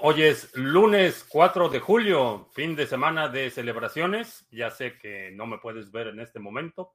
Hoy 0.00 0.22
es 0.22 0.54
lunes 0.54 1.26
4 1.28 1.70
de 1.70 1.80
julio, 1.80 2.48
fin 2.52 2.76
de 2.76 2.86
semana 2.86 3.28
de 3.28 3.50
celebraciones. 3.50 4.46
Ya 4.52 4.70
sé 4.70 4.96
que 4.96 5.32
no 5.32 5.44
me 5.44 5.58
puedes 5.58 5.90
ver 5.90 6.06
en 6.06 6.20
este 6.20 6.38
momento 6.38 6.94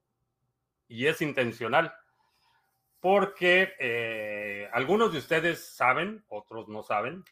y 0.88 1.06
es 1.06 1.20
intencional 1.20 1.92
porque 3.00 3.74
eh, 3.78 4.70
algunos 4.72 5.12
de 5.12 5.18
ustedes 5.18 5.76
saben, 5.76 6.24
otros 6.28 6.68
no 6.68 6.82
saben. 6.82 7.24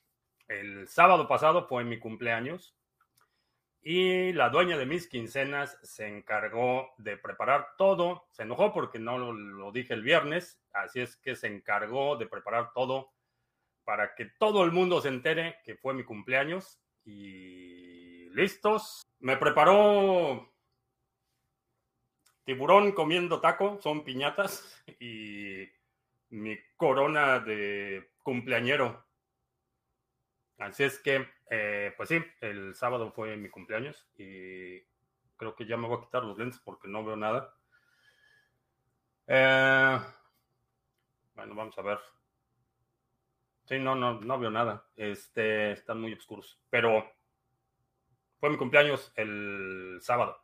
El 0.47 0.89
sábado 0.89 1.27
pasado 1.27 1.67
fue 1.67 1.85
mi 1.85 1.99
cumpleaños 1.99 2.77
y 3.81 4.35
la 4.35 4.51
dueña 4.51 4.77
de 4.77 4.85
mis 4.85 5.09
quincenas 5.09 5.79
se 5.83 6.07
encargó 6.07 6.91
de 6.99 7.17
preparar 7.17 7.69
todo. 7.79 8.27
Se 8.31 8.43
enojó 8.43 8.75
porque 8.75 8.99
no 8.99 9.17
lo, 9.17 9.33
lo 9.33 9.73
dije 9.73 9.95
el 9.95 10.03
viernes, 10.03 10.61
así 10.75 11.01
es 11.01 11.17
que 11.17 11.35
se 11.35 11.47
encargó 11.47 12.17
de 12.17 12.27
preparar 12.27 12.73
todo 12.75 13.13
para 13.85 14.15
que 14.15 14.27
todo 14.39 14.65
el 14.65 14.73
mundo 14.73 15.01
se 15.01 15.09
entere 15.09 15.57
que 15.65 15.77
fue 15.77 15.95
mi 15.95 16.05
cumpleaños. 16.05 16.81
Y 17.05 18.31
listos. 18.31 19.03
Me 19.21 19.37
preparó 19.37 20.53
tiburón 22.45 22.93
comiendo 22.93 23.41
taco, 23.41 23.79
son 23.81 24.05
piñatas, 24.05 24.83
y 24.99 25.69
mi 26.31 26.59
corona 26.77 27.39
de 27.39 28.13
cumpleañero. 28.23 29.05
Así 30.59 30.85
es 30.85 30.99
que, 30.99 31.29
eh, 31.51 31.93
pues 31.97 32.09
sí, 32.09 32.19
el 32.41 32.75
sábado 32.75 33.13
fue 33.13 33.37
mi 33.37 33.49
cumpleaños 33.49 34.09
y 34.17 34.81
creo 35.37 35.57
que 35.57 35.67
ya 35.67 35.77
me 35.77 35.89
voy 35.89 35.99
a 35.99 36.05
quitar 36.05 36.23
los 36.23 36.39
lentes 36.39 36.61
porque 36.61 36.89
no 36.89 37.05
veo 37.05 37.17
nada. 37.17 37.55
Eh, 39.27 39.99
bueno, 41.35 41.55
vamos 41.55 41.77
a 41.79 41.83
ver. 41.83 41.99
Sí, 43.73 43.79
no, 43.79 43.95
no, 43.95 44.21
no 44.21 44.39
veo 44.39 44.51
nada. 44.51 44.85
Este, 44.95 45.73
están 45.73 45.99
muy 45.99 46.13
oscuros. 46.13 46.61
Pero 46.69 47.11
fue 48.39 48.51
mi 48.51 48.59
cumpleaños 48.59 49.11
el 49.17 49.97
sábado. 50.03 50.43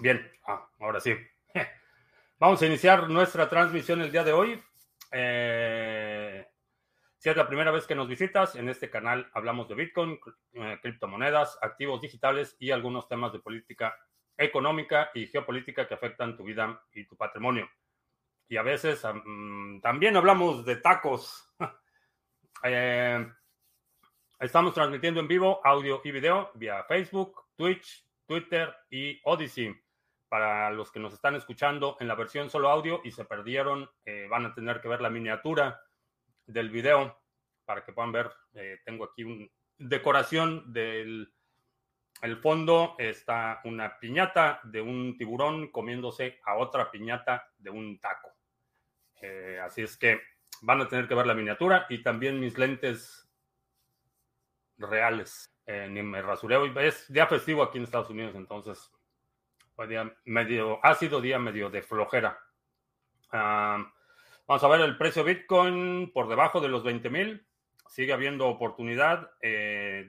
Bien, 0.00 0.30
ah, 0.46 0.68
ahora 0.78 1.00
sí. 1.00 1.16
Vamos 2.38 2.60
a 2.60 2.66
iniciar 2.66 3.08
nuestra 3.08 3.48
transmisión 3.48 4.02
el 4.02 4.12
día 4.12 4.22
de 4.22 4.34
hoy. 4.34 4.62
Eh, 5.12 6.46
si 7.16 7.30
es 7.30 7.36
la 7.38 7.48
primera 7.48 7.70
vez 7.70 7.86
que 7.86 7.94
nos 7.94 8.06
visitas, 8.06 8.54
en 8.54 8.68
este 8.68 8.90
canal 8.90 9.30
hablamos 9.32 9.66
de 9.70 9.76
Bitcoin, 9.76 10.20
eh, 10.52 10.78
criptomonedas, 10.82 11.58
activos 11.62 12.02
digitales 12.02 12.54
y 12.58 12.70
algunos 12.70 13.08
temas 13.08 13.32
de 13.32 13.38
política 13.38 13.96
económica 14.36 15.10
y 15.14 15.26
geopolítica 15.28 15.88
que 15.88 15.94
afectan 15.94 16.36
tu 16.36 16.44
vida 16.44 16.82
y 16.92 17.06
tu 17.06 17.16
patrimonio. 17.16 17.66
Y 18.46 18.58
a 18.58 18.62
veces 18.62 19.00
también 19.80 20.18
hablamos 20.18 20.66
de 20.66 20.76
tacos. 20.76 21.50
Eh, 22.62 23.26
estamos 24.40 24.72
transmitiendo 24.72 25.20
en 25.20 25.28
vivo 25.28 25.60
audio 25.64 26.00
y 26.04 26.10
video 26.10 26.50
vía 26.54 26.84
Facebook, 26.84 27.46
Twitch, 27.54 28.06
Twitter 28.26 28.74
y 28.90 29.20
Odyssey. 29.24 29.74
Para 30.28 30.70
los 30.70 30.90
que 30.90 30.98
nos 30.98 31.12
están 31.14 31.36
escuchando 31.36 31.96
en 32.00 32.08
la 32.08 32.14
versión 32.14 32.50
solo 32.50 32.68
audio 32.68 33.00
y 33.04 33.12
se 33.12 33.24
perdieron, 33.24 33.88
eh, 34.04 34.26
van 34.28 34.46
a 34.46 34.54
tener 34.54 34.80
que 34.80 34.88
ver 34.88 35.00
la 35.00 35.10
miniatura 35.10 35.80
del 36.46 36.70
video 36.70 37.20
para 37.64 37.84
que 37.84 37.92
puedan 37.92 38.12
ver. 38.12 38.32
Eh, 38.54 38.80
tengo 38.84 39.04
aquí 39.04 39.24
una 39.24 39.46
decoración 39.78 40.72
del 40.72 41.32
el 42.22 42.36
fondo. 42.38 42.96
Está 42.98 43.60
una 43.64 43.98
piñata 44.00 44.60
de 44.64 44.80
un 44.80 45.16
tiburón 45.16 45.70
comiéndose 45.70 46.40
a 46.44 46.56
otra 46.56 46.90
piñata 46.90 47.52
de 47.58 47.70
un 47.70 48.00
taco. 48.00 48.32
así 49.62 49.82
es 49.82 49.96
que 49.96 50.20
van 50.62 50.80
a 50.80 50.88
tener 50.88 51.08
que 51.08 51.14
ver 51.14 51.26
la 51.26 51.34
miniatura 51.34 51.86
y 51.88 52.02
también 52.02 52.40
mis 52.40 52.58
lentes 52.58 53.28
reales. 54.78 55.52
Eh, 55.66 55.88
ni 55.90 56.02
me 56.02 56.22
rasuré 56.22 56.56
hoy. 56.56 56.72
Es 56.78 57.12
día 57.12 57.26
festivo 57.26 57.62
aquí 57.62 57.78
en 57.78 57.84
Estados 57.84 58.10
Unidos, 58.10 58.34
entonces 58.36 58.90
fue 59.74 59.88
día 59.88 60.14
medio, 60.24 60.84
ha 60.84 60.94
sido 60.94 61.20
día 61.20 61.38
medio 61.38 61.70
de 61.70 61.82
flojera. 61.82 62.38
vamos 63.30 64.64
a 64.64 64.68
ver 64.68 64.80
el 64.80 64.96
precio 64.96 65.24
Bitcoin 65.24 66.12
por 66.12 66.28
debajo 66.28 66.60
de 66.60 66.68
los 66.68 66.84
20 66.84 67.10
mil. 67.10 67.46
Sigue 67.88 68.12
habiendo 68.12 68.48
oportunidad. 68.48 69.30
Eh, 69.40 70.08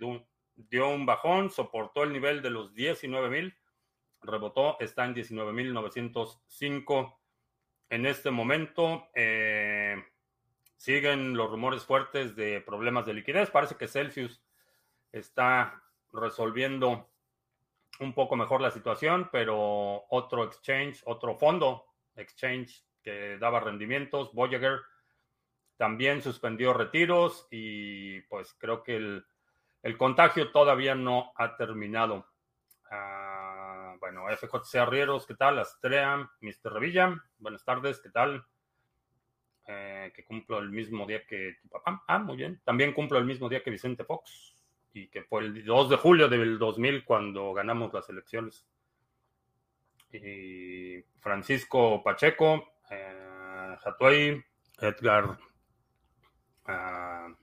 dio 0.55 0.89
un 0.89 1.05
bajón, 1.05 1.49
soportó 1.49 2.03
el 2.03 2.13
nivel 2.13 2.41
de 2.41 2.49
los 2.49 2.73
19 2.73 3.29
mil. 3.29 3.57
Rebotó, 4.21 4.77
está 4.79 5.05
en 5.05 5.15
19.905 5.15 7.17
en 7.89 8.05
este 8.05 8.31
momento. 8.31 9.09
Eh, 9.15 10.03
Siguen 10.77 11.35
los 11.35 11.49
rumores 11.49 11.83
fuertes 11.83 12.35
de 12.35 12.61
problemas 12.61 13.05
de 13.05 13.13
liquidez. 13.13 13.49
Parece 13.49 13.75
que 13.75 13.87
Celsius 13.87 14.41
está 15.11 15.83
resolviendo 16.13 17.09
un 17.99 18.13
poco 18.13 18.35
mejor 18.35 18.61
la 18.61 18.71
situación, 18.71 19.29
pero 19.31 20.05
otro 20.09 20.43
exchange, 20.43 21.01
otro 21.05 21.35
fondo 21.35 21.85
exchange 22.15 22.83
que 23.01 23.37
daba 23.37 23.59
rendimientos, 23.59 24.33
Voyager, 24.33 24.81
también 25.77 26.21
suspendió 26.21 26.73
retiros 26.73 27.47
y 27.51 28.21
pues 28.21 28.53
creo 28.57 28.83
que 28.83 28.97
el, 28.97 29.97
contagio 29.97 30.51
todavía 30.51 30.95
no 30.95 31.31
ha 31.35 31.55
terminado. 31.55 32.27
Ah, 32.91 33.95
bueno, 33.99 34.25
FJC 34.27 34.75
Arrieros, 34.75 35.25
¿qué 35.25 35.35
tal? 35.35 35.59
Astrea, 35.59 36.29
Mr. 36.41 36.73
Revilla, 36.73 37.23
buenas 37.37 37.63
tardes, 37.63 38.01
¿qué 38.01 38.09
tal? 38.09 38.45
Eh, 39.69 40.13
que 40.15 40.23
cumplo 40.23 40.59
el 40.59 40.71
mismo 40.71 41.05
día 41.05 41.25
que 41.27 41.57
tu 41.61 41.67
papá. 41.67 42.01
Ah, 42.07 42.19
muy 42.19 42.37
bien. 42.37 42.61
También 42.63 42.93
cumplo 42.93 43.17
el 43.17 43.25
mismo 43.25 43.49
día 43.49 43.61
que 43.61 43.69
Vicente 43.69 44.05
Fox, 44.05 44.55
y 44.93 45.07
que 45.07 45.23
fue 45.23 45.41
el 45.41 45.65
2 45.65 45.89
de 45.89 45.97
julio 45.97 46.29
del 46.29 46.57
2000 46.57 47.03
cuando 47.03 47.53
ganamos 47.53 47.93
las 47.93 48.09
elecciones. 48.09 48.65
Y 50.11 51.03
Francisco 51.19 52.01
Pacheco, 52.01 52.75
eh, 52.89 53.75
Edgar, 54.79 55.37
uh, 56.67 57.35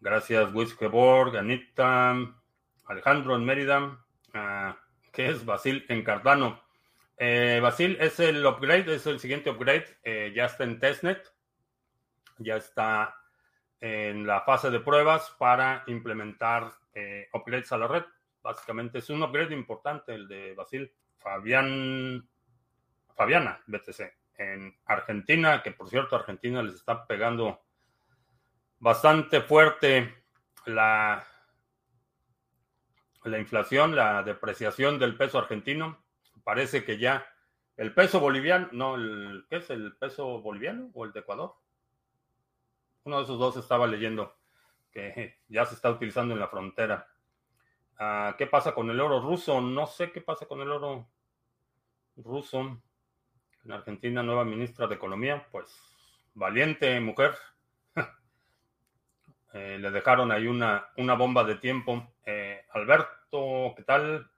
gracias, 0.00 0.52
Wiskeborg, 0.52 1.36
Anita, 1.36 2.16
Alejandro 2.86 3.36
en 3.36 3.44
Mérida, 3.44 4.04
uh, 4.34 4.74
que 5.12 5.28
es 5.28 5.44
Basil 5.44 5.84
en 5.88 6.02
Cardano. 6.02 6.63
Eh, 7.16 7.60
Basil, 7.62 7.96
es 8.00 8.18
el 8.18 8.44
upgrade, 8.44 8.94
es 8.94 9.06
el 9.06 9.20
siguiente 9.20 9.50
upgrade. 9.50 9.86
Eh, 10.02 10.32
ya 10.34 10.46
está 10.46 10.64
en 10.64 10.80
testnet. 10.80 11.32
Ya 12.38 12.56
está 12.56 13.16
en 13.80 14.26
la 14.26 14.40
fase 14.40 14.70
de 14.70 14.80
pruebas 14.80 15.34
para 15.38 15.84
implementar 15.86 16.72
eh, 16.94 17.28
upgrades 17.32 17.70
a 17.72 17.78
la 17.78 17.86
red. 17.86 18.04
Básicamente 18.42 18.98
es 18.98 19.10
un 19.10 19.22
upgrade 19.22 19.54
importante 19.54 20.14
el 20.14 20.26
de 20.26 20.54
Basil. 20.54 20.92
Fabián, 21.18 22.28
Fabiana, 23.14 23.60
BTC, 23.66 24.00
en 24.36 24.76
Argentina, 24.84 25.62
que 25.62 25.70
por 25.70 25.88
cierto 25.88 26.16
Argentina 26.16 26.62
les 26.62 26.74
está 26.74 27.06
pegando 27.06 27.62
bastante 28.78 29.40
fuerte 29.40 30.14
la, 30.66 31.26
la 33.22 33.38
inflación, 33.38 33.96
la 33.96 34.22
depreciación 34.22 34.98
del 34.98 35.16
peso 35.16 35.38
argentino 35.38 36.03
parece 36.44 36.84
que 36.84 36.98
ya 36.98 37.26
el 37.76 37.92
peso 37.92 38.20
boliviano, 38.20 38.68
no, 38.72 38.94
el, 38.94 39.46
¿qué 39.50 39.56
es 39.56 39.70
el 39.70 39.96
peso 39.96 40.40
boliviano 40.40 40.90
o 40.94 41.04
el 41.04 41.12
de 41.12 41.20
Ecuador? 41.20 41.56
Uno 43.02 43.18
de 43.18 43.24
esos 43.24 43.38
dos 43.38 43.56
estaba 43.56 43.86
leyendo 43.86 44.36
que 44.92 45.40
ya 45.48 45.64
se 45.66 45.74
está 45.74 45.90
utilizando 45.90 46.34
en 46.34 46.40
la 46.40 46.48
frontera. 46.48 47.08
Ah, 47.98 48.34
¿Qué 48.38 48.46
pasa 48.46 48.74
con 48.74 48.90
el 48.90 49.00
oro 49.00 49.20
ruso? 49.20 49.60
No 49.60 49.86
sé 49.86 50.12
qué 50.12 50.20
pasa 50.20 50.46
con 50.46 50.60
el 50.60 50.70
oro 50.70 51.08
ruso. 52.16 52.80
En 53.64 53.72
Argentina, 53.72 54.22
nueva 54.22 54.44
ministra 54.44 54.86
de 54.86 54.94
Economía, 54.94 55.46
pues 55.50 55.68
valiente 56.34 57.00
mujer. 57.00 57.34
Eh, 59.56 59.78
le 59.78 59.92
dejaron 59.92 60.32
ahí 60.32 60.48
una, 60.48 60.88
una 60.96 61.14
bomba 61.14 61.44
de 61.44 61.54
tiempo. 61.54 62.12
Eh, 62.26 62.66
Alberto, 62.72 63.72
¿qué 63.76 63.84
tal? 63.84 64.28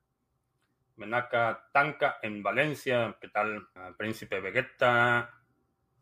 Menaca 0.97 1.69
Tanca 1.73 2.19
en 2.23 2.43
Valencia. 2.43 3.17
¿Qué 3.21 3.29
tal? 3.29 3.69
Ah, 3.75 3.93
Príncipe 3.97 4.41
Vegeta. 4.41 5.31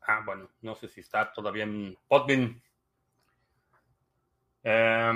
Ah, 0.03 0.23
bueno, 0.25 0.51
no 0.63 0.75
sé 0.75 0.89
si 0.89 1.01
está 1.01 1.33
todavía 1.33 1.65
en 1.65 1.97
Podvin. 2.09 2.63
Eh, 4.63 5.13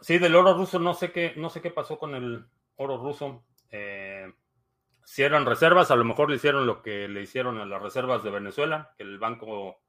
sí, 0.00 0.18
del 0.18 0.34
oro 0.34 0.54
ruso, 0.54 0.78
no 0.78 0.94
sé 0.94 1.12
qué, 1.12 1.34
no 1.36 1.50
sé 1.50 1.60
qué 1.60 1.70
pasó 1.70 1.98
con 1.98 2.14
el 2.14 2.46
oro 2.76 2.96
ruso. 2.98 3.44
Eh, 3.70 4.32
si 5.04 5.22
eran 5.22 5.46
reservas, 5.46 5.90
a 5.90 5.96
lo 5.96 6.04
mejor 6.04 6.30
le 6.30 6.36
hicieron 6.36 6.66
lo 6.66 6.82
que 6.82 7.08
le 7.08 7.22
hicieron 7.22 7.58
a 7.58 7.66
las 7.66 7.82
reservas 7.82 8.22
de 8.22 8.30
Venezuela, 8.30 8.94
que 8.96 9.02
el 9.02 9.18
Banco 9.18 9.80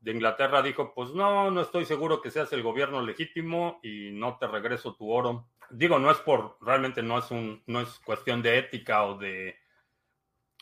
de 0.00 0.12
Inglaterra 0.12 0.62
dijo, 0.62 0.92
pues 0.94 1.10
no, 1.10 1.50
no 1.50 1.60
estoy 1.60 1.84
seguro 1.84 2.20
que 2.20 2.30
seas 2.30 2.52
el 2.52 2.62
gobierno 2.62 3.02
legítimo 3.02 3.80
y 3.82 4.10
no 4.12 4.36
te 4.38 4.46
regreso 4.46 4.94
tu 4.94 5.10
oro 5.10 5.48
digo, 5.70 5.98
no 5.98 6.10
es 6.10 6.18
por, 6.18 6.58
realmente 6.60 7.02
no 7.02 7.18
es 7.18 7.30
un, 7.30 7.62
no 7.66 7.80
es 7.80 7.98
cuestión 8.00 8.42
de 8.42 8.58
ética 8.58 9.04
o 9.04 9.18
de 9.18 9.56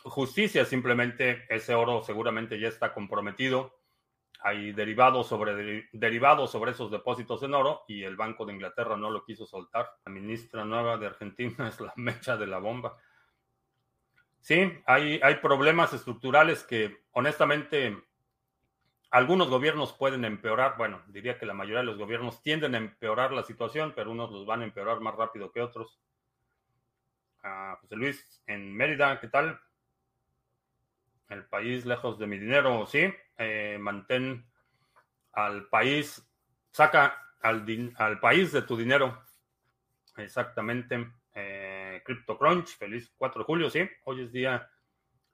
justicia, 0.03 0.65
simplemente 0.65 1.45
ese 1.49 1.73
oro 1.75 2.03
seguramente 2.03 2.59
ya 2.59 2.67
está 2.67 2.93
comprometido 2.93 3.77
hay 4.41 4.71
derivados 4.71 5.27
sobre 5.27 5.89
derivados 5.91 6.51
sobre 6.51 6.71
esos 6.71 6.91
depósitos 6.91 7.41
en 7.43 7.53
oro 7.53 7.83
y 7.87 8.03
el 8.03 8.15
Banco 8.15 8.45
de 8.45 8.53
Inglaterra 8.53 8.95
no 8.95 9.09
lo 9.09 9.23
quiso 9.23 9.45
soltar. 9.45 9.89
La 10.05 10.11
ministra 10.11 10.63
nueva 10.63 10.97
de 10.97 11.07
Argentina 11.07 11.67
es 11.67 11.79
la 11.79 11.93
mecha 11.95 12.37
de 12.37 12.47
la 12.47 12.59
bomba. 12.59 12.97
Sí, 14.39 14.71
hay, 14.85 15.19
hay 15.21 15.35
problemas 15.35 15.93
estructurales 15.93 16.63
que 16.63 17.03
honestamente 17.11 18.06
algunos 19.09 19.49
gobiernos 19.49 19.93
pueden 19.93 20.25
empeorar. 20.25 20.75
Bueno, 20.77 21.01
diría 21.07 21.37
que 21.37 21.45
la 21.45 21.53
mayoría 21.53 21.79
de 21.79 21.85
los 21.85 21.97
gobiernos 21.97 22.41
tienden 22.41 22.75
a 22.75 22.79
empeorar 22.79 23.31
la 23.31 23.43
situación, 23.43 23.93
pero 23.95 24.11
unos 24.11 24.31
los 24.31 24.45
van 24.45 24.61
a 24.61 24.65
empeorar 24.65 24.99
más 24.99 25.15
rápido 25.15 25.51
que 25.51 25.61
otros. 25.61 25.99
Ah, 27.43 27.77
José 27.81 27.95
Luis, 27.95 28.43
en 28.47 28.73
Mérida, 28.75 29.19
¿qué 29.19 29.29
tal? 29.29 29.59
El 31.29 31.45
país 31.45 31.85
lejos 31.85 32.19
de 32.19 32.27
mi 32.27 32.37
dinero, 32.37 32.85
sí. 32.85 33.13
Eh, 33.37 33.77
mantén 33.79 34.45
al 35.33 35.67
país, 35.69 36.25
saca 36.71 37.33
al, 37.41 38.19
país 38.19 38.51
de 38.51 38.61
tu 38.63 38.75
dinero. 38.75 39.23
Exactamente. 40.17 41.13
Eh, 41.33 42.01
CryptoCrunch, 42.03 42.77
feliz 42.77 43.13
4 43.17 43.39
de 43.39 43.45
julio, 43.45 43.69
sí. 43.69 43.87
Hoy 44.03 44.23
es 44.23 44.31
día, 44.31 44.69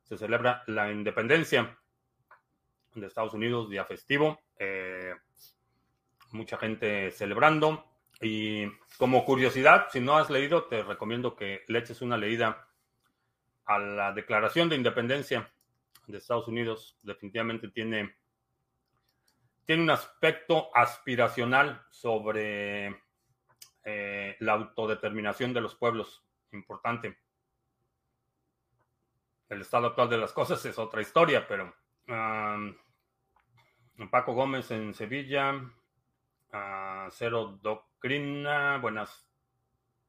se 0.04 0.18
celebra 0.18 0.64
la 0.68 0.92
independencia 0.92 1.78
de 2.96 3.08
Estados 3.08 3.34
Unidos, 3.34 3.70
día 3.70 3.86
festivo. 3.86 4.40
Eh, 4.58 5.14
mucha 6.32 6.58
gente 6.58 7.12
celebrando. 7.12 7.86
Y 8.22 8.68
como 8.98 9.26
curiosidad, 9.26 9.88
si 9.92 10.00
no 10.00 10.18
has 10.18 10.30
leído, 10.30 10.66
te 10.66 10.84
recomiendo 10.84 11.36
que 11.36 11.64
le 11.68 11.80
eches 11.80 12.02
una 12.02 12.18
leída 12.18 12.68
a 13.66 13.80
la 13.80 14.14
Declaración 14.14 14.70
de 14.70 14.76
Independencia 14.76 15.52
de 16.08 16.18
Estados 16.18 16.48
Unidos. 16.48 16.98
Definitivamente 17.02 17.70
tiene, 17.70 18.16
tiene 19.66 19.84
un 19.84 19.90
aspecto 19.90 20.70
aspiracional 20.76 21.86
sobre 21.90 23.02
eh, 23.84 24.36
la 24.40 24.54
autodeterminación 24.54 25.54
de 25.54 25.62
los 25.62 25.76
pueblos. 25.76 26.24
Importante. 26.52 27.18
El 29.50 29.62
estado 29.62 29.88
actual 29.88 30.10
de 30.10 30.18
las 30.18 30.32
cosas 30.32 30.64
es 30.66 30.78
otra 30.80 31.02
historia, 31.02 31.48
pero 31.48 31.74
Paco 34.10 34.34
Gómez 34.34 34.70
en 34.72 34.94
Sevilla, 34.94 35.62
Cero 37.12 37.60
Doctrina, 37.62 38.78
buenas 38.78 39.28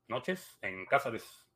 noches, 0.08 0.58
en 0.62 0.86
Cáceres. 0.86 1.46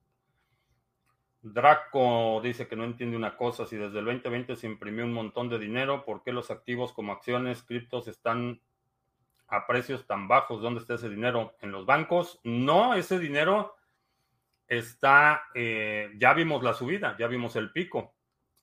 Draco 1.40 2.40
dice 2.42 2.66
que 2.68 2.76
no 2.76 2.84
entiende 2.84 3.16
una 3.16 3.36
cosa, 3.36 3.64
si 3.66 3.76
desde 3.76 3.98
el 3.98 4.04
2020 4.04 4.56
se 4.56 4.66
imprimió 4.66 5.04
un 5.04 5.12
montón 5.12 5.48
de 5.48 5.58
dinero, 5.58 6.04
¿por 6.04 6.22
qué 6.22 6.32
los 6.32 6.50
activos 6.50 6.92
como 6.92 7.12
acciones, 7.12 7.62
criptos 7.62 8.08
están 8.08 8.60
a 9.46 9.66
precios 9.66 10.06
tan 10.06 10.28
bajos? 10.28 10.60
¿Dónde 10.60 10.80
está 10.80 10.94
ese 10.94 11.08
dinero? 11.08 11.56
¿En 11.60 11.70
los 11.70 11.86
bancos? 11.86 12.40
No, 12.44 12.94
ese 12.94 13.18
dinero 13.18 13.74
está, 14.66 15.44
eh, 15.54 16.12
ya 16.16 16.34
vimos 16.34 16.62
la 16.62 16.74
subida, 16.74 17.16
ya 17.18 17.26
vimos 17.26 17.56
el 17.56 17.72
pico. 17.72 18.14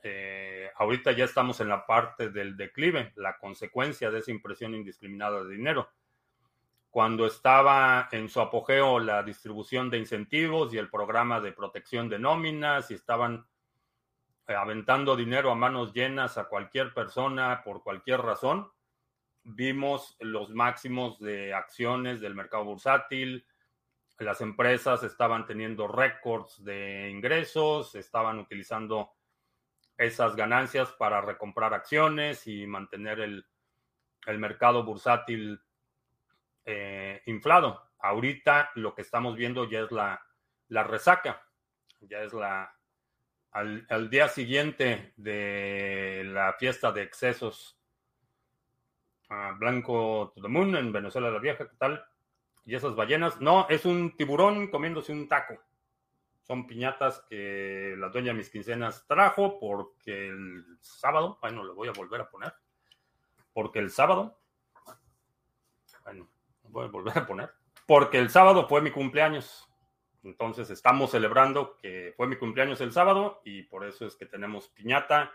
Eh, 0.03 0.54
ahorita 0.75 1.11
ya 1.13 1.25
estamos 1.25 1.59
en 1.61 1.69
la 1.69 1.85
parte 1.85 2.29
del 2.29 2.57
declive, 2.57 3.13
la 3.15 3.37
consecuencia 3.37 4.11
de 4.11 4.19
esa 4.19 4.31
impresión 4.31 4.75
indiscriminada 4.75 5.43
de 5.43 5.55
dinero. 5.55 5.89
Cuando 6.89 7.25
estaba 7.25 8.07
en 8.11 8.29
su 8.29 8.39
apogeo 8.39 8.99
la 8.99 9.23
distribución 9.23 9.89
de 9.89 9.97
incentivos 9.97 10.73
y 10.73 10.77
el 10.77 10.89
programa 10.89 11.41
de 11.41 11.51
protección 11.51 12.07
de 12.09 12.19
nóminas 12.19 12.91
y 12.91 12.93
estaban 12.93 13.45
eh, 14.47 14.53
aventando 14.53 15.15
dinero 15.15 15.51
a 15.51 15.55
manos 15.55 15.93
llenas 15.93 16.37
a 16.37 16.45
cualquier 16.45 16.93
persona 16.93 17.63
por 17.63 17.83
cualquier 17.83 18.21
razón, 18.21 18.71
vimos 19.43 20.15
los 20.19 20.51
máximos 20.51 21.19
de 21.19 21.53
acciones 21.53 22.21
del 22.21 22.35
mercado 22.35 22.63
bursátil, 22.63 23.45
las 24.19 24.41
empresas 24.41 25.03
estaban 25.03 25.45
teniendo 25.45 25.87
récords 25.87 26.63
de 26.63 27.09
ingresos, 27.09 27.95
estaban 27.95 28.39
utilizando 28.39 29.14
esas 29.97 30.35
ganancias 30.35 30.91
para 30.91 31.21
recomprar 31.21 31.73
acciones 31.73 32.47
y 32.47 32.67
mantener 32.67 33.19
el, 33.19 33.45
el 34.25 34.39
mercado 34.39 34.83
bursátil 34.83 35.61
eh, 36.65 37.21
inflado. 37.25 37.91
Ahorita 37.99 38.71
lo 38.75 38.93
que 38.93 39.01
estamos 39.01 39.35
viendo 39.35 39.69
ya 39.69 39.81
es 39.81 39.91
la, 39.91 40.25
la 40.69 40.83
resaca, 40.83 41.41
ya 42.01 42.21
es 42.21 42.33
la 42.33 42.75
al, 43.55 44.09
día 44.09 44.27
siguiente 44.27 45.13
de 45.15 46.23
la 46.25 46.53
fiesta 46.53 46.91
de 46.91 47.03
excesos. 47.03 47.79
Blanco 49.57 50.31
to 50.35 50.41
the 50.41 50.47
Moon 50.47 50.75
en 50.75 50.91
Venezuela 50.91 51.31
la 51.31 51.39
Vieja, 51.39 51.67
¿qué 51.67 51.75
tal? 51.77 52.05
Y 52.65 52.75
esas 52.75 52.95
ballenas, 52.95 53.39
no, 53.39 53.67
es 53.69 53.85
un 53.85 54.15
tiburón 54.17 54.67
comiéndose 54.67 55.13
un 55.13 55.27
taco. 55.27 55.57
Son 56.45 56.67
piñatas 56.67 57.25
que 57.27 57.95
la 57.97 58.09
dueña 58.09 58.27
de 58.27 58.37
mis 58.37 58.51
quincenas 58.51 59.07
trajo 59.07 59.59
porque 59.59 60.27
el 60.27 60.63
sábado, 60.79 61.39
bueno, 61.41 61.63
lo 61.63 61.73
voy 61.73 61.87
a 61.87 61.91
volver 61.91 62.21
a 62.21 62.29
poner, 62.29 62.53
porque 63.51 63.79
el 63.79 63.89
sábado, 63.89 64.39
bueno, 66.03 66.29
voy 66.69 66.85
a 66.85 66.89
volver 66.89 67.17
a 67.17 67.25
poner, 67.25 67.51
porque 67.87 68.19
el 68.19 68.29
sábado 68.29 68.67
fue 68.67 68.81
mi 68.81 68.91
cumpleaños. 68.91 69.67
Entonces 70.21 70.69
estamos 70.69 71.09
celebrando 71.09 71.77
que 71.77 72.13
fue 72.15 72.27
mi 72.27 72.35
cumpleaños 72.35 72.79
el 72.81 72.91
sábado 72.91 73.41
y 73.43 73.63
por 73.63 73.83
eso 73.83 74.05
es 74.05 74.15
que 74.15 74.27
tenemos 74.27 74.69
piñata 74.69 75.31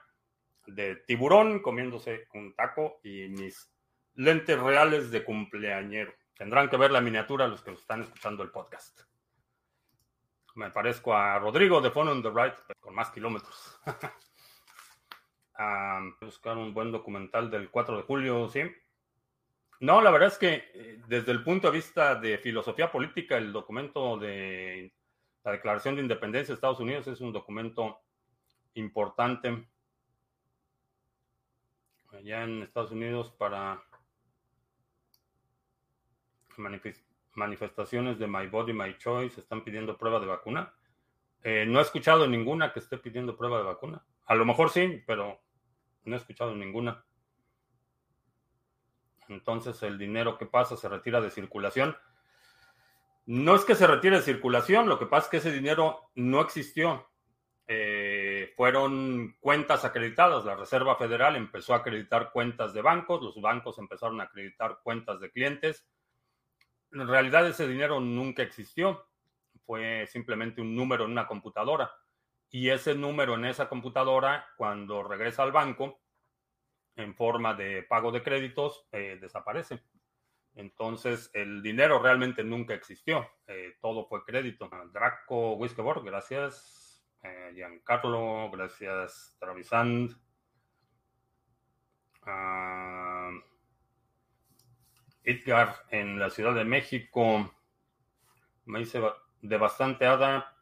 de 0.67 0.95
tiburón 0.95 1.61
comiéndose 1.61 2.29
un 2.35 2.55
taco 2.55 3.01
y 3.03 3.27
mis 3.31 3.73
lentes 4.15 4.61
reales 4.61 5.11
de 5.11 5.25
cumpleañero. 5.25 6.15
Tendrán 6.37 6.71
que 6.71 6.77
ver 6.77 6.93
la 6.93 7.01
miniatura 7.01 7.49
los 7.49 7.63
que 7.63 7.73
están 7.73 8.03
escuchando 8.03 8.45
el 8.45 8.51
podcast. 8.51 9.10
Me 10.61 10.71
parezco 10.71 11.15
a 11.15 11.39
Rodrigo 11.39 11.81
de 11.81 11.91
Phone 11.91 12.11
on 12.11 12.23
the 12.23 12.29
Right, 12.29 12.53
con 12.81 12.95
más 12.95 13.11
kilómetros. 13.11 13.81
a 15.55 16.03
buscar 16.21 16.59
un 16.59 16.75
buen 16.75 16.93
documental 16.93 17.51
del 17.51 17.71
4 17.71 17.97
de 17.97 18.03
julio, 18.03 18.47
sí. 18.47 18.61
No, 19.81 20.03
la 20.03 20.11
verdad 20.11 20.29
es 20.29 20.37
que 20.37 20.71
eh, 20.75 21.03
desde 21.09 21.33
el 21.33 21.43
punto 21.43 21.69
de 21.69 21.79
vista 21.79 22.15
de 22.15 22.37
filosofía 22.37 22.93
política, 22.93 23.39
el 23.39 23.55
documento 23.55 24.19
de 24.19 24.93
la 25.45 25.53
Declaración 25.53 25.97
de 25.97 26.03
Independencia 26.03 26.53
de 26.53 26.57
Estados 26.57 26.81
Unidos 26.81 27.07
es 27.07 27.23
un 27.23 27.33
documento 27.33 28.03
importante 28.75 29.67
allá 32.13 32.45
en 32.45 32.65
Estados 32.65 32.91
Unidos 32.91 33.31
para 33.31 33.83
manifestaciones 37.35 38.19
de 38.19 38.27
My 38.27 38.47
Body, 38.47 38.73
My 38.73 38.97
Choice, 38.99 39.41
están 39.41 39.65
pidiendo 39.65 39.97
prueba 39.97 40.21
de 40.21 40.27
vacuna. 40.27 40.75
Eh, 41.43 41.65
no 41.67 41.79
he 41.79 41.83
escuchado 41.83 42.27
ninguna 42.27 42.73
que 42.73 42.81
esté 42.81 42.99
pidiendo 42.99 43.37
prueba 43.37 43.59
de 43.59 43.65
vacuna. 43.65 44.05
A 44.27 44.35
lo 44.35 44.45
mejor 44.45 44.71
sí, 44.71 45.03
pero 45.07 45.41
no 46.05 46.15
he 46.15 46.19
escuchado 46.19 46.55
ninguna 46.55 47.05
entonces 49.31 49.83
el 49.83 49.99
dinero 49.99 50.37
que 50.37 50.47
pasa 50.47 50.77
se 50.77 50.89
retira 50.89 51.21
de 51.21 51.31
circulación. 51.31 51.97
No 53.27 53.55
es 53.55 53.65
que 53.65 53.75
se 53.75 53.87
retire 53.87 54.17
de 54.17 54.23
circulación, 54.23 54.89
lo 54.89 54.99
que 54.99 55.07
pasa 55.07 55.27
es 55.27 55.31
que 55.31 55.37
ese 55.39 55.53
dinero 55.53 56.11
no 56.15 56.41
existió. 56.41 57.09
Eh, 57.67 58.53
fueron 58.57 59.37
cuentas 59.39 59.85
acreditadas. 59.85 60.45
La 60.45 60.57
Reserva 60.57 60.97
Federal 60.97 61.37
empezó 61.37 61.75
a 61.75 61.79
acreditar 61.79 62.33
cuentas 62.33 62.75
de 62.75 62.83
bancos, 62.83 63.23
los 63.23 63.41
bancos 63.41 63.79
empezaron 63.79 64.21
a 64.21 64.25
acreditar 64.25 64.81
cuentas 64.83 65.21
de 65.21 65.31
clientes. 65.31 65.87
En 66.93 67.07
realidad 67.07 67.47
ese 67.47 67.69
dinero 67.69 68.01
nunca 68.01 68.43
existió, 68.43 69.07
fue 69.65 70.07
simplemente 70.07 70.61
un 70.61 70.75
número 70.75 71.05
en 71.05 71.13
una 71.13 71.27
computadora. 71.27 71.91
Y 72.51 72.69
ese 72.71 72.95
número 72.95 73.35
en 73.35 73.45
esa 73.45 73.69
computadora, 73.69 74.47
cuando 74.57 75.03
regresa 75.05 75.45
al 75.45 75.53
banco, 75.53 76.01
en 76.97 77.15
forma 77.15 77.55
de 77.55 77.85
pago 77.85 78.11
de 78.11 78.23
créditos 78.23 78.87
eh, 78.93 79.19
desaparece. 79.21 79.83
Entonces, 80.55 81.31
el 81.33 81.63
dinero 81.63 82.01
realmente 82.01 82.43
nunca 82.43 82.75
existió. 82.75 83.29
Eh, 83.47 83.77
todo 83.81 84.07
fue 84.07 84.25
crédito. 84.25 84.69
Draco 84.93 85.55
Whiskeyboard, 85.55 86.05
gracias. 86.05 87.05
Eh, 87.23 87.53
Giancarlo, 87.55 88.51
gracias. 88.51 89.37
Travisand. 89.39 90.11
Uh, 92.27 93.41
Edgar 95.31 95.87
en 95.91 96.19
la 96.19 96.31
Ciudad 96.31 96.55
de 96.55 96.65
México. 96.65 97.55
Me 98.65 98.81
hice 98.81 99.01
de 99.43 99.57
bastante 99.57 100.07
hada 100.07 100.57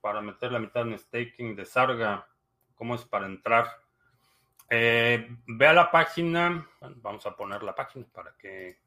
para 0.00 0.20
meter 0.20 0.52
la 0.52 0.58
mitad 0.58 0.82
en 0.82 0.98
staking 0.98 1.56
de 1.56 1.64
Sarga. 1.64 2.28
¿Cómo 2.74 2.94
es 2.94 3.04
para 3.04 3.26
entrar? 3.26 3.68
Eh, 4.68 5.28
ve 5.46 5.66
a 5.66 5.72
la 5.72 5.90
página, 5.90 6.66
vamos 6.80 7.26
a 7.26 7.36
poner 7.36 7.62
la 7.62 7.74
página 7.74 8.06
para 8.12 8.34
que, 8.38 8.80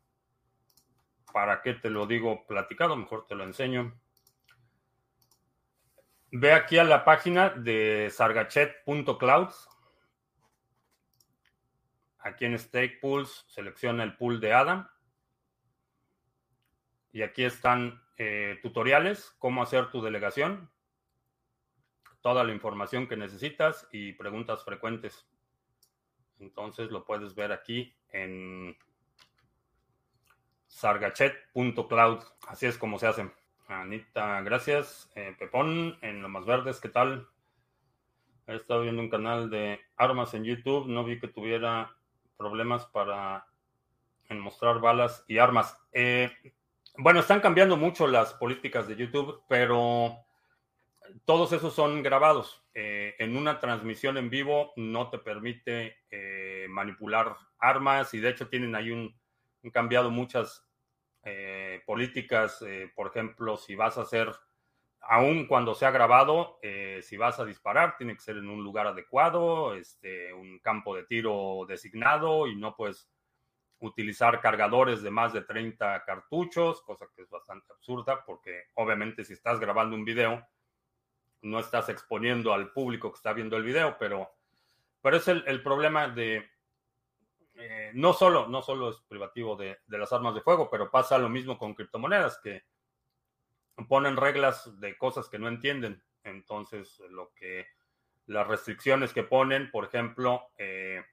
para 1.31 1.61
que 1.61 1.75
te 1.75 1.89
lo 1.89 2.07
digo 2.07 2.45
platicado, 2.47 2.95
mejor 2.95 3.27
te 3.27 3.35
lo 3.35 3.43
enseño. 3.43 3.93
Ve 6.31 6.53
aquí 6.53 6.77
a 6.77 6.83
la 6.83 7.05
página 7.05 7.49
de 7.49 8.09
sargachet.clouds. 8.11 9.69
Aquí 12.19 12.45
en 12.45 12.57
Stake 12.57 12.97
Pools 12.99 13.45
selecciona 13.47 14.03
el 14.03 14.17
pool 14.17 14.41
de 14.41 14.53
ADA. 14.53 14.94
Y 17.15 17.21
aquí 17.21 17.45
están 17.45 18.01
eh, 18.17 18.59
tutoriales, 18.61 19.33
cómo 19.39 19.63
hacer 19.63 19.89
tu 19.89 20.01
delegación, 20.01 20.69
toda 22.19 22.43
la 22.43 22.51
información 22.51 23.07
que 23.07 23.15
necesitas 23.15 23.87
y 23.89 24.11
preguntas 24.11 24.65
frecuentes. 24.65 25.25
Entonces 26.41 26.91
lo 26.91 27.05
puedes 27.05 27.33
ver 27.33 27.53
aquí 27.53 27.95
en 28.09 28.77
sargachet.cloud. 30.67 32.19
Así 32.49 32.65
es 32.65 32.77
como 32.77 32.99
se 32.99 33.07
hace. 33.07 33.31
Anita, 33.69 34.41
gracias. 34.41 35.09
Eh, 35.15 35.33
Pepón, 35.39 35.97
en 36.01 36.21
lo 36.21 36.27
más 36.27 36.45
verdes, 36.45 36.81
¿qué 36.81 36.89
tal? 36.89 37.29
He 38.45 38.57
estado 38.57 38.81
viendo 38.81 39.01
un 39.01 39.09
canal 39.09 39.49
de 39.49 39.79
armas 39.95 40.33
en 40.33 40.43
YouTube. 40.43 40.87
No 40.87 41.05
vi 41.05 41.17
que 41.17 41.29
tuviera 41.29 41.95
problemas 42.35 42.85
para 42.87 43.47
mostrar 44.31 44.81
balas 44.81 45.23
y 45.29 45.37
armas. 45.37 45.81
Eh, 45.93 46.29
bueno, 46.97 47.19
están 47.19 47.41
cambiando 47.41 47.77
mucho 47.77 48.07
las 48.07 48.33
políticas 48.33 48.87
de 48.87 48.95
YouTube, 48.95 49.43
pero 49.47 50.25
todos 51.25 51.51
esos 51.53 51.73
son 51.73 52.03
grabados. 52.03 52.63
Eh, 52.73 53.15
en 53.19 53.37
una 53.37 53.59
transmisión 53.59 54.17
en 54.17 54.29
vivo 54.29 54.73
no 54.75 55.09
te 55.09 55.17
permite 55.17 55.97
eh, 56.09 56.67
manipular 56.69 57.35
armas 57.57 58.13
y 58.13 58.19
de 58.19 58.29
hecho 58.29 58.49
tienen 58.49 58.75
ahí 58.75 58.91
un, 58.91 59.15
cambiado 59.71 60.09
muchas 60.09 60.67
eh, 61.23 61.81
políticas. 61.85 62.63
por 62.95 63.07
ejemplo, 63.07 63.57
si 63.57 63.75
vas 63.75 63.97
a 63.97 64.01
hacer, 64.01 64.31
aun 65.01 65.47
cuando 65.47 65.73
sea 65.73 65.91
grabado, 65.91 66.59
si 67.01 67.17
vas 67.17 67.39
a 67.39 67.45
disparar, 67.45 67.97
tiene 67.97 68.13
que 68.13 68.21
ser 68.21 68.37
en 68.37 68.49
un 68.49 68.63
lugar 68.63 68.87
adecuado, 68.87 69.73
este, 69.73 70.33
un 70.33 70.59
campo 70.59 70.95
de 70.95 71.03
tiro 71.03 71.65
designado 71.67 72.47
y 72.47 72.55
no 72.55 72.75
puedes 72.75 73.09
utilizar 73.85 74.41
cargadores 74.41 75.01
de 75.01 75.11
más 75.11 75.33
de 75.33 75.41
30 75.41 76.03
cartuchos, 76.05 76.81
cosa 76.81 77.07
que 77.15 77.21
es 77.21 77.29
bastante 77.29 77.71
absurda 77.71 78.23
porque 78.25 78.65
obviamente 78.75 79.23
si 79.23 79.33
estás 79.33 79.59
grabando 79.59 79.95
un 79.95 80.05
video, 80.05 80.45
no 81.41 81.59
estás 81.59 81.89
exponiendo 81.89 82.53
al 82.53 82.71
público 82.71 83.11
que 83.11 83.17
está 83.17 83.33
viendo 83.33 83.55
el 83.55 83.63
video, 83.63 83.97
pero, 83.99 84.31
pero 85.01 85.17
es 85.17 85.27
el, 85.27 85.61
problema 85.61 86.07
de, 86.07 86.49
eh, 87.55 87.91
no, 87.93 88.13
solo, 88.13 88.47
no 88.47 88.61
solo 88.61 88.89
es 88.89 88.97
privativo 89.07 89.55
de, 89.55 89.79
las 89.87 90.11
armas 90.11 90.33
de 90.33 90.41
fuego, 90.41 90.69
pero 90.69 90.89
pasa 90.89 91.17
lo 91.17 91.29
mismo 91.29 91.57
con 91.57 91.75
criptomonedas, 91.75 92.39
que 92.39 92.63
ponen 93.87 94.17
reglas 94.17 94.79
de 94.79 94.97
cosas 94.97 95.29
que 95.29 95.39
no 95.39 95.47
entienden. 95.47 96.01
Entonces, 96.23 96.99
lo 97.09 97.31
que 97.35 97.67
las 98.25 98.47
restricciones 98.47 99.13
que 99.13 99.23
ponen, 99.23 99.69
por 99.69 99.85
ejemplo, 99.85 100.49
eh, 100.57 101.03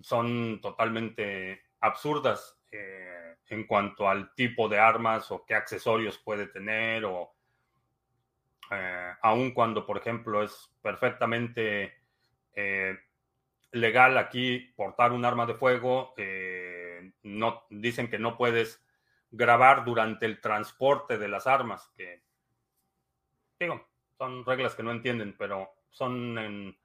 son 0.00 0.60
totalmente 0.60 1.62
absurdas 1.80 2.60
eh, 2.70 3.36
en 3.48 3.66
cuanto 3.66 4.08
al 4.08 4.34
tipo 4.34 4.68
de 4.68 4.78
armas 4.78 5.30
o 5.30 5.44
qué 5.44 5.54
accesorios 5.54 6.18
puede 6.18 6.46
tener 6.46 7.04
o 7.04 7.34
eh, 8.70 9.12
aun 9.22 9.50
cuando, 9.50 9.84
por 9.84 9.98
ejemplo, 9.98 10.44
es 10.44 10.72
perfectamente 10.80 11.92
eh, 12.54 12.96
legal 13.72 14.16
aquí 14.16 14.72
portar 14.76 15.12
un 15.12 15.24
arma 15.24 15.46
de 15.46 15.54
fuego, 15.54 16.14
eh, 16.16 17.12
no, 17.24 17.64
dicen 17.68 18.08
que 18.08 18.18
no 18.18 18.36
puedes 18.36 18.84
grabar 19.32 19.84
durante 19.84 20.26
el 20.26 20.40
transporte 20.40 21.18
de 21.18 21.28
las 21.28 21.46
armas, 21.46 21.90
que 21.96 22.22
digo, 23.58 23.86
son 24.16 24.44
reglas 24.44 24.74
que 24.74 24.82
no 24.82 24.92
entienden, 24.92 25.34
pero 25.36 25.70
son 25.90 26.38
en 26.38 26.78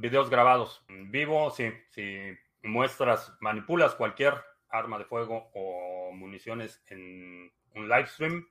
videos 0.00 0.30
grabados 0.30 0.84
en 0.88 1.10
vivo, 1.10 1.50
sí, 1.50 1.72
si 1.90 2.36
muestras, 2.62 3.32
manipulas 3.40 3.94
cualquier 3.94 4.34
arma 4.70 4.98
de 4.98 5.04
fuego 5.04 5.50
o 5.54 6.12
municiones 6.12 6.82
en 6.88 7.50
un 7.74 7.88
live 7.88 8.06
stream, 8.06 8.46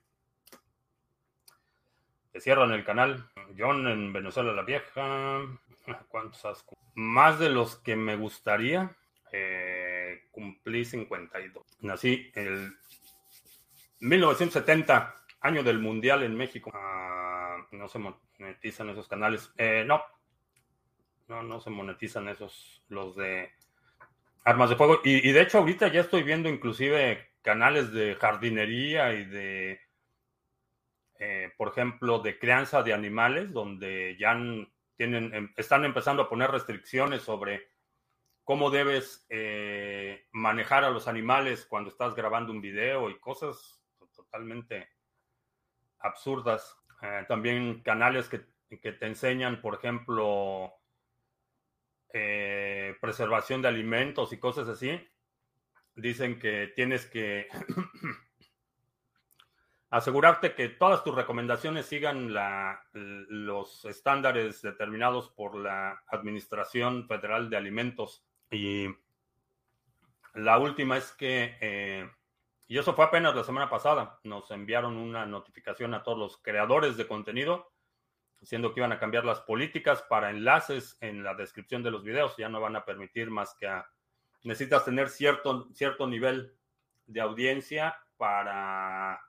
cierran 2.40 2.72
el 2.72 2.84
canal. 2.84 3.30
John 3.58 3.88
en 3.88 4.14
Venezuela 4.14 4.54
la 4.54 4.64
Vieja. 4.64 5.42
¿Cuántos 6.10 6.44
has? 6.46 6.66
Más 6.96 7.40
de 7.40 7.50
los 7.50 7.78
que 7.78 7.96
me 7.96 8.16
gustaría. 8.16 8.96
Eh, 9.32 10.28
cumplí 10.32 10.86
52. 10.86 11.66
Nací 11.82 12.32
el 12.34 12.78
1970, 14.00 15.16
año 15.42 15.64
del 15.64 15.80
Mundial 15.80 16.24
en 16.24 16.36
México. 16.36 16.72
Ah, 16.74 17.58
no 17.72 17.88
se 17.88 18.00
monetizan 18.00 18.90
esos 18.90 19.08
canales. 19.08 19.52
Eh, 19.58 19.84
no. 19.86 20.02
No, 21.28 21.44
no 21.44 21.60
se 21.60 21.70
monetizan 21.70 22.30
esos, 22.30 22.84
los 22.90 23.16
de 23.16 23.52
armas 24.46 24.70
de 24.70 24.76
fuego. 24.78 25.02
y 25.04 25.32
de 25.32 25.42
hecho 25.42 25.58
ahorita 25.58 25.90
ya 25.90 26.02
estoy 26.02 26.24
viendo 26.24 26.48
inclusive 26.48 27.32
canales 27.42 27.92
de 27.92 28.16
jardinería 28.16 29.14
y 29.14 29.26
de 29.26 29.82
eh, 31.20 31.52
por 31.58 31.70
ejemplo, 31.70 32.20
de 32.20 32.38
crianza 32.38 32.84
de 32.84 32.94
animales, 32.94 33.52
donde 33.52 34.16
ya 34.20 34.38
tienen, 34.96 35.34
em, 35.34 35.54
están 35.58 35.84
empezando 35.84 36.24
a 36.24 36.30
poner 36.30 36.52
restricciones 36.52 37.24
sobre 37.24 37.70
cómo 38.44 38.70
debes 38.70 39.26
eh, 39.30 40.28
manejar 40.32 40.84
a 40.84 40.92
los 40.92 41.08
animales 41.08 41.66
cuando 41.66 41.90
estás 41.90 42.14
grabando 42.16 42.52
un 42.52 42.62
video 42.62 43.10
y 43.10 43.20
cosas 43.20 43.82
totalmente 44.16 44.90
absurdas. 46.00 46.78
Eh, 47.02 47.26
también 47.28 47.82
canales 47.82 48.30
que, 48.30 48.42
que, 48.80 48.92
te 48.92 49.08
enseñan, 49.08 49.60
por 49.62 49.76
ejemplo, 49.76 50.72
preservación 52.12 53.62
de 53.62 53.68
alimentos 53.68 54.34
y 54.34 54.38
cosas 54.38 54.68
así. 54.68 55.00
Dicen 55.96 56.40
que 56.40 56.72
tienes 56.76 57.06
que 57.06 57.48
asegurarte 59.90 60.54
que 60.54 60.70
todas 60.70 61.04
tus 61.04 61.16
recomendaciones 61.16 61.86
sigan 61.86 62.34
los 62.94 63.86
estándares 63.86 64.62
determinados 64.62 65.30
por 65.30 65.56
la 65.56 66.04
Administración 66.08 67.08
Federal 67.08 67.50
de 67.50 67.58
Alimentos. 67.58 68.26
Y 68.52 68.88
la 70.34 70.58
última 70.60 70.98
es 70.98 71.12
que, 71.14 71.58
eh, 71.62 72.10
y 72.68 72.78
eso 72.78 72.94
fue 72.94 73.06
apenas 73.06 73.36
la 73.36 73.44
semana 73.44 73.70
pasada, 73.70 74.20
nos 74.24 74.52
enviaron 74.52 74.98
una 74.98 75.26
notificación 75.26 75.94
a 75.94 76.04
todos 76.04 76.18
los 76.18 76.38
creadores 76.38 76.98
de 76.98 77.08
contenido 77.08 77.72
diciendo 78.40 78.74
que 78.74 78.80
iban 78.80 78.92
a 78.92 79.00
cambiar 79.00 79.26
las 79.26 79.42
políticas 79.42 80.04
para 80.04 80.30
enlaces 80.30 80.98
en 81.02 81.24
la 81.24 81.34
descripción 81.34 81.84
de 81.84 81.92
los 81.92 82.04
videos. 82.04 82.36
Ya 82.38 82.50
no 82.50 82.62
van 82.62 82.76
a 82.76 82.86
permitir 82.86 83.30
más 83.30 83.56
que 83.56 83.68
a... 83.68 83.88
Necesitas 84.44 84.86
tener 84.86 85.10
cierto, 85.10 85.68
cierto 85.74 86.08
nivel 86.08 86.56
de 87.08 87.22
audiencia 87.22 87.98
para 88.18 89.22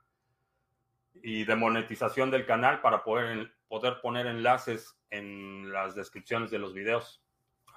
y 1.21 1.43
de 1.43 1.55
monetización 1.55 2.31
del 2.31 2.45
canal 2.45 2.81
para 2.81 3.03
poder, 3.03 3.53
poder 3.67 3.99
poner 4.01 4.27
enlaces 4.27 4.97
en 5.09 5.71
las 5.71 5.95
descripciones 5.95 6.51
de 6.51 6.59
los 6.59 6.73
videos. 6.73 7.23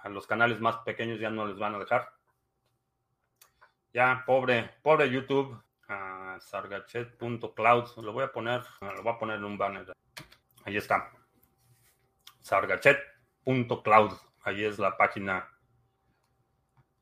A 0.02 0.08
los 0.08 0.26
canales 0.26 0.60
más 0.60 0.76
pequeños 0.78 1.20
ya 1.20 1.30
no 1.30 1.46
les 1.46 1.58
van 1.58 1.74
a 1.74 1.78
dejar. 1.78 2.12
Ya, 3.92 4.22
pobre, 4.26 4.70
pobre 4.82 5.10
YouTube. 5.10 5.60
Sargachet.cloud. 6.40 8.02
Lo 8.02 8.12
voy 8.12 8.24
a 8.24 8.32
poner, 8.32 8.62
lo 8.80 9.02
voy 9.02 9.12
a 9.12 9.18
poner 9.18 9.36
en 9.36 9.44
un 9.44 9.58
banner. 9.58 9.92
Ahí 10.64 10.76
está. 10.76 11.10
Sargachet.cloud. 12.42 14.12
Ahí 14.44 14.64
es 14.64 14.78
la 14.78 14.96
página 14.96 15.48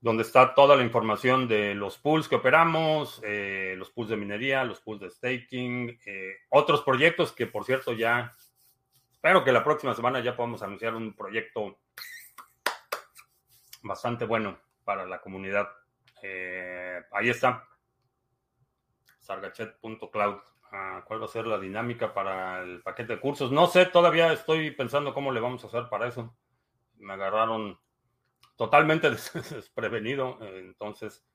donde 0.00 0.22
está 0.22 0.54
toda 0.54 0.76
la 0.76 0.82
información 0.82 1.46
de 1.46 1.74
los 1.74 1.98
pools 1.98 2.26
que 2.26 2.36
operamos, 2.36 3.20
eh, 3.22 3.74
los 3.76 3.90
pools 3.90 4.08
de 4.08 4.16
minería, 4.16 4.64
los 4.64 4.80
pools 4.80 5.00
de 5.00 5.10
staking, 5.10 6.00
eh, 6.06 6.36
otros 6.48 6.82
proyectos 6.82 7.32
que, 7.32 7.46
por 7.46 7.64
cierto, 7.64 7.92
ya 7.92 8.32
espero 9.10 9.44
que 9.44 9.52
la 9.52 9.62
próxima 9.62 9.94
semana 9.94 10.20
ya 10.20 10.34
podamos 10.34 10.62
anunciar 10.62 10.94
un 10.94 11.14
proyecto 11.14 11.80
bastante 13.82 14.24
bueno 14.24 14.58
para 14.84 15.04
la 15.06 15.20
comunidad. 15.20 15.68
Eh, 16.22 17.02
ahí 17.12 17.28
está, 17.28 17.68
sargachet.cloud. 19.18 20.38
Ah, 20.72 21.02
¿Cuál 21.04 21.20
va 21.20 21.24
a 21.24 21.28
ser 21.28 21.46
la 21.46 21.58
dinámica 21.58 22.14
para 22.14 22.62
el 22.62 22.80
paquete 22.82 23.14
de 23.14 23.20
cursos? 23.20 23.50
No 23.50 23.66
sé, 23.66 23.86
todavía 23.86 24.32
estoy 24.32 24.70
pensando 24.70 25.12
cómo 25.12 25.32
le 25.32 25.40
vamos 25.40 25.64
a 25.64 25.66
hacer 25.66 25.88
para 25.88 26.06
eso. 26.06 26.36
Me 26.98 27.14
agarraron 27.14 27.78
totalmente 28.56 29.10
desprevenido. 29.50 30.38
Entonces, 30.40 31.26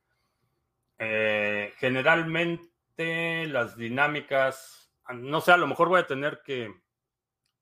eh, 1.00 1.74
generalmente 1.78 3.46
las 3.48 3.76
dinámicas, 3.76 4.94
no 5.14 5.42
sé, 5.42 5.52
a 5.52 5.58
lo 5.58 5.68
mejor 5.68 5.90
voy 5.90 6.00
a 6.00 6.08
tener 6.08 6.42
que 6.42 6.74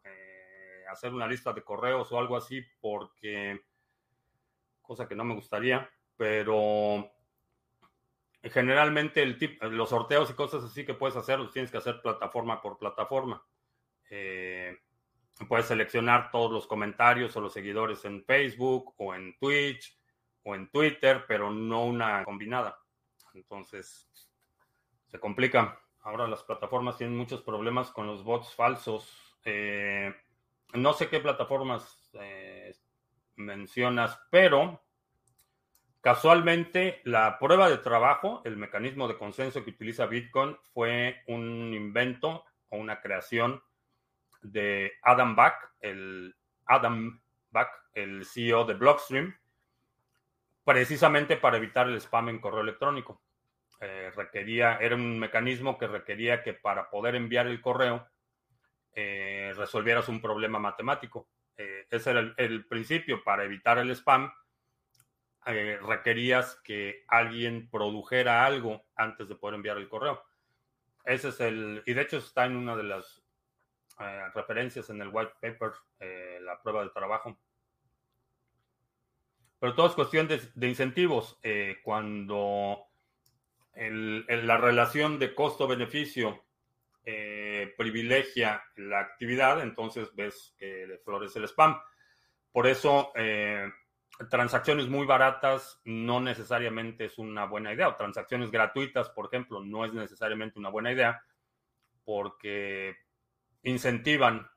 eh, 0.04 0.84
hacer 0.92 1.12
una 1.12 1.28
lista 1.28 1.54
de 1.54 1.64
correos 1.64 2.12
o 2.12 2.20
algo 2.20 2.38
así, 2.38 2.62
porque, 2.82 3.62
cosa 4.82 5.08
que 5.08 5.16
no 5.16 5.24
me 5.24 5.34
gustaría, 5.34 5.90
pero 6.18 7.12
generalmente 8.50 9.26
los 9.62 9.90
sorteos 9.90 10.30
y 10.30 10.34
cosas 10.34 10.64
así 10.64 10.86
que 10.86 10.94
puedes 10.94 11.16
hacer, 11.16 11.40
los 11.40 11.52
tienes 11.52 11.72
que 11.72 11.78
hacer 11.78 12.02
plataforma 12.02 12.62
por 12.62 12.78
plataforma. 12.78 13.46
Eh, 14.10 14.78
Puedes 15.48 15.66
seleccionar 15.66 16.30
todos 16.32 16.52
los 16.52 16.68
comentarios 16.68 17.36
o 17.36 17.42
los 17.42 17.54
seguidores 17.54 18.06
en 18.06 18.24
Facebook 18.24 18.94
o 18.98 19.16
en 19.16 19.36
Twitch 19.40 19.98
o 20.44 20.54
en 20.56 20.70
Twitter, 20.70 21.26
pero 21.28 21.50
no 21.52 21.86
una 21.86 22.24
combinada. 22.24 22.80
Entonces, 23.34 24.08
se 25.08 25.20
complica. 25.20 25.80
Ahora 26.02 26.28
las 26.28 26.44
plataformas 26.44 26.98
tienen 26.98 27.18
muchos 27.18 27.42
problemas 27.42 27.90
con 27.92 28.06
los 28.06 28.24
bots 28.24 28.54
falsos. 28.54 29.38
Eh, 29.44 30.14
no 30.74 30.94
sé 30.94 31.10
qué 31.10 31.20
plataformas 31.20 32.12
eh, 32.14 32.76
mencionas, 33.36 34.20
pero 34.30 34.83
casualmente 36.04 37.00
la 37.06 37.40
prueba 37.40 37.70
de 37.70 37.78
trabajo, 37.78 38.42
el 38.44 38.58
mecanismo 38.58 39.08
de 39.08 39.18
consenso 39.18 39.64
que 39.64 39.70
utiliza 39.70 40.06
Bitcoin, 40.06 40.58
fue 40.74 41.24
un 41.28 41.74
invento 41.74 42.44
o 42.68 42.78
una 42.78 43.00
creación 43.00 43.64
de 44.42 44.92
Adam 45.02 45.34
Back, 45.34 45.72
el 45.80 46.36
Adam 46.66 47.22
Back, 47.52 47.70
el 47.94 48.26
CEO 48.26 48.66
de 48.66 48.74
Blockstream, 48.74 49.34
precisamente 50.66 51.38
para 51.38 51.56
evitar 51.56 51.88
el 51.88 51.96
spam 52.02 52.28
en 52.28 52.40
correo 52.40 52.62
electrónico. 52.62 53.22
Eh, 53.80 54.12
requería, 54.14 54.78
era 54.82 54.96
un 54.96 55.18
mecanismo 55.18 55.78
que 55.78 55.88
requería 55.88 56.44
que 56.44 56.54
para 56.54 56.90
poder 56.90 57.16
enviar 57.16 57.48
el 57.48 57.62
correo 57.62 58.06
eh, 58.94 59.54
resolvieras 59.56 60.10
un 60.10 60.22
problema 60.22 60.60
matemático. 60.60 61.30
Eh, 61.56 61.88
ese 61.90 62.12
era 62.12 62.34
el, 62.36 62.66
principio. 62.66 63.24
Para 63.24 63.46
evitar 63.46 63.78
el 63.78 63.90
spam, 63.92 64.30
requerías 65.46 66.56
que 66.64 67.04
alguien 67.08 67.70
produjera 67.70 68.46
algo 68.46 68.84
antes 68.96 69.28
de 69.28 69.36
poder 69.36 69.56
enviar 69.56 69.78
el 69.78 69.90
correo. 69.90 70.24
Ese 71.06 71.30
es 71.30 71.40
el, 71.40 71.84
y 71.86 71.94
de 71.94 72.02
hecho 72.02 72.18
está 72.18 72.46
en 72.46 72.56
una 72.56 72.76
de 72.76 72.84
las 72.84 73.22
referencias 74.34 74.90
en 74.90 75.02
el 75.02 75.10
white 75.10 75.34
paper, 75.42 75.72
la 76.42 76.62
prueba 76.62 76.84
de 76.84 76.90
trabajo. 76.90 77.38
Pero 79.60 79.76
todo 79.76 79.88
es 79.88 79.94
cuestión 79.94 80.28
de, 80.28 80.68
incentivos. 80.68 81.40
cuando 81.84 82.88
la 83.76 84.58
relación 84.58 85.20
de 85.20 85.34
costo-beneficio 85.34 86.44
eh, 87.06 87.74
privilegia 87.78 88.64
la 88.78 89.02
actividad, 89.02 89.62
entonces 89.62 90.16
ves 90.16 90.56
que 90.58 91.02
florece 91.04 91.40
el 91.40 91.46
spam. 91.46 91.78
Por 92.52 92.66
eso, 92.66 93.12
eh, 93.16 93.70
transacciones 94.30 94.88
muy 94.88 95.06
baratas 95.06 95.82
no 95.86 96.20
necesariamente 96.20 97.06
es 97.06 97.18
una 97.18 97.46
buena 97.46 97.74
idea, 97.74 97.90
o 97.90 97.96
transacciones 97.96 98.52
gratuitas, 98.52 99.10
por 99.10 99.28
ejemplo, 99.28 99.62
no 99.62 99.86
es 99.86 99.94
necesariamente 99.94 100.60
una 100.60 100.70
buena 100.70 100.92
idea 100.92 101.24
porque 102.06 102.98
incentivan 103.64 104.50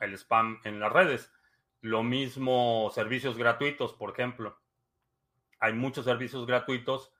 el 0.00 0.14
spam 0.14 0.60
en 0.64 0.80
las 0.80 0.92
redes. 0.92 1.32
Lo 1.80 2.02
mismo 2.02 2.90
servicios 2.92 3.36
gratuitos, 3.36 3.92
por 3.94 4.10
ejemplo. 4.10 4.58
Hay 5.60 5.72
muchos 5.72 6.04
servicios 6.04 6.46
gratuitos 6.46 7.12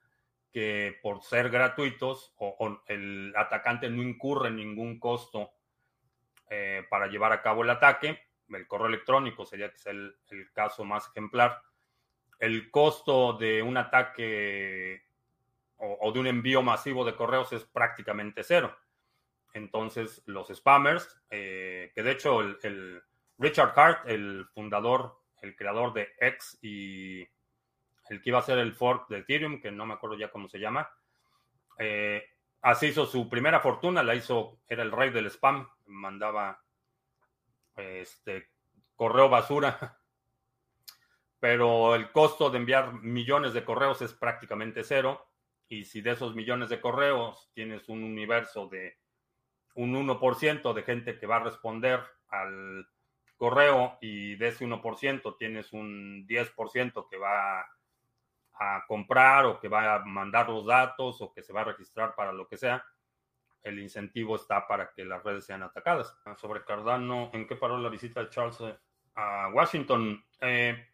que 0.51 0.97
por 1.01 1.21
ser 1.21 1.49
gratuitos 1.49 2.33
o, 2.37 2.81
el 2.87 3.33
atacante 3.35 3.89
no 3.89 4.01
incurre 4.01 4.49
ningún 4.51 4.99
costo 4.99 5.51
eh, 6.49 6.85
para 6.89 7.07
llevar 7.07 7.31
a 7.31 7.41
cabo 7.41 7.63
el 7.63 7.69
ataque. 7.69 8.19
El 8.49 8.67
correo 8.67 8.87
electrónico 8.87 9.45
sería 9.45 9.69
que 9.69 9.75
es 9.75 9.85
el, 9.85 10.15
caso 10.53 10.83
más 10.83 11.07
ejemplar. 11.09 11.61
El 12.39 12.71
costo 12.71 13.33
de 13.33 13.61
un 13.61 13.77
ataque 13.77 15.03
o, 15.77 16.11
de 16.11 16.19
un 16.19 16.27
envío 16.27 16.61
masivo 16.61 17.05
de 17.05 17.15
correos 17.15 17.53
es 17.53 17.65
prácticamente 17.65 18.43
cero. 18.43 18.75
Entonces, 19.53 20.21
los 20.25 20.47
spammers, 20.49 21.21
eh, 21.29 21.91
que 21.93 22.03
de 22.03 22.11
hecho 22.11 22.41
el 22.41 23.01
Richard 23.37 23.73
Hart, 23.75 24.07
el 24.07 24.45
fundador, 24.53 25.17
el 25.41 25.55
creador 25.55 25.93
de 25.93 26.09
X 26.19 26.59
y 26.61 27.21
el 28.09 28.21
que 28.21 28.29
iba 28.29 28.39
a 28.39 28.43
ser 28.43 28.57
el 28.59 28.73
fork 28.73 29.07
de 29.07 29.19
Ethereum, 29.19 29.61
que 29.61 29.71
no 29.71 29.85
me 29.85 29.93
acuerdo 29.93 30.17
ya 30.17 30.31
cómo 30.31 30.49
se 30.49 30.59
llama. 30.59 30.89
Eh, 31.77 32.23
así 32.61 32.87
hizo 32.87 33.05
su 33.05 33.29
primera 33.29 33.61
fortuna, 33.61 34.03
la 34.03 34.15
hizo, 34.15 34.59
era 34.67 34.83
el 34.83 34.91
rey 34.91 35.11
del 35.11 35.27
spam, 35.27 35.67
mandaba 35.85 36.61
este 37.75 38.49
correo 38.95 39.29
basura, 39.29 39.98
pero 41.39 41.95
el 41.95 42.11
costo 42.11 42.49
de 42.49 42.57
enviar 42.57 42.93
millones 43.01 43.53
de 43.53 43.63
correos 43.63 44.01
es 44.01 44.13
prácticamente 44.13 44.83
cero. 44.83 45.25
Y 45.67 45.85
si 45.85 46.01
de 46.01 46.11
esos 46.11 46.35
millones 46.35 46.69
de 46.69 46.81
correos 46.81 47.51
tienes 47.53 47.87
un 47.89 48.03
universo 48.03 48.67
de 48.67 48.97
un 49.75 49.93
1% 49.93 50.73
de 50.73 50.83
gente 50.83 51.17
que 51.17 51.27
va 51.27 51.37
a 51.37 51.43
responder 51.43 52.03
al 52.29 52.87
correo 53.37 53.97
y 54.01 54.35
de 54.35 54.49
ese 54.49 54.65
1% 54.65 55.37
tienes 55.37 55.71
un 55.71 56.27
10% 56.27 57.07
que 57.09 57.17
va 57.17 57.61
a 58.59 58.85
comprar 58.87 59.45
o 59.45 59.59
que 59.59 59.69
va 59.69 59.95
a 59.95 60.05
mandar 60.05 60.49
los 60.49 60.65
datos 60.65 61.21
o 61.21 61.31
que 61.31 61.41
se 61.41 61.53
va 61.53 61.61
a 61.61 61.65
registrar 61.65 62.13
para 62.15 62.33
lo 62.33 62.47
que 62.47 62.57
sea, 62.57 62.83
el 63.63 63.79
incentivo 63.79 64.35
está 64.35 64.67
para 64.67 64.91
que 64.91 65.05
las 65.05 65.23
redes 65.23 65.45
sean 65.45 65.63
atacadas. 65.63 66.15
Sobre 66.37 66.63
Cardano, 66.63 67.29
¿en 67.33 67.47
qué 67.47 67.55
paró 67.55 67.77
la 67.77 67.89
visita 67.89 68.21
de 68.21 68.29
Charles 68.29 68.59
eh, 68.61 68.77
a 69.15 69.49
Washington? 69.53 70.23
Eh, 70.41 70.87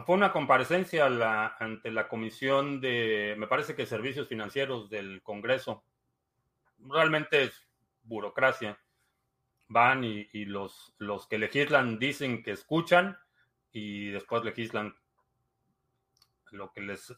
fue 0.00 0.16
una 0.16 0.32
comparecencia 0.32 1.06
ante 1.58 1.90
la 1.90 2.08
Comisión 2.08 2.80
de, 2.80 3.34
me 3.36 3.46
parece 3.46 3.74
que 3.74 3.84
Servicios 3.84 4.28
Financieros 4.28 4.88
del 4.88 5.22
Congreso. 5.22 5.84
Realmente 6.78 7.44
es 7.44 7.68
burocracia. 8.02 8.78
Van 9.68 10.04
y, 10.04 10.26
los, 10.46 10.94
los 10.98 11.26
que 11.26 11.38
legislan 11.38 11.98
dicen 11.98 12.42
que 12.42 12.52
escuchan 12.52 13.18
y 13.70 14.10
después 14.10 14.44
legislan 14.44 14.94
lo 16.50 16.72
que 16.72 16.82
les, 16.82 17.14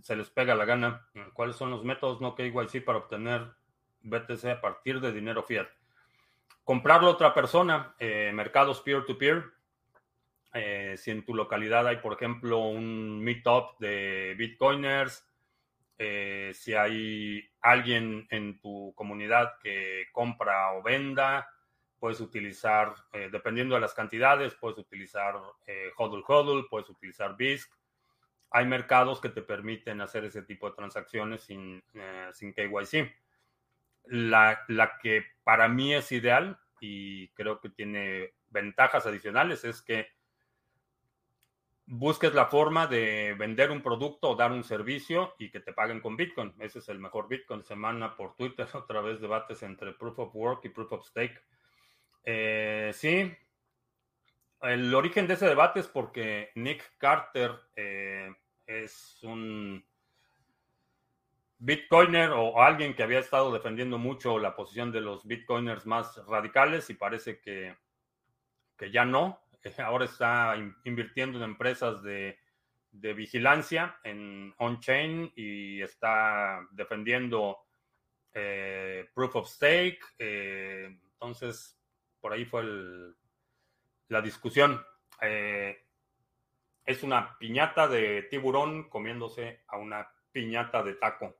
se 0.00 0.16
les 0.16 0.30
pega 0.30 0.54
la 0.54 0.64
gana. 0.64 1.08
¿Cuáles 1.32 1.56
son 1.56 1.70
los 1.70 1.84
métodos 1.84 2.20
no 2.20 2.34
KYC 2.34 2.84
para 2.84 2.98
obtener 2.98 3.52
BTC 4.02 4.44
a 4.46 4.60
partir 4.60 5.00
de 5.00 5.12
dinero 5.12 5.42
fiat? 5.42 5.68
Comprarlo 6.64 7.08
a 7.08 7.12
otra 7.12 7.34
persona, 7.34 7.94
eh, 7.98 8.32
mercados 8.34 8.80
peer-to-peer. 8.80 9.55
Eh, 10.56 10.96
si 10.96 11.10
en 11.10 11.24
tu 11.24 11.34
localidad 11.34 11.86
hay, 11.86 11.96
por 11.98 12.14
ejemplo, 12.14 12.58
un 12.58 13.22
meetup 13.22 13.78
de 13.78 14.34
bitcoiners, 14.36 15.26
eh, 15.98 16.52
si 16.54 16.74
hay 16.74 17.48
alguien 17.60 18.26
en 18.30 18.60
tu 18.60 18.92
comunidad 18.94 19.58
que 19.62 20.06
compra 20.12 20.72
o 20.72 20.82
venda, 20.82 21.48
puedes 21.98 22.20
utilizar, 22.20 22.94
dependiendo 23.32 23.74
de 23.74 23.80
las 23.80 23.94
cantidades, 23.94 24.54
puedes 24.54 24.76
utilizar 24.78 25.34
HODL 25.96 26.22
HODL, 26.26 26.68
puedes 26.68 26.90
utilizar 26.90 27.36
BISC 27.36 27.72
hay 28.50 28.64
mercados 28.64 29.20
que 29.20 29.28
te 29.28 29.42
permiten 29.42 30.00
hacer 30.00 30.24
ese 30.24 30.42
tipo 30.42 30.68
de 30.68 30.76
transacciones 30.76 31.42
sin, 31.42 31.82
eh, 31.94 32.30
sin 32.32 32.52
KYC. 32.52 33.14
La, 34.04 34.64
la, 34.68 34.98
que 34.98 35.24
para 35.42 35.68
mí 35.68 35.94
es 35.94 36.12
ideal 36.12 36.58
y 36.80 37.28
creo 37.34 37.60
que 37.60 37.70
tiene 37.70 38.34
ventajas 38.48 39.04
adicionales 39.04 39.64
es 39.64 39.82
que 39.82 40.08
busques 41.86 42.34
la 42.34 42.46
forma 42.46 42.86
de 42.86 43.34
vender 43.38 43.70
un 43.70 43.80
producto 43.80 44.30
o 44.30 44.36
dar 44.36 44.52
un 44.52 44.64
servicio 44.64 45.34
y 45.38 45.50
que 45.50 45.60
te 45.60 45.72
paguen 45.72 46.00
con 46.00 46.16
Bitcoin. 46.16 46.52
Ese 46.58 46.80
es 46.80 46.88
el 46.88 46.98
mejor 46.98 47.28
Bitcoin. 47.28 47.62
Semana 47.62 48.16
por 48.16 48.34
Twitter, 48.34 48.66
otra 48.74 49.00
vez 49.00 49.20
debates 49.20 49.62
entre 49.62 49.92
Proof 49.92 50.18
of 50.18 50.34
Work 50.34 50.64
y 50.64 50.68
Proof 50.70 50.92
of 50.92 51.06
Stake. 51.06 51.40
Eh, 52.24 52.90
sí, 52.92 53.32
el 54.62 54.94
origen 54.94 55.26
de 55.26 55.34
ese 55.34 55.46
debate 55.46 55.80
es 55.80 55.86
porque 55.86 56.50
Nick 56.56 56.96
Carter 56.98 57.52
eh, 57.76 58.34
es 58.66 59.22
un 59.22 59.84
bitcoiner 61.58 62.30
o 62.30 62.60
alguien 62.60 62.94
que 62.94 63.02
había 63.02 63.20
estado 63.20 63.52
defendiendo 63.52 63.96
mucho 63.96 64.38
la 64.38 64.56
posición 64.56 64.92
de 64.92 65.00
los 65.00 65.26
bitcoiners 65.26 65.86
más 65.86 66.20
radicales 66.26 66.90
y 66.90 66.94
parece 66.94 67.40
que, 67.40 67.76
que 68.76 68.90
ya 68.90 69.04
no. 69.04 69.40
Ahora 69.78 70.04
está 70.04 70.54
invirtiendo 70.84 71.38
en 71.38 71.44
empresas 71.44 72.02
de, 72.02 72.38
vigilancia 72.92 73.98
en 74.04 74.54
on-chain 74.58 75.32
y 75.36 75.82
está 75.82 76.66
defendiendo 76.70 77.58
eh, 78.32 79.08
proof 79.14 79.36
of 79.36 79.48
stake. 79.48 80.00
Eh, 80.18 80.98
entonces, 81.12 81.78
por 82.20 82.32
ahí 82.32 82.44
fue 82.44 82.64
la 84.08 84.22
discusión. 84.22 84.80
Eh, 85.20 85.76
es 86.84 87.02
una 87.02 87.36
piñata 87.38 87.88
de 87.88 88.22
tiburón 88.24 88.88
comiéndose 88.88 89.62
a 89.66 89.76
una 89.76 90.08
piñata 90.32 90.82
de 90.82 90.94
taco. 90.94 91.36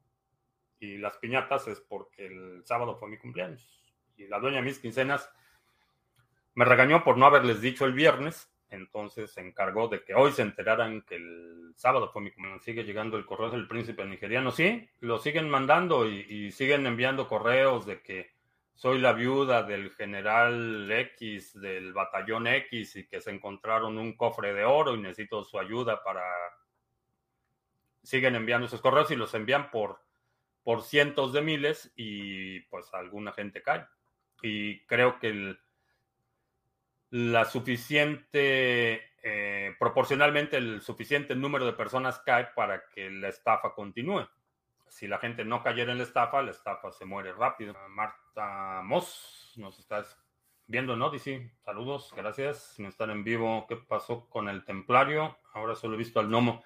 Y 0.78 0.98
las 0.98 1.16
piñatas 1.16 1.68
es 1.68 1.80
porque 1.80 2.26
el 2.26 2.62
sábado 2.64 2.96
fue 2.96 3.08
mi 3.08 3.18
cumpleaños. 3.18 3.94
Y 4.16 4.26
la 4.26 4.38
dueña 4.40 4.58
de 4.58 4.64
mis 4.64 4.78
quincenas 4.78 5.30
me 6.56 6.64
regañó 6.64 7.04
por 7.04 7.18
no 7.18 7.26
haberles 7.26 7.60
dicho 7.60 7.84
el 7.84 7.92
viernes. 7.92 8.50
Entonces 8.70 9.30
se 9.30 9.42
encargó 9.42 9.88
de 9.88 10.02
que 10.02 10.14
hoy 10.14 10.32
se 10.32 10.42
enteraran 10.42 11.02
que 11.02 11.16
el 11.16 11.72
sábado 11.76 12.10
fue 12.10 12.22
mi 12.22 12.32
cumpleaños. 12.32 12.64
Sigue 12.64 12.82
llegando 12.82 13.18
el 13.18 13.26
correo 13.26 13.50
del 13.50 13.68
príncipe 13.68 14.04
nigeriano. 14.06 14.50
Sí, 14.50 14.88
lo 15.00 15.18
siguen 15.18 15.50
mandando 15.50 16.08
y, 16.08 16.50
siguen 16.50 16.86
enviando 16.86 17.28
correos 17.28 17.86
de 17.86 18.00
que 18.00 18.30
soy 18.74 18.98
la 18.98 19.12
viuda 19.12 19.62
del 19.62 19.90
general 19.90 20.90
X 20.90 21.60
del 21.60 21.92
batallón 21.92 22.46
X 22.46 22.96
y 22.96 23.06
que 23.06 23.20
se 23.20 23.30
encontraron 23.30 23.98
un 23.98 24.16
cofre 24.16 24.54
de 24.54 24.64
oro 24.64 24.94
y 24.94 25.00
necesito 25.00 25.44
su 25.44 25.58
ayuda 25.58 26.02
para 26.02 26.24
siguen 28.02 28.34
enviando 28.34 28.66
esos 28.66 28.80
correos 28.80 29.10
y 29.10 29.16
los 29.16 29.34
envían 29.34 29.70
por, 29.70 30.00
por 30.62 30.82
cientos 30.82 31.32
de 31.34 31.42
miles 31.42 31.92
y 31.96 32.60
pues 32.60 32.92
alguna 32.94 33.32
gente 33.32 33.62
cae. 33.62 33.86
Y 34.42 34.80
creo 34.86 35.18
que 35.18 35.28
el, 35.28 35.58
la 37.10 37.44
suficiente, 37.44 39.12
eh, 39.22 39.74
proporcionalmente 39.78 40.56
el 40.56 40.80
suficiente 40.82 41.34
número 41.34 41.64
de 41.66 41.72
personas 41.72 42.18
cae 42.20 42.48
para 42.54 42.88
que 42.88 43.10
la 43.10 43.28
estafa 43.28 43.74
continúe. 43.74 44.26
Si 44.88 45.06
la 45.06 45.18
gente 45.18 45.44
no 45.44 45.62
cayera 45.62 45.92
en 45.92 45.98
la 45.98 46.04
estafa, 46.04 46.42
la 46.42 46.50
estafa 46.52 46.90
se 46.90 47.04
muere 47.04 47.32
rápido. 47.32 47.74
Marta 47.88 48.82
Moss 48.82 49.52
nos 49.56 49.78
estás 49.78 50.18
viendo, 50.66 50.96
¿no? 50.96 51.10
Dice, 51.10 51.52
saludos, 51.64 52.12
gracias. 52.16 52.74
Me 52.78 52.88
están 52.88 53.10
en 53.10 53.24
vivo. 53.24 53.66
¿Qué 53.68 53.76
pasó 53.76 54.28
con 54.28 54.48
el 54.48 54.64
templario? 54.64 55.36
Ahora 55.52 55.74
solo 55.74 55.94
he 55.94 55.98
visto 55.98 56.20
al 56.20 56.28
gnomo. 56.28 56.64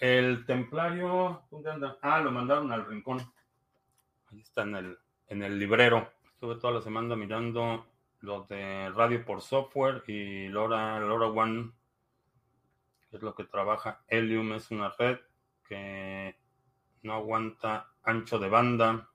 El 0.00 0.44
templario, 0.44 1.44
¿dónde 1.50 1.70
anda? 1.70 1.98
Ah, 2.02 2.20
lo 2.20 2.32
mandaron 2.32 2.72
al 2.72 2.86
rincón. 2.86 3.20
Ahí 4.30 4.40
está 4.40 4.62
en 4.62 4.76
el, 4.76 4.98
en 5.28 5.42
el 5.42 5.58
librero. 5.58 6.12
Estuve 6.32 6.56
toda 6.56 6.74
la 6.74 6.82
semana 6.82 7.14
mirando 7.16 7.86
lo 8.24 8.44
de 8.44 8.90
radio 8.90 9.24
por 9.24 9.42
software 9.42 10.02
y 10.06 10.48
LoRa, 10.48 10.98
LoRa 10.98 11.26
One, 11.26 11.72
es 13.12 13.22
lo 13.22 13.34
que 13.34 13.44
trabaja 13.44 14.02
Helium, 14.08 14.54
es 14.54 14.70
una 14.70 14.90
red 14.98 15.18
que 15.68 16.36
no 17.02 17.14
aguanta 17.14 17.92
ancho 18.02 18.38
de 18.38 18.48
banda 18.48 19.08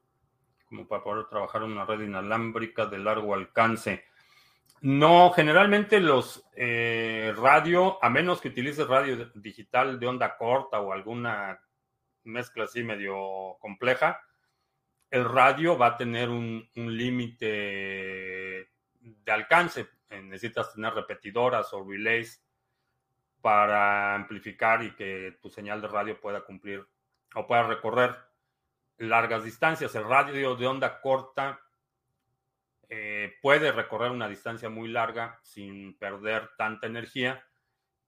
como 0.65 0.87
para 0.87 1.03
poder 1.03 1.25
trabajar 1.25 1.63
en 1.63 1.71
una 1.71 1.85
red 1.85 2.01
inalámbrica 2.01 2.85
de 2.85 2.99
largo 2.99 3.33
alcance. 3.33 4.05
No, 4.81 5.31
generalmente 5.31 5.99
los 5.99 6.47
eh, 6.55 7.33
radio, 7.35 8.01
a 8.03 8.09
menos 8.09 8.39
que 8.39 8.49
utilices 8.49 8.87
radio 8.87 9.31
digital 9.33 9.99
de 9.99 10.07
onda 10.07 10.37
corta 10.37 10.79
o 10.79 10.93
alguna 10.93 11.59
mezcla 12.23 12.65
así 12.65 12.83
medio 12.83 13.57
compleja, 13.59 14.21
el 15.09 15.25
radio 15.25 15.75
va 15.77 15.87
a 15.87 15.97
tener 15.97 16.29
un 16.29 16.69
límite 16.75 18.69
de 18.99 19.31
alcance. 19.31 19.87
Eh, 20.09 20.21
necesitas 20.21 20.73
tener 20.73 20.93
repetidoras 20.93 21.73
o 21.73 21.83
relays 21.83 22.43
para 23.41 24.15
amplificar 24.15 24.83
y 24.83 24.95
que 24.95 25.37
tu 25.41 25.49
señal 25.49 25.81
de 25.81 25.87
radio 25.87 26.19
pueda 26.19 26.41
cumplir 26.41 26.85
o 27.35 27.47
pueda 27.47 27.63
recorrer 27.63 28.15
largas 28.97 29.43
distancias. 29.43 29.95
El 29.95 30.03
radio 30.05 30.55
de 30.55 30.67
onda 30.67 30.99
corta 30.99 31.61
eh, 32.89 33.35
puede 33.41 33.71
recorrer 33.71 34.11
una 34.11 34.27
distancia 34.27 34.69
muy 34.69 34.89
larga 34.89 35.39
sin 35.43 35.97
perder 35.97 36.49
tanta 36.57 36.87
energía, 36.87 37.45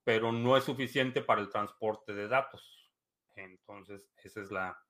pero 0.03 0.31
no 0.31 0.57
es 0.57 0.63
suficiente 0.63 1.21
para 1.21 1.41
el 1.41 1.49
transporte 1.49 2.13
de 2.13 2.27
datos. 2.27 2.91
Entonces, 3.35 4.11
esa 4.17 4.41
es 4.41 4.51
la, 4.51 4.83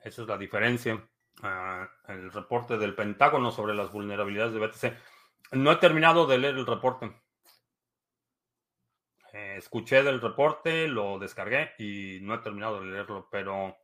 esa 0.00 0.22
es 0.22 0.28
la 0.28 0.36
diferencia. 0.36 1.08
Ah, 1.42 1.88
el 2.08 2.30
reporte 2.30 2.76
del 2.76 2.94
Pentágono 2.94 3.50
sobre 3.50 3.74
las 3.74 3.90
vulnerabilidades 3.90 4.52
de 4.52 4.58
BTC. 4.60 4.98
No 5.52 5.70
he 5.70 5.76
terminado 5.76 6.26
de 6.26 6.38
leer 6.38 6.56
el 6.56 6.66
reporte. 6.66 7.12
Eh, 9.32 9.56
escuché 9.58 10.02
del 10.02 10.20
reporte, 10.20 10.88
lo 10.88 11.18
descargué 11.18 11.72
y 11.78 12.18
no 12.22 12.34
he 12.34 12.38
terminado 12.38 12.80
de 12.80 12.86
leerlo, 12.86 13.28
pero 13.30 13.76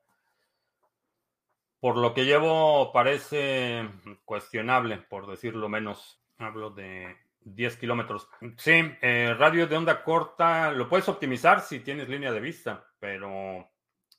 por 1.80 1.96
lo 1.96 2.14
que 2.14 2.24
llevo 2.24 2.92
parece 2.92 3.88
cuestionable, 4.24 4.98
por 4.98 5.26
decirlo 5.26 5.68
menos. 5.68 6.22
Hablo 6.38 6.70
de 6.70 7.16
10 7.40 7.76
kilómetros. 7.76 8.28
Sí, 8.56 8.80
eh, 9.02 9.34
radio 9.38 9.66
de 9.66 9.76
onda 9.76 10.02
corta 10.02 10.72
lo 10.72 10.88
puedes 10.88 11.08
optimizar 11.08 11.60
si 11.60 11.80
tienes 11.80 12.08
línea 12.08 12.32
de 12.32 12.40
vista, 12.40 12.86
pero 12.98 13.70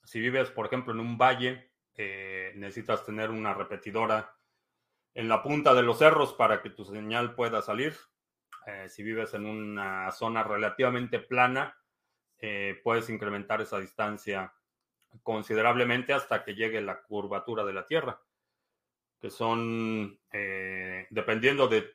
si 0.04 0.20
vives, 0.20 0.50
por 0.50 0.66
ejemplo, 0.66 0.92
en 0.92 1.00
un 1.00 1.18
valle, 1.18 1.70
eh, 1.96 2.52
necesitas 2.56 3.04
tener 3.04 3.30
una 3.30 3.54
repetidora 3.54 4.34
en 5.14 5.28
la 5.28 5.42
punta 5.42 5.74
de 5.74 5.82
los 5.82 5.98
cerros 5.98 6.32
para 6.34 6.62
que 6.62 6.70
tu 6.70 6.84
señal 6.84 7.34
pueda 7.34 7.62
salir. 7.62 7.96
Eh, 8.66 8.88
si 8.88 9.02
vives 9.02 9.34
en 9.34 9.46
una 9.46 10.10
zona 10.12 10.42
relativamente 10.42 11.18
plana, 11.18 11.76
eh, 12.38 12.80
puedes 12.82 13.10
incrementar 13.10 13.60
esa 13.60 13.78
distancia 13.78 14.52
considerablemente 15.22 16.12
hasta 16.12 16.44
que 16.44 16.54
llegue 16.54 16.80
la 16.80 17.02
curvatura 17.02 17.64
de 17.64 17.72
la 17.72 17.86
Tierra, 17.86 18.22
que 19.20 19.30
son, 19.30 20.18
eh, 20.32 21.06
dependiendo 21.10 21.68
de 21.68 21.94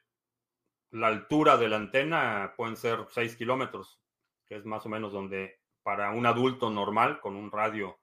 la 0.91 1.07
altura 1.07 1.57
de 1.57 1.69
la 1.69 1.77
antena, 1.77 2.53
pueden 2.55 2.77
ser 2.77 3.05
6 3.09 3.35
kilómetros, 3.35 4.01
que 4.45 4.55
es 4.55 4.65
más 4.65 4.85
o 4.85 4.89
menos 4.89 5.11
donde 5.11 5.61
para 5.83 6.11
un 6.11 6.25
adulto 6.25 6.69
normal 6.69 7.19
con 7.21 7.35
un 7.35 7.51
radio 7.51 7.99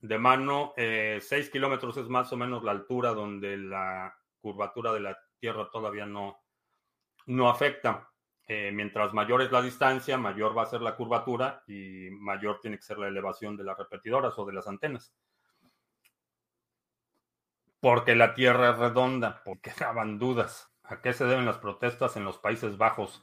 de 0.00 0.18
mano, 0.18 0.74
6 0.76 1.50
kilómetros 1.50 1.96
es 1.96 2.08
más 2.08 2.32
o 2.32 2.36
menos 2.36 2.62
la 2.62 2.70
altura 2.70 3.10
donde 3.14 3.56
la 3.56 4.14
curvatura 4.40 4.92
de 4.92 5.00
la 5.00 5.18
Tierra 5.38 5.68
todavía 5.70 6.06
no, 6.06 6.40
no 7.26 7.48
afecta. 7.48 8.10
Eh, 8.46 8.72
mientras 8.72 9.12
mayor 9.12 9.42
es 9.42 9.52
la 9.52 9.60
distancia, 9.60 10.16
mayor 10.16 10.56
va 10.56 10.62
a 10.62 10.66
ser 10.66 10.80
la 10.80 10.96
curvatura 10.96 11.62
y 11.66 12.08
mayor 12.10 12.60
tiene 12.60 12.78
que 12.78 12.82
ser 12.82 12.98
la 12.98 13.08
elevación 13.08 13.56
de 13.56 13.64
las 13.64 13.76
repetidoras 13.76 14.38
o 14.38 14.46
de 14.46 14.54
las 14.54 14.66
antenas. 14.66 15.14
Porque 17.80 18.16
la 18.16 18.34
Tierra 18.34 18.70
es 18.70 18.78
redonda, 18.78 19.42
porque 19.44 19.70
daban 19.78 20.18
dudas. 20.18 20.72
¿A 20.82 21.02
qué 21.02 21.12
se 21.12 21.26
deben 21.26 21.44
las 21.44 21.58
protestas 21.58 22.16
en 22.16 22.24
los 22.24 22.38
Países 22.38 22.78
Bajos? 22.78 23.22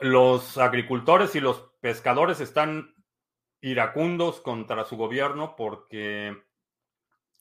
Los 0.00 0.58
agricultores 0.58 1.36
y 1.36 1.40
los 1.40 1.70
pescadores 1.80 2.40
están 2.40 2.94
iracundos 3.60 4.40
contra 4.40 4.84
su 4.84 4.96
gobierno 4.96 5.56
porque 5.56 6.36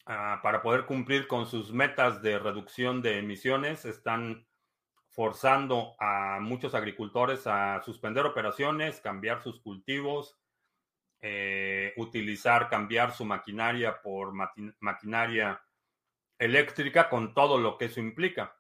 Ah, 0.10 0.40
para 0.42 0.62
poder 0.62 0.86
cumplir 0.86 1.28
con 1.28 1.48
sus 1.48 1.74
metas 1.74 2.22
de 2.22 2.40
reducción 2.40 3.02
de 3.02 3.20
emisiones, 3.20 3.84
están 3.84 4.48
forzando 5.10 5.98
a 6.00 6.40
muchos 6.40 6.74
agricultores 6.76 7.46
a 7.46 7.82
suspender 7.84 8.26
operaciones, 8.26 9.02
cambiar 9.02 9.44
sus 9.44 9.60
cultivos, 9.60 10.40
eh, 11.20 11.94
utilizar, 11.98 12.70
cambiar 12.70 13.12
su 13.12 13.26
maquinaria 13.26 14.02
por 14.02 14.32
maquinaria 14.80 15.62
eléctrica 16.40 17.10
con 17.10 17.34
todo 17.34 17.58
lo 17.58 17.78
que 17.78 17.86
eso 17.86 18.00
implica. 18.00 18.56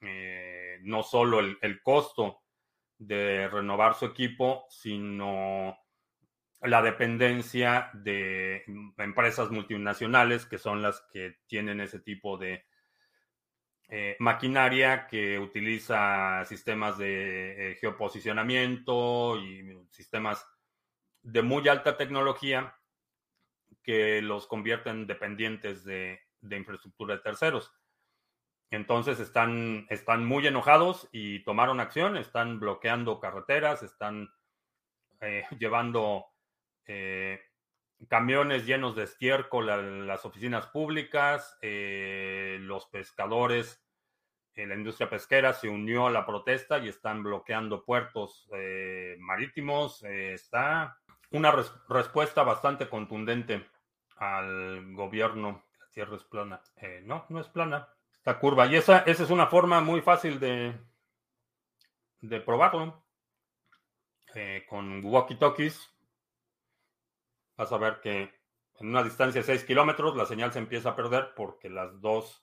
Eh, 0.00 0.80
no 0.82 1.04
solo 1.04 1.38
el 1.38 1.82
costo 1.84 2.42
de 2.98 3.46
renovar 3.46 3.94
su 3.94 4.06
equipo, 4.06 4.66
sino 4.70 5.78
la 6.62 6.82
dependencia 6.82 7.90
de 7.94 8.64
empresas 8.98 9.50
multinacionales 9.50 10.44
que 10.44 10.58
son 10.58 10.82
las 10.82 11.00
que 11.12 11.38
tienen 11.46 11.80
ese 11.80 12.00
tipo 12.00 12.36
de 12.36 12.66
eh, 13.88 14.16
maquinaria 14.20 15.06
que 15.08 15.38
utiliza 15.38 16.44
sistemas 16.44 16.96
de 16.98 17.72
eh, 17.72 17.74
geoposicionamiento 17.76 19.36
y 19.38 19.84
sistemas 19.90 20.46
de 21.22 21.42
muy 21.42 21.66
alta 21.68 21.96
tecnología 21.96 22.76
que 23.82 24.22
los 24.22 24.46
convierten 24.46 25.06
dependientes 25.06 25.84
de, 25.84 26.20
infraestructura 26.42 27.16
de 27.16 27.22
terceros. 27.22 27.72
Entonces 28.70 29.18
están, 29.18 29.86
están 29.90 30.24
muy 30.24 30.46
enojados 30.46 31.08
y 31.10 31.42
tomaron 31.42 31.80
acción, 31.80 32.16
están 32.16 32.60
bloqueando 32.60 33.18
carreteras, 33.18 33.82
están 33.82 34.30
eh, 35.20 35.44
llevando 35.58 36.29
eh, 36.92 37.40
camiones 38.08 38.66
llenos 38.66 38.96
de 38.96 39.04
estiércol 39.04 39.70
a 39.70 39.76
las 39.76 40.24
oficinas 40.24 40.66
públicas, 40.66 41.56
eh, 41.62 42.58
los 42.62 42.86
pescadores, 42.86 43.80
eh, 44.54 44.66
la 44.66 44.74
industria 44.74 45.08
pesquera 45.08 45.52
se 45.52 45.68
unió 45.68 46.08
a 46.08 46.10
la 46.10 46.26
protesta 46.26 46.78
y 46.78 46.88
están 46.88 47.22
bloqueando 47.22 47.84
puertos 47.84 48.50
marítimos. 49.18 50.02
está 50.02 50.98
una 51.30 51.54
respuesta 51.88 52.42
bastante 52.42 52.88
contundente 52.88 53.64
al 54.16 54.92
gobierno. 54.92 55.62
La 55.78 55.90
tierra 55.92 56.16
es 56.16 56.24
plana. 56.24 56.60
no, 57.04 57.24
no 57.28 57.40
es 57.40 57.46
plana. 57.48 57.88
Está 58.16 58.40
curva. 58.40 58.66
Y 58.66 58.74
esa, 58.74 58.98
esa 59.00 59.22
es 59.22 59.30
una 59.30 59.46
forma 59.46 59.80
muy 59.80 60.00
fácil 60.00 60.40
de, 60.40 60.76
de 62.20 62.40
probarlo. 62.40 63.04
con 64.68 65.04
walkie-talkies 65.04 65.89
vas 67.60 67.72
a 67.72 67.76
ver 67.76 68.00
que 68.00 68.32
en 68.78 68.88
una 68.88 69.02
distancia 69.02 69.42
de 69.42 69.46
6 69.46 69.64
kilómetros 69.64 70.16
la 70.16 70.24
señal 70.24 70.50
se 70.50 70.58
empieza 70.58 70.90
a 70.90 70.96
perder 70.96 71.34
porque 71.36 71.68
las 71.68 72.00
dos 72.00 72.42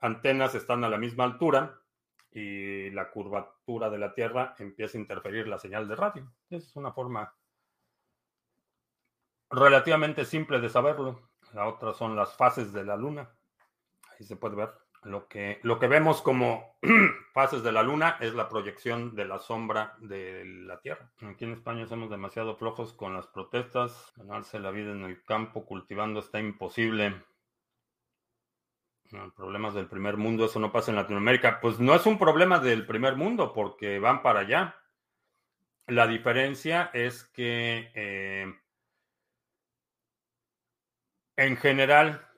antenas 0.00 0.56
están 0.56 0.82
a 0.82 0.88
la 0.88 0.98
misma 0.98 1.22
altura 1.22 1.80
y 2.32 2.90
la 2.90 3.08
curvatura 3.10 3.88
de 3.88 3.98
la 3.98 4.14
Tierra 4.14 4.56
empieza 4.58 4.98
a 4.98 5.00
interferir 5.00 5.46
la 5.46 5.60
señal 5.60 5.86
de 5.86 5.94
radio. 5.94 6.32
es 6.50 6.74
una 6.74 6.90
forma 6.92 7.32
relativamente 9.48 10.24
simple 10.24 10.58
de 10.58 10.68
saberlo. 10.68 11.30
La 11.52 11.68
otra 11.68 11.92
son 11.92 12.16
las 12.16 12.34
fases 12.34 12.72
de 12.72 12.84
la 12.84 12.96
Luna. 12.96 13.30
Ahí 14.10 14.26
se 14.26 14.34
puede 14.34 14.56
ver. 14.56 14.72
Lo 15.04 15.26
que, 15.26 15.58
lo 15.62 15.80
que 15.80 15.88
vemos 15.88 16.22
como 16.22 16.76
fases 17.32 17.64
de 17.64 17.72
la 17.72 17.82
luna 17.82 18.18
es 18.20 18.34
la 18.34 18.48
proyección 18.48 19.16
de 19.16 19.24
la 19.24 19.40
sombra 19.40 19.96
de 19.98 20.44
la 20.44 20.80
Tierra. 20.80 21.10
Aquí 21.22 21.44
en 21.44 21.52
España 21.52 21.86
somos 21.86 22.08
demasiado 22.08 22.56
flojos 22.56 22.92
con 22.92 23.14
las 23.14 23.26
protestas. 23.26 24.12
Ganarse 24.16 24.60
la 24.60 24.70
vida 24.70 24.92
en 24.92 25.02
el 25.02 25.24
campo 25.24 25.66
cultivando 25.66 26.20
está 26.20 26.38
imposible. 26.38 27.20
problemas 29.34 29.74
del 29.74 29.88
primer 29.88 30.16
mundo, 30.16 30.44
eso 30.44 30.60
no 30.60 30.70
pasa 30.70 30.92
en 30.92 30.96
Latinoamérica. 30.96 31.60
Pues 31.60 31.80
no 31.80 31.96
es 31.96 32.06
un 32.06 32.16
problema 32.16 32.60
del 32.60 32.86
primer 32.86 33.16
mundo 33.16 33.52
porque 33.52 33.98
van 33.98 34.22
para 34.22 34.40
allá. 34.40 34.76
La 35.88 36.06
diferencia 36.06 36.90
es 36.94 37.24
que 37.24 37.90
eh, 37.94 38.54
en 41.36 41.56
general 41.56 42.31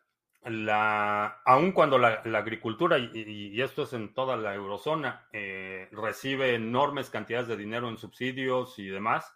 la, 0.44 1.40
aun 1.44 1.72
cuando 1.72 1.98
la, 1.98 2.22
agricultura, 2.36 2.98
y, 2.98 3.60
esto 3.60 3.84
es 3.84 3.92
en 3.94 4.12
toda 4.12 4.36
la 4.36 4.54
eurozona, 4.54 5.26
eh, 5.32 5.88
recibe 5.92 6.54
enormes 6.54 7.08
cantidades 7.10 7.48
de 7.48 7.56
dinero 7.56 7.88
en 7.88 7.96
subsidios 7.96 8.78
y 8.78 8.88
demás, 8.88 9.34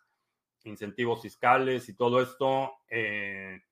incentivos 0.64 1.22
fiscales 1.22 1.88
y 1.88 1.96
todo 1.96 2.20
esto, 2.20 2.72
eh, 2.90 3.62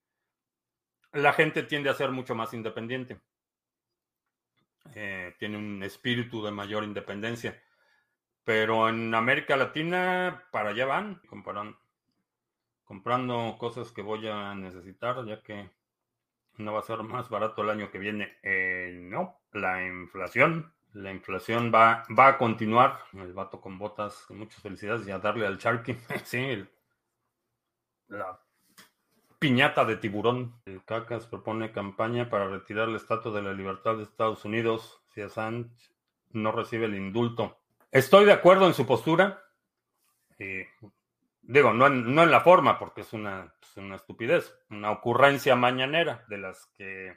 la 1.12 1.32
gente 1.32 1.62
tiende 1.62 1.90
a 1.90 1.94
ser 1.94 2.10
mucho 2.10 2.34
más 2.34 2.54
independiente. 2.54 3.20
Eh, 4.94 5.34
tiene 5.38 5.58
un 5.58 5.82
espíritu 5.82 6.42
de 6.44 6.52
mayor 6.52 6.84
independencia. 6.84 7.60
Pero 8.44 8.88
en 8.88 9.14
América 9.14 9.56
Latina, 9.56 10.44
para 10.52 10.70
allá 10.70 10.86
van, 10.86 11.20
comprando 12.84 13.58
cosas 13.58 13.90
que 13.90 14.02
voy 14.02 14.28
a 14.28 14.54
necesitar, 14.54 15.24
ya 15.26 15.42
que 15.42 15.70
no 16.58 16.72
va 16.72 16.80
a 16.80 16.82
ser 16.82 17.02
más 17.02 17.28
barato 17.28 17.62
el 17.62 17.70
año 17.70 17.90
que 17.90 17.98
viene. 17.98 18.38
Eh, 18.42 18.90
no, 18.94 19.40
la 19.52 19.84
inflación. 19.86 20.72
La 20.92 21.12
inflación 21.12 21.70
va, 21.74 22.04
va 22.18 22.28
a 22.28 22.38
continuar. 22.38 23.00
El 23.12 23.32
vato 23.32 23.60
con 23.60 23.78
botas, 23.78 24.26
muchas 24.30 24.62
felicidades 24.62 25.06
y 25.06 25.10
a 25.10 25.18
darle 25.18 25.46
al 25.46 25.58
Sharky. 25.58 25.96
sí, 26.24 26.64
la 28.08 28.40
piñata 29.38 29.84
de 29.84 29.96
tiburón. 29.96 30.60
El 30.64 30.84
CACAS 30.84 31.26
propone 31.26 31.72
campaña 31.72 32.30
para 32.30 32.48
retirar 32.48 32.88
el 32.88 32.96
estatus 32.96 33.34
de 33.34 33.42
la 33.42 33.52
libertad 33.52 33.96
de 33.96 34.04
Estados 34.04 34.44
Unidos 34.44 35.02
si 35.14 35.22
Assange 35.22 35.70
no 36.32 36.52
recibe 36.52 36.86
el 36.86 36.94
indulto. 36.94 37.58
Estoy 37.90 38.24
de 38.24 38.32
acuerdo 38.32 38.66
en 38.66 38.74
su 38.74 38.86
postura. 38.86 39.42
Eh, 40.38 40.68
Digo, 41.48 41.72
no 41.72 41.86
en, 41.86 42.12
no 42.12 42.24
en 42.24 42.32
la 42.32 42.40
forma, 42.40 42.76
porque 42.76 43.02
es 43.02 43.12
una, 43.12 43.54
pues, 43.60 43.76
una, 43.76 43.94
estupidez, 43.94 44.52
una 44.68 44.90
ocurrencia 44.90 45.54
mañanera 45.54 46.24
de 46.28 46.38
las 46.38 46.66
que 46.76 47.16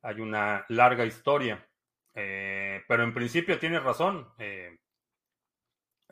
hay 0.00 0.20
una 0.20 0.64
larga 0.68 1.04
historia. 1.04 1.68
Eh, 2.14 2.82
pero 2.88 3.02
en 3.02 3.12
principio 3.12 3.58
tiene 3.58 3.78
razón. 3.78 4.32
Eh, 4.38 4.78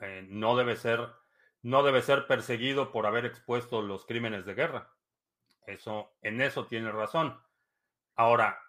eh, 0.02 0.26
no 0.28 0.54
debe 0.54 0.76
ser, 0.76 1.08
no 1.62 1.82
debe 1.82 2.02
ser 2.02 2.26
perseguido 2.26 2.92
por 2.92 3.06
haber 3.06 3.24
expuesto 3.24 3.80
los 3.80 4.04
crímenes 4.04 4.44
de 4.44 4.54
guerra. 4.54 4.92
Eso, 5.66 6.14
en 6.20 6.42
eso 6.42 6.66
tiene 6.66 6.92
razón. 6.92 7.40
Ahora, 8.16 8.60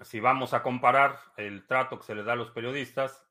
si 0.00 0.20
vamos 0.20 0.54
a 0.54 0.62
comparar 0.62 1.18
el 1.36 1.66
trato 1.66 1.98
que 1.98 2.06
se 2.06 2.14
le 2.14 2.22
da 2.22 2.32
a 2.32 2.36
los 2.36 2.50
periodistas, 2.50 3.28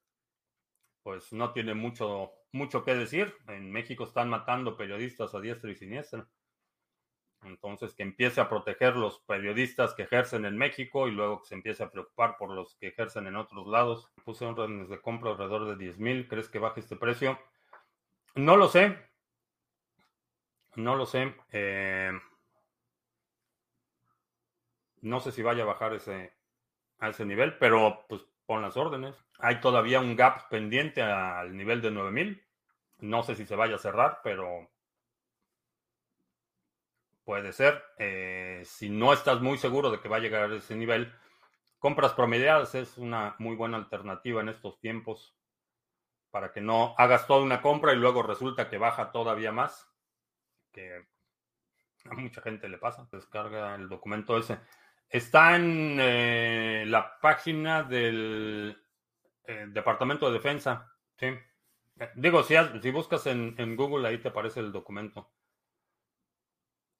pues 1.01 1.33
no 1.33 1.51
tiene 1.53 1.73
mucho 1.73 2.40
mucho 2.51 2.83
que 2.83 2.95
decir. 2.95 3.35
En 3.47 3.71
México 3.71 4.03
están 4.03 4.29
matando 4.29 4.77
periodistas 4.77 5.33
a 5.33 5.39
diestra 5.39 5.71
y 5.71 5.75
siniestra. 5.75 6.27
Entonces, 7.43 7.93
que 7.95 8.03
empiece 8.03 8.39
a 8.39 8.49
proteger 8.49 8.95
los 8.95 9.19
periodistas 9.19 9.93
que 9.95 10.03
ejercen 10.03 10.45
en 10.45 10.57
México 10.57 11.07
y 11.07 11.11
luego 11.11 11.41
que 11.41 11.47
se 11.47 11.55
empiece 11.55 11.83
a 11.83 11.89
preocupar 11.89 12.37
por 12.37 12.51
los 12.51 12.75
que 12.75 12.89
ejercen 12.89 13.25
en 13.25 13.35
otros 13.35 13.67
lados. 13.67 14.11
Puse 14.23 14.45
órdenes 14.45 14.89
de 14.89 15.01
compra 15.01 15.31
alrededor 15.31 15.67
de 15.67 15.75
10 15.75 15.97
mil. 15.97 16.27
¿Crees 16.27 16.49
que 16.49 16.59
baje 16.59 16.81
este 16.81 16.95
precio? 16.95 17.39
No 18.35 18.57
lo 18.57 18.67
sé. 18.67 18.97
No 20.75 20.95
lo 20.95 21.05
sé. 21.05 21.35
Eh, 21.51 22.11
no 25.01 25.19
sé 25.19 25.31
si 25.31 25.41
vaya 25.41 25.63
a 25.63 25.67
bajar 25.67 25.93
ese, 25.95 26.33
a 26.99 27.09
ese 27.09 27.25
nivel, 27.25 27.57
pero 27.57 28.05
pues 28.07 28.23
pon 28.45 28.61
las 28.61 28.77
órdenes. 28.77 29.15
Hay 29.41 29.59
todavía 29.59 29.99
un 29.99 30.15
gap 30.15 30.49
pendiente 30.49 31.01
al 31.01 31.55
nivel 31.55 31.81
de 31.81 31.91
9000. 31.91 32.43
No 32.99 33.23
sé 33.23 33.35
si 33.35 33.45
se 33.45 33.55
vaya 33.55 33.75
a 33.75 33.79
cerrar, 33.79 34.19
pero 34.23 34.69
puede 37.23 37.51
ser. 37.51 37.83
Eh, 37.97 38.61
si 38.65 38.89
no 38.89 39.13
estás 39.13 39.41
muy 39.41 39.57
seguro 39.57 39.89
de 39.89 39.99
que 39.99 40.09
va 40.09 40.17
a 40.17 40.19
llegar 40.19 40.51
a 40.51 40.55
ese 40.55 40.75
nivel, 40.75 41.13
compras 41.79 42.13
promediadas 42.13 42.75
es 42.75 42.97
una 42.97 43.35
muy 43.39 43.55
buena 43.55 43.77
alternativa 43.77 44.41
en 44.41 44.49
estos 44.49 44.79
tiempos 44.79 45.35
para 46.29 46.51
que 46.51 46.61
no 46.61 46.95
hagas 46.97 47.27
toda 47.27 47.41
una 47.41 47.61
compra 47.61 47.93
y 47.93 47.97
luego 47.97 48.23
resulta 48.23 48.69
que 48.69 48.77
baja 48.77 49.11
todavía 49.11 49.51
más, 49.51 49.91
que 50.71 51.05
a 52.09 52.13
mucha 52.15 52.41
gente 52.41 52.69
le 52.69 52.77
pasa. 52.77 53.07
Descarga 53.11 53.75
el 53.75 53.89
documento 53.89 54.37
ese. 54.37 54.59
Está 55.09 55.55
en 55.55 55.97
eh, 55.99 56.85
la 56.87 57.19
página 57.19 57.83
del 57.83 58.80
eh, 59.51 59.65
Departamento 59.69 60.27
de 60.27 60.33
Defensa. 60.33 60.91
Sí. 61.17 61.27
Eh, 61.27 62.09
digo, 62.15 62.43
si, 62.43 62.55
buscas 62.91 63.27
en, 63.27 63.55
en, 63.57 63.75
Google, 63.75 64.07
ahí 64.07 64.17
te 64.17 64.29
aparece 64.29 64.59
el 64.59 64.71
documento. 64.71 65.31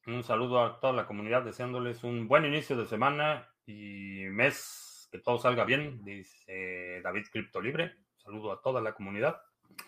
Un 0.06 0.24
saludo 0.24 0.64
a 0.64 0.80
toda 0.80 0.94
la 0.94 1.06
comunidad, 1.06 1.44
deseándoles 1.44 2.04
un 2.04 2.28
buen 2.28 2.46
inicio 2.46 2.76
de 2.76 2.88
semana 2.88 3.48
y 3.66 4.26
mes, 4.30 5.08
que 5.12 5.20
todo 5.20 5.38
salga 5.38 5.64
bien, 5.64 6.04
dice 6.04 7.02
David 7.04 7.26
Cripto 7.32 7.62
Libre. 7.62 7.96
Saludo 8.18 8.52
a 8.52 8.62
toda 8.62 8.82
la 8.82 8.94
comunidad. 8.94 9.42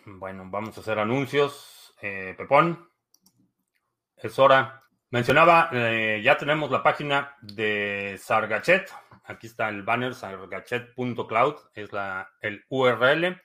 Bueno, 0.06 0.44
vamos 0.50 0.76
a 0.76 0.80
hacer 0.80 0.98
anuncios. 0.98 1.94
Eh, 2.00 2.34
Pepón, 2.36 2.88
es 4.16 4.38
hora. 4.38 4.83
Mencionaba, 5.14 5.70
ya 6.20 6.36
tenemos 6.36 6.72
la 6.72 6.82
página 6.82 7.36
de 7.40 8.18
Sargachet, 8.18 8.90
Aquí 9.26 9.46
está 9.46 9.70
el 9.70 9.82
banner 9.82 10.12
sargachet.cloud, 10.12 11.54
es 11.72 11.92
la, 11.92 12.30
el 12.40 12.64
URL. 12.68 13.40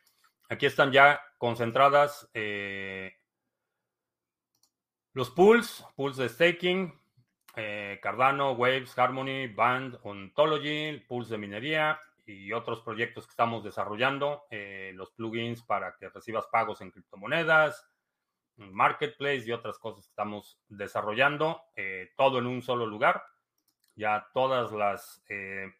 Aquí 0.49 0.65
están 0.65 0.91
ya 0.91 1.21
concentradas 1.37 2.27
eh, 2.33 3.13
los 5.13 5.29
pools, 5.29 5.85
pools 5.95 6.17
de 6.17 6.27
staking, 6.27 6.99
eh, 7.55 7.99
Cardano, 8.01 8.53
Waves, 8.53 8.97
Harmony, 8.97 9.47
Band, 9.47 9.99
Ontology, 10.03 10.97
pools 11.07 11.29
de 11.29 11.37
minería 11.37 11.99
y 12.25 12.51
otros 12.51 12.81
proyectos 12.81 13.25
que 13.25 13.31
estamos 13.31 13.63
desarrollando, 13.63 14.47
eh, 14.49 14.91
los 14.95 15.11
plugins 15.11 15.63
para 15.63 15.95
que 15.97 16.09
recibas 16.09 16.47
pagos 16.51 16.81
en 16.81 16.91
criptomonedas, 16.91 17.87
marketplace 18.59 19.43
y 19.45 19.51
otras 19.51 19.79
cosas 19.79 20.05
que 20.05 20.09
estamos 20.09 20.59
desarrollando, 20.67 21.63
todo 22.15 22.39
en 22.39 22.47
un 22.47 22.61
solo 22.61 22.85
lugar. 22.85 23.23
Ya 23.99 24.29
todas 24.33 24.71
las... 24.71 25.21
Eh, 25.27 25.73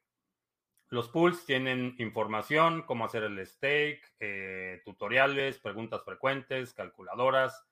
los 0.89 1.07
pools 1.07 1.45
tienen 1.45 1.95
información, 1.99 2.81
cómo 2.81 3.05
hacer 3.05 3.23
el 3.23 3.45
stake, 3.47 4.01
eh, 4.19 4.81
tutoriales, 4.83 5.57
preguntas 5.59 6.03
frecuentes, 6.03 6.73
calculadoras 6.73 7.65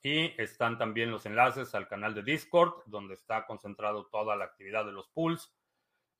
y 0.00 0.40
están 0.40 0.78
también 0.78 1.10
los 1.10 1.26
enlaces 1.26 1.74
al 1.74 1.88
canal 1.88 2.14
de 2.14 2.22
Discord, 2.22 2.84
donde 2.86 3.14
está 3.14 3.46
concentrado 3.46 4.06
toda 4.06 4.36
la 4.36 4.44
actividad 4.44 4.84
de 4.84 4.92
los 4.92 5.08
pools, 5.08 5.52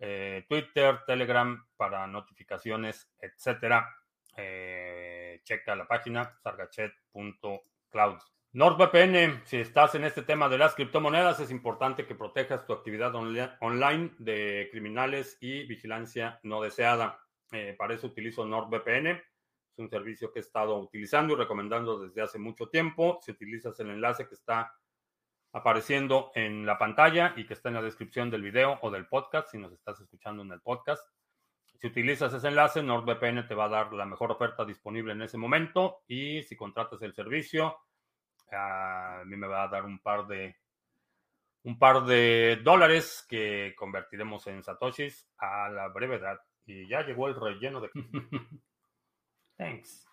eh, 0.01 0.45
Twitter, 0.49 1.05
Telegram 1.07 1.65
para 1.77 2.09
notificaciones, 2.09 3.09
etcétera. 3.21 3.89
checa 5.45 5.77
la 5.77 5.87
página 5.87 6.41
sargachet.cloud. 7.91 8.19
NordVPN, 8.53 9.43
si 9.45 9.59
estás 9.59 9.95
en 9.95 10.05
este 10.05 10.23
tema 10.23 10.49
de 10.49 10.59
las 10.59 10.75
criptomonedas, 10.75 11.39
es 11.39 11.53
importante 11.53 12.07
que 12.07 12.17
protejas 12.17 12.67
tu 12.67 12.73
actividad 12.73 13.15
online 13.15 14.13
de 14.19 14.69
criminales 14.73 15.39
y 15.41 15.67
vigilancia 15.67 16.41
no 16.43 16.61
deseada. 16.61 17.21
Eh, 17.53 17.77
para 17.79 17.95
eso 17.95 18.09
utilizo 18.09 18.45
NordVPN. 18.45 19.07
Es 19.09 19.79
un 19.79 19.89
servicio 19.89 20.33
que 20.33 20.41
he 20.41 20.43
estado 20.43 20.79
utilizando 20.81 21.35
y 21.35 21.37
recomendando 21.37 22.01
desde 22.01 22.23
hace 22.23 22.39
mucho 22.41 22.69
tiempo. 22.69 23.21
Si 23.23 23.31
utilizas 23.31 23.79
el 23.79 23.91
enlace 23.91 24.27
que 24.27 24.35
está 24.35 24.75
apareciendo 25.53 26.33
en 26.35 26.67
la 26.67 26.77
pantalla 26.77 27.35
y 27.37 27.47
que 27.47 27.55
está 27.55 27.69
en 27.69 27.77
la 27.77 27.83
descripción 27.83 28.31
del 28.31 28.43
video 28.43 28.81
o 28.83 28.91
del 28.91 29.07
podcast, 29.07 29.51
si 29.51 29.59
nos 29.59 29.73
estás 29.73 30.01
escuchando 30.01 30.43
en 30.43 30.51
el 30.51 30.61
podcast, 30.61 31.05
si 31.81 31.87
utilizas 31.87 32.35
ese 32.35 32.49
enlace, 32.49 32.83
NordVPN 32.83 33.49
te 33.49 33.55
va 33.55 33.65
a 33.65 33.69
dar 33.71 33.93
la 33.95 34.05
mejor 34.05 34.31
oferta 34.31 34.67
disponible 34.67 35.13
en 35.13 35.23
ese 35.23 35.39
momento 35.39 36.03
y 36.07 36.43
si 36.43 36.55
contratas 36.55 37.01
el 37.01 37.15
servicio, 37.15 37.75
a 38.53 39.23
mí 39.25 39.35
me 39.35 39.47
va 39.47 39.63
a 39.63 39.69
dar 39.69 39.87
un 39.87 39.99
par 39.99 40.27
de 40.27 40.57
un 41.63 41.79
par 41.79 42.05
de 42.05 42.61
dólares 42.63 43.25
que 43.27 43.75
convertiremos 43.79 44.47
en 44.47 44.63
satoshis 44.63 45.27
a 45.39 45.71
la 45.71 45.89
brevedad. 45.89 46.39
Y 46.67 46.87
ya 46.87 47.03
llegó 47.03 47.29
el 47.29 47.35
relleno 47.35 47.81
de... 47.81 47.91
Thanks. 49.57 50.07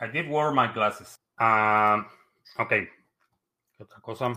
I 0.00 0.08
did 0.08 0.28
wear 0.28 0.52
my 0.52 0.72
glasses. 0.72 1.20
Ah, 1.36 2.08
ok. 2.56 2.68
¿Qué 2.68 3.82
otra 3.82 4.00
cosa? 4.00 4.32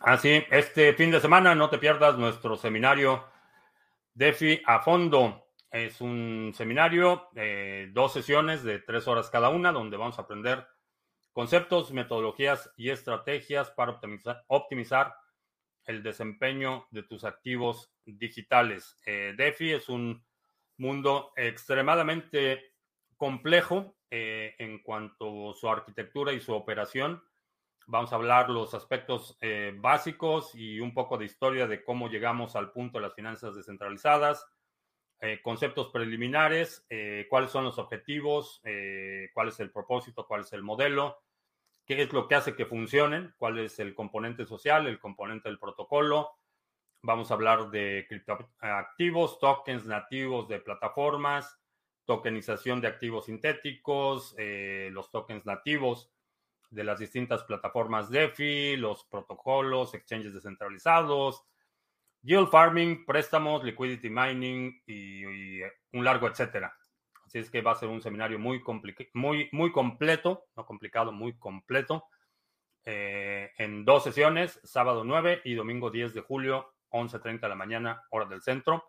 Ah, 0.00 0.16
sí. 0.18 0.44
Este 0.50 0.94
fin 0.94 1.10
de 1.10 1.20
semana 1.20 1.54
no 1.54 1.68
te 1.68 1.78
pierdas 1.78 2.16
nuestro 2.16 2.56
seminario 2.56 3.24
DeFi 4.14 4.62
a 4.66 4.80
fondo 4.80 5.46
es 5.70 6.00
un 6.00 6.52
seminario, 6.54 7.28
dos 7.92 8.12
sesiones 8.12 8.62
de 8.62 8.78
tres 8.78 9.08
horas 9.08 9.28
cada 9.28 9.48
una, 9.48 9.72
donde 9.72 9.96
vamos 9.96 10.18
a 10.18 10.22
aprender 10.22 10.64
conceptos, 11.32 11.92
metodologías 11.92 12.72
y 12.76 12.90
estrategias 12.90 13.70
para 13.72 13.92
optimizar, 13.92 14.44
optimizar 14.46 15.14
el 15.84 16.02
desempeño 16.02 16.86
de 16.90 17.02
tus 17.02 17.24
activos 17.24 17.92
digitales. 18.06 18.98
Eh, 19.04 19.34
DeFi 19.36 19.72
es 19.72 19.88
un 19.88 20.24
mundo 20.76 21.32
extremadamente 21.36 22.72
complejo 23.16 23.96
eh, 24.10 24.54
en 24.58 24.82
cuanto 24.82 25.50
a 25.50 25.54
su 25.54 25.68
arquitectura 25.68 26.32
y 26.32 26.40
su 26.40 26.54
operación. 26.54 27.22
Vamos 27.86 28.12
a 28.12 28.16
hablar 28.16 28.50
los 28.50 28.74
aspectos 28.74 29.36
eh, 29.40 29.74
básicos 29.76 30.54
y 30.54 30.80
un 30.80 30.94
poco 30.94 31.18
de 31.18 31.26
historia 31.26 31.66
de 31.66 31.84
cómo 31.84 32.08
llegamos 32.08 32.56
al 32.56 32.72
punto 32.72 32.98
de 32.98 33.02
las 33.02 33.14
finanzas 33.14 33.54
descentralizadas, 33.54 34.46
conceptos 35.42 35.88
preliminares, 35.88 36.86
cuáles 37.30 37.50
son 37.50 37.64
los 37.64 37.78
objetivos, 37.78 38.60
cuál 39.32 39.48
es 39.48 39.58
el 39.58 39.70
propósito, 39.70 40.26
cuál 40.26 40.42
es 40.42 40.52
el 40.52 40.62
modelo, 40.62 41.24
qué 41.86 42.02
es 42.02 42.12
lo 42.12 42.28
que 42.28 42.34
hace 42.34 42.54
que 42.54 42.66
funcionen, 42.66 43.34
cuál 43.38 43.58
es 43.58 43.78
el 43.78 43.94
componente 43.94 44.46
social, 44.46 44.86
el 44.86 44.98
componente 44.98 45.48
del 45.48 45.58
protocolo. 45.58 46.30
Vamos 47.02 47.30
a 47.30 47.34
hablar 47.34 47.70
de 47.70 48.06
criptoactivos, 48.08 49.38
tokens 49.38 49.84
nativos 49.84 50.48
de 50.48 50.60
plataformas, 50.60 51.60
tokenización 52.06 52.80
de 52.80 52.88
activos 52.88 53.26
sintéticos, 53.26 54.34
eh, 54.38 54.88
los 54.92 55.10
tokens 55.10 55.44
nativos 55.44 56.10
de 56.74 56.84
las 56.84 56.98
distintas 56.98 57.44
plataformas 57.44 58.10
DeFi, 58.10 58.76
los 58.76 59.04
protocolos, 59.04 59.94
exchanges 59.94 60.34
descentralizados, 60.34 61.44
yield 62.22 62.48
farming, 62.48 63.04
préstamos, 63.04 63.62
liquidity 63.62 64.10
mining 64.10 64.82
y 64.86 65.60
un 65.92 66.04
largo 66.04 66.26
etcétera. 66.26 66.76
Así 67.26 67.38
es 67.38 67.50
que 67.50 67.62
va 67.62 67.72
a 67.72 67.76
ser 67.76 67.88
un 67.88 68.00
seminario 68.00 68.38
muy, 68.38 68.62
muy, 69.14 69.48
muy 69.52 69.72
completo, 69.72 70.46
no 70.56 70.66
complicado, 70.66 71.12
muy 71.12 71.38
completo, 71.38 72.04
eh, 72.84 73.50
en 73.56 73.84
dos 73.84 74.04
sesiones, 74.04 74.60
sábado 74.62 75.04
9 75.04 75.40
y 75.44 75.54
domingo 75.54 75.90
10 75.90 76.12
de 76.12 76.20
julio, 76.20 76.74
11.30 76.90 77.40
de 77.40 77.48
la 77.48 77.54
mañana, 77.54 78.04
hora 78.10 78.26
del 78.26 78.42
centro. 78.42 78.84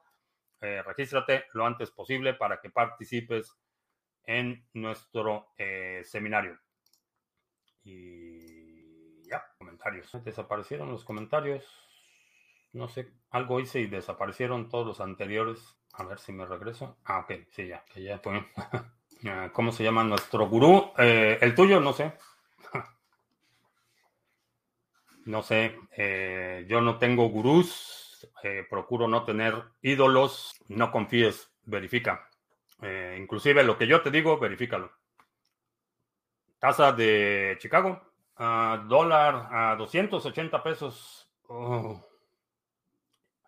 Eh, 0.60 0.82
regístrate 0.84 1.46
lo 1.54 1.66
antes 1.66 1.92
posible 1.92 2.34
para 2.34 2.60
que 2.60 2.70
participes 2.70 3.58
en 4.24 4.68
nuestro 4.74 5.54
eh, 5.58 6.02
seminario. 6.04 6.60
Y 7.86 9.24
ya, 9.30 9.46
comentarios. 9.58 10.12
Desaparecieron 10.24 10.92
los 10.92 11.06
comentarios. 11.06 11.64
No 12.74 12.90
sé, 12.90 13.14
algo 13.30 13.62
hice 13.62 13.80
y 13.80 13.88
desaparecieron 13.88 14.70
todos 14.70 14.86
los 14.86 15.00
anteriores. 15.00 15.78
A 15.94 16.04
ver 16.04 16.20
si 16.20 16.34
me 16.34 16.46
regreso. 16.46 16.98
Ah, 17.06 17.20
ok, 17.20 17.48
sí, 17.52 17.68
ya, 17.68 17.86
que 17.86 18.04
ya 18.04 18.20
fue. 18.20 18.46
¿Cómo 19.54 19.72
se 19.72 19.84
llama 19.84 20.04
nuestro 20.04 20.48
gurú? 20.48 20.92
Eh, 20.98 21.38
el 21.42 21.56
tuyo, 21.56 21.80
no 21.80 21.94
sé. 21.94 22.14
no 25.26 25.42
sé, 25.42 25.80
eh, 25.96 26.66
yo 26.68 26.82
no 26.82 27.00
tengo 27.00 27.30
gurús, 27.30 28.30
eh, 28.44 28.66
procuro 28.70 29.08
no 29.08 29.24
tener 29.24 29.56
ídolos, 29.82 30.54
no 30.68 30.92
confíes, 30.92 31.50
verifica. 31.64 32.30
inclusive 33.18 33.64
lo 33.64 33.78
que 33.78 33.88
yo 33.88 34.02
te 34.02 34.12
digo, 34.12 34.38
verifícalo. 34.38 34.92
Tasa 36.66 36.94
de 36.94 37.58
Chicago, 37.60 38.02
dólar 38.88 39.50
a 39.52 39.76
280 39.76 40.64
pesos. 40.64 41.30
Oh. 41.48 42.04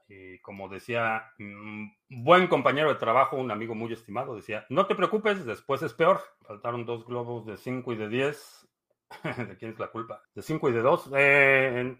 Y 0.08 0.38
como 0.38 0.70
decía 0.70 1.34
un 1.40 1.98
buen 2.10 2.46
compañero 2.46 2.90
de 2.90 3.00
trabajo, 3.00 3.36
un 3.38 3.50
amigo 3.50 3.74
muy 3.74 3.92
estimado, 3.92 4.36
decía, 4.36 4.68
no 4.70 4.86
te 4.86 4.94
preocupes, 4.94 5.46
después 5.46 5.82
es 5.82 5.96
peor. 5.96 6.22
Faltaron 6.42 6.86
dos 6.86 7.08
globos 7.08 7.48
de 7.48 7.58
5 7.58 7.92
y 7.94 7.96
de 7.96 8.08
10. 8.08 8.68
¿De 9.50 9.58
quién 9.58 9.72
es 9.72 9.80
la 9.80 9.88
culpa? 9.88 10.22
De 10.36 10.44
5 10.44 10.70
y 10.70 10.74
de 10.74 10.82
2. 10.84 11.10
Eh, 11.16 11.98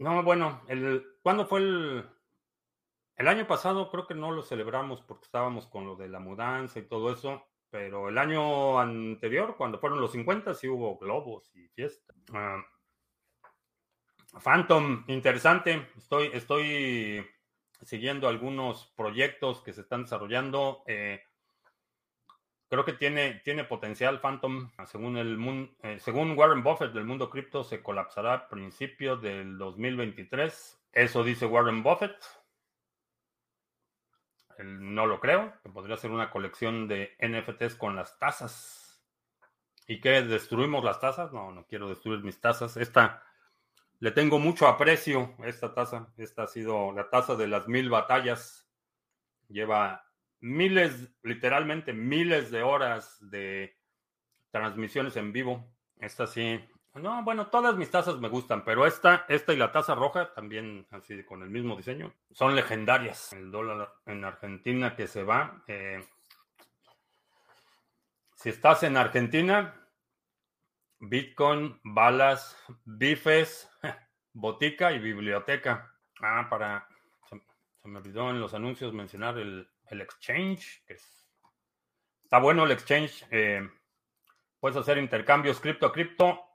no, 0.00 0.24
bueno, 0.24 0.62
el, 0.66 1.06
¿cuándo 1.22 1.46
fue 1.46 1.60
el, 1.60 2.04
el 3.14 3.28
año 3.28 3.46
pasado? 3.46 3.92
Creo 3.92 4.08
que 4.08 4.16
no 4.16 4.32
lo 4.32 4.42
celebramos 4.42 5.02
porque 5.02 5.26
estábamos 5.26 5.68
con 5.68 5.86
lo 5.86 5.94
de 5.94 6.08
la 6.08 6.18
mudanza 6.18 6.80
y 6.80 6.88
todo 6.88 7.12
eso. 7.12 7.44
Pero 7.74 8.08
el 8.08 8.18
año 8.18 8.78
anterior, 8.78 9.56
cuando 9.56 9.80
fueron 9.80 10.00
los 10.00 10.12
50, 10.12 10.54
sí 10.54 10.68
hubo 10.68 10.96
globos 10.96 11.50
y 11.56 11.66
fiesta. 11.70 12.14
Ah, 12.32 12.64
Phantom, 14.40 15.02
interesante. 15.08 15.88
Estoy, 15.96 16.30
estoy 16.32 17.26
siguiendo 17.82 18.28
algunos 18.28 18.92
proyectos 18.96 19.60
que 19.60 19.72
se 19.72 19.80
están 19.80 20.02
desarrollando. 20.02 20.84
Eh, 20.86 21.20
creo 22.68 22.84
que 22.84 22.92
tiene, 22.92 23.40
tiene 23.44 23.64
potencial 23.64 24.20
Phantom. 24.20 24.70
Según, 24.86 25.16
el, 25.16 25.74
eh, 25.82 25.98
según 25.98 26.38
Warren 26.38 26.62
Buffett 26.62 26.92
del 26.92 27.06
mundo 27.06 27.28
cripto, 27.28 27.64
se 27.64 27.82
colapsará 27.82 28.34
a 28.34 28.48
principios 28.48 29.20
del 29.20 29.58
2023. 29.58 30.80
Eso 30.92 31.24
dice 31.24 31.46
Warren 31.46 31.82
Buffett. 31.82 32.14
No 34.62 35.06
lo 35.06 35.20
creo, 35.20 35.52
que 35.62 35.70
podría 35.70 35.96
ser 35.96 36.10
una 36.10 36.30
colección 36.30 36.86
de 36.86 37.16
NFTs 37.20 37.74
con 37.74 37.96
las 37.96 38.18
tasas. 38.18 39.04
¿Y 39.86 40.00
qué? 40.00 40.22
¿Destruimos 40.22 40.84
las 40.84 41.00
tasas? 41.00 41.32
No, 41.32 41.52
no 41.52 41.66
quiero 41.66 41.88
destruir 41.88 42.22
mis 42.22 42.40
tasas. 42.40 42.76
Esta 42.76 43.22
le 44.00 44.10
tengo 44.10 44.38
mucho 44.38 44.66
aprecio 44.66 45.34
esta 45.44 45.72
taza. 45.72 46.12
Esta 46.16 46.44
ha 46.44 46.46
sido 46.46 46.92
la 46.92 47.08
taza 47.10 47.36
de 47.36 47.48
las 47.48 47.68
mil 47.68 47.90
batallas. 47.90 48.68
Lleva 49.48 50.10
miles, 50.40 51.10
literalmente 51.22 51.92
miles 51.92 52.50
de 52.50 52.62
horas 52.62 53.18
de 53.20 53.76
transmisiones 54.50 55.16
en 55.16 55.32
vivo. 55.32 55.64
Esta 55.98 56.26
sí. 56.26 56.60
No, 56.94 57.24
bueno, 57.24 57.48
todas 57.48 57.76
mis 57.76 57.90
tazas 57.90 58.20
me 58.20 58.28
gustan, 58.28 58.64
pero 58.64 58.86
esta, 58.86 59.26
esta 59.28 59.52
y 59.52 59.56
la 59.56 59.72
taza 59.72 59.96
roja, 59.96 60.32
también 60.32 60.86
así 60.92 61.24
con 61.24 61.42
el 61.42 61.50
mismo 61.50 61.76
diseño, 61.76 62.14
son 62.30 62.54
legendarias. 62.54 63.32
El 63.32 63.50
dólar 63.50 63.92
en 64.06 64.24
Argentina 64.24 64.94
que 64.94 65.08
se 65.08 65.24
va. 65.24 65.64
Eh, 65.66 66.06
si 68.36 68.50
estás 68.50 68.84
en 68.84 68.96
Argentina, 68.96 69.74
Bitcoin, 71.00 71.80
balas, 71.82 72.56
bifes, 72.84 73.68
botica 74.32 74.92
y 74.92 75.00
biblioteca. 75.00 75.92
Ah, 76.20 76.46
para. 76.48 76.86
Se, 77.28 77.88
me 77.88 77.98
olvidó 77.98 78.30
en 78.30 78.40
los 78.40 78.54
anuncios 78.54 78.92
mencionar 78.92 79.36
el, 79.38 79.68
exchange, 79.90 80.84
que 80.86 80.94
está 82.22 82.38
bueno 82.38 82.64
el 82.64 82.70
exchange. 82.70 83.26
Eh, 83.32 83.68
puedes 84.60 84.76
hacer 84.76 84.96
intercambios 84.98 85.58
cripto 85.58 85.86
a 85.86 85.92
cripto 85.92 86.53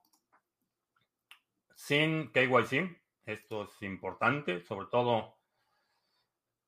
sin 1.80 2.30
KYC. 2.34 3.02
Esto 3.26 3.64
es 3.64 3.82
importante, 3.84 4.62
sobre 4.66 4.88
todo 4.88 5.38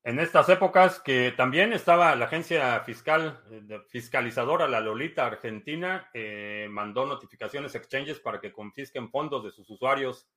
en 0.03 0.19
estas 0.19 0.47
épocas 0.47 1.01
que 1.01 1.33
también 1.33 1.73
estaba 1.73 2.15
la 2.15 2.25
agencia 2.25 2.79
fiscal, 2.79 3.43
eh, 3.51 3.81
fiscalizadora, 3.89 4.69
la 4.69 4.79
Lolita 4.79 5.25
Argentina, 5.25 6.09
eh, 6.13 6.67
mandó 6.71 7.05
notificaciones 7.05 7.75
exchanges 7.75 8.19
para 8.21 8.39
que 8.39 8.53
confisquen 8.53 9.11
fondos 9.11 9.43
de 9.43 9.51
sus 9.51 9.69
usuarios. 9.69 10.29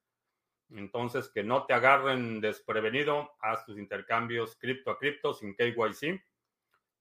Entonces, 0.70 1.30
que 1.30 1.44
no 1.44 1.66
te 1.66 1.72
agarren 1.72 2.40
desprevenido, 2.40 3.30
haz 3.40 3.64
tus 3.64 3.78
intercambios 3.78 4.56
cripto 4.56 4.90
a 4.90 4.98
cripto 4.98 5.34
sin 5.34 5.54
KYC. 5.54 6.20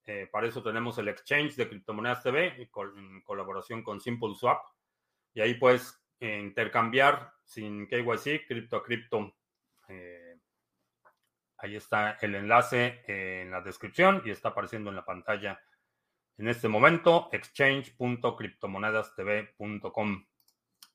Eh, 0.05 0.29
para 0.31 0.47
eso 0.47 0.61
tenemos 0.61 0.97
el 0.99 1.07
exchange 1.07 1.55
de 1.55 1.67
criptomonedas 1.67 2.21
TV 2.21 2.69
en 2.69 3.21
colaboración 3.23 3.81
con 3.81 3.99
Simple 3.99 4.35
Swap. 4.35 4.61
Y 5.33 5.41
ahí 5.41 5.55
puedes 5.55 5.99
intercambiar 6.19 7.32
sin 7.43 7.87
KYC, 7.87 8.47
cripto 8.47 8.77
a 8.77 8.83
cripto. 8.83 9.35
Ahí 11.57 11.75
está 11.75 12.17
el 12.21 12.35
enlace 12.35 13.03
en 13.07 13.51
la 13.51 13.61
descripción 13.61 14.21
y 14.25 14.31
está 14.31 14.49
apareciendo 14.49 14.89
en 14.89 14.97
la 14.97 15.05
pantalla 15.05 15.61
en 16.37 16.47
este 16.47 16.67
momento, 16.67 17.29
exchange.criptomonedastv.com. 17.31 20.25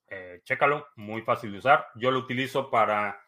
Eh, 0.09 0.41
chécalo, 0.43 0.89
muy 0.97 1.23
fácil 1.23 1.53
de 1.53 1.59
usar. 1.59 1.87
Yo 1.95 2.11
lo 2.11 2.19
utilizo 2.19 2.71
para 2.71 3.25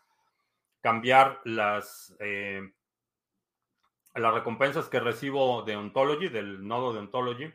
cambiar 0.81 1.41
las, 1.45 2.16
eh, 2.18 2.68
las 4.14 4.35
recompensas 4.35 4.89
que 4.89 4.99
recibo 4.99 5.62
de 5.62 5.77
Ontology, 5.77 6.29
del 6.29 6.66
nodo 6.66 6.93
de 6.93 6.99
Ontology. 6.99 7.55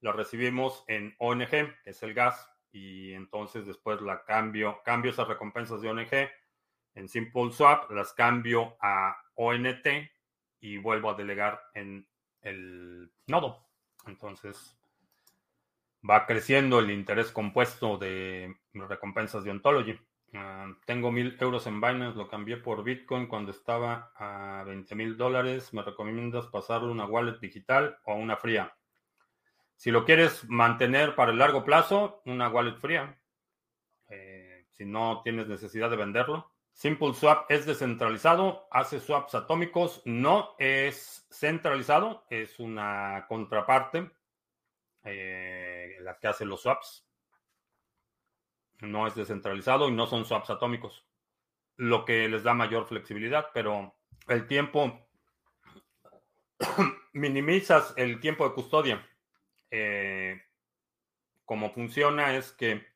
Las 0.00 0.16
recibimos 0.16 0.82
en 0.88 1.14
ONG, 1.18 1.74
que 1.84 1.90
es 1.90 2.02
el 2.02 2.14
gas, 2.14 2.49
y 2.72 3.12
entonces 3.12 3.66
después 3.66 4.00
la 4.00 4.24
cambio, 4.24 4.80
cambio 4.84 5.10
esas 5.10 5.28
recompensas 5.28 5.80
de 5.80 5.90
ONG 5.90 6.30
en 6.94 7.08
Simple 7.08 7.52
Swap, 7.52 7.90
las 7.90 8.12
cambio 8.12 8.76
a 8.80 9.16
ONT 9.34 9.86
y 10.60 10.78
vuelvo 10.78 11.10
a 11.10 11.14
delegar 11.14 11.60
en 11.74 12.06
el 12.42 13.10
nodo. 13.26 13.66
Entonces 14.06 14.76
va 16.08 16.26
creciendo 16.26 16.78
el 16.78 16.90
interés 16.90 17.30
compuesto 17.30 17.98
de 17.98 18.54
recompensas 18.72 19.44
de 19.44 19.50
Ontology. 19.50 19.98
Ah, 20.32 20.72
tengo 20.86 21.10
mil 21.10 21.36
euros 21.40 21.66
en 21.66 21.80
Binance, 21.80 22.16
lo 22.16 22.28
cambié 22.28 22.56
por 22.56 22.84
Bitcoin 22.84 23.26
cuando 23.26 23.50
estaba 23.50 24.12
a 24.14 24.62
20 24.64 24.94
mil 24.94 25.16
dólares. 25.16 25.74
¿Me 25.74 25.82
recomiendas 25.82 26.46
pasarlo 26.46 26.88
a 26.88 26.92
una 26.92 27.06
wallet 27.06 27.40
digital 27.40 27.98
o 28.04 28.12
a 28.12 28.16
una 28.16 28.36
fría? 28.36 28.72
Si 29.80 29.90
lo 29.90 30.04
quieres 30.04 30.46
mantener 30.46 31.14
para 31.14 31.32
el 31.32 31.38
largo 31.38 31.64
plazo, 31.64 32.20
una 32.26 32.50
wallet 32.50 32.76
fría. 32.76 33.18
Eh, 34.10 34.66
si 34.72 34.84
no 34.84 35.22
tienes 35.24 35.48
necesidad 35.48 35.88
de 35.88 35.96
venderlo. 35.96 36.52
Simple 36.70 37.14
Swap 37.14 37.50
es 37.50 37.64
descentralizado, 37.64 38.68
hace 38.70 39.00
swaps 39.00 39.34
atómicos, 39.34 40.02
no 40.04 40.54
es 40.58 41.26
centralizado, 41.30 42.26
es 42.28 42.60
una 42.60 43.24
contraparte 43.26 44.10
eh, 45.04 45.96
la 46.02 46.18
que 46.18 46.28
hace 46.28 46.44
los 46.44 46.60
swaps. 46.60 47.08
No 48.82 49.06
es 49.06 49.14
descentralizado 49.14 49.88
y 49.88 49.92
no 49.92 50.06
son 50.06 50.26
swaps 50.26 50.50
atómicos, 50.50 51.06
lo 51.76 52.04
que 52.04 52.28
les 52.28 52.42
da 52.42 52.52
mayor 52.52 52.84
flexibilidad, 52.84 53.46
pero 53.54 53.96
el 54.28 54.46
tiempo, 54.46 55.08
minimizas 57.14 57.94
el 57.96 58.20
tiempo 58.20 58.46
de 58.46 58.54
custodia. 58.54 59.06
Eh, 59.70 60.40
como 61.44 61.70
funciona 61.72 62.36
es 62.36 62.52
que 62.52 62.86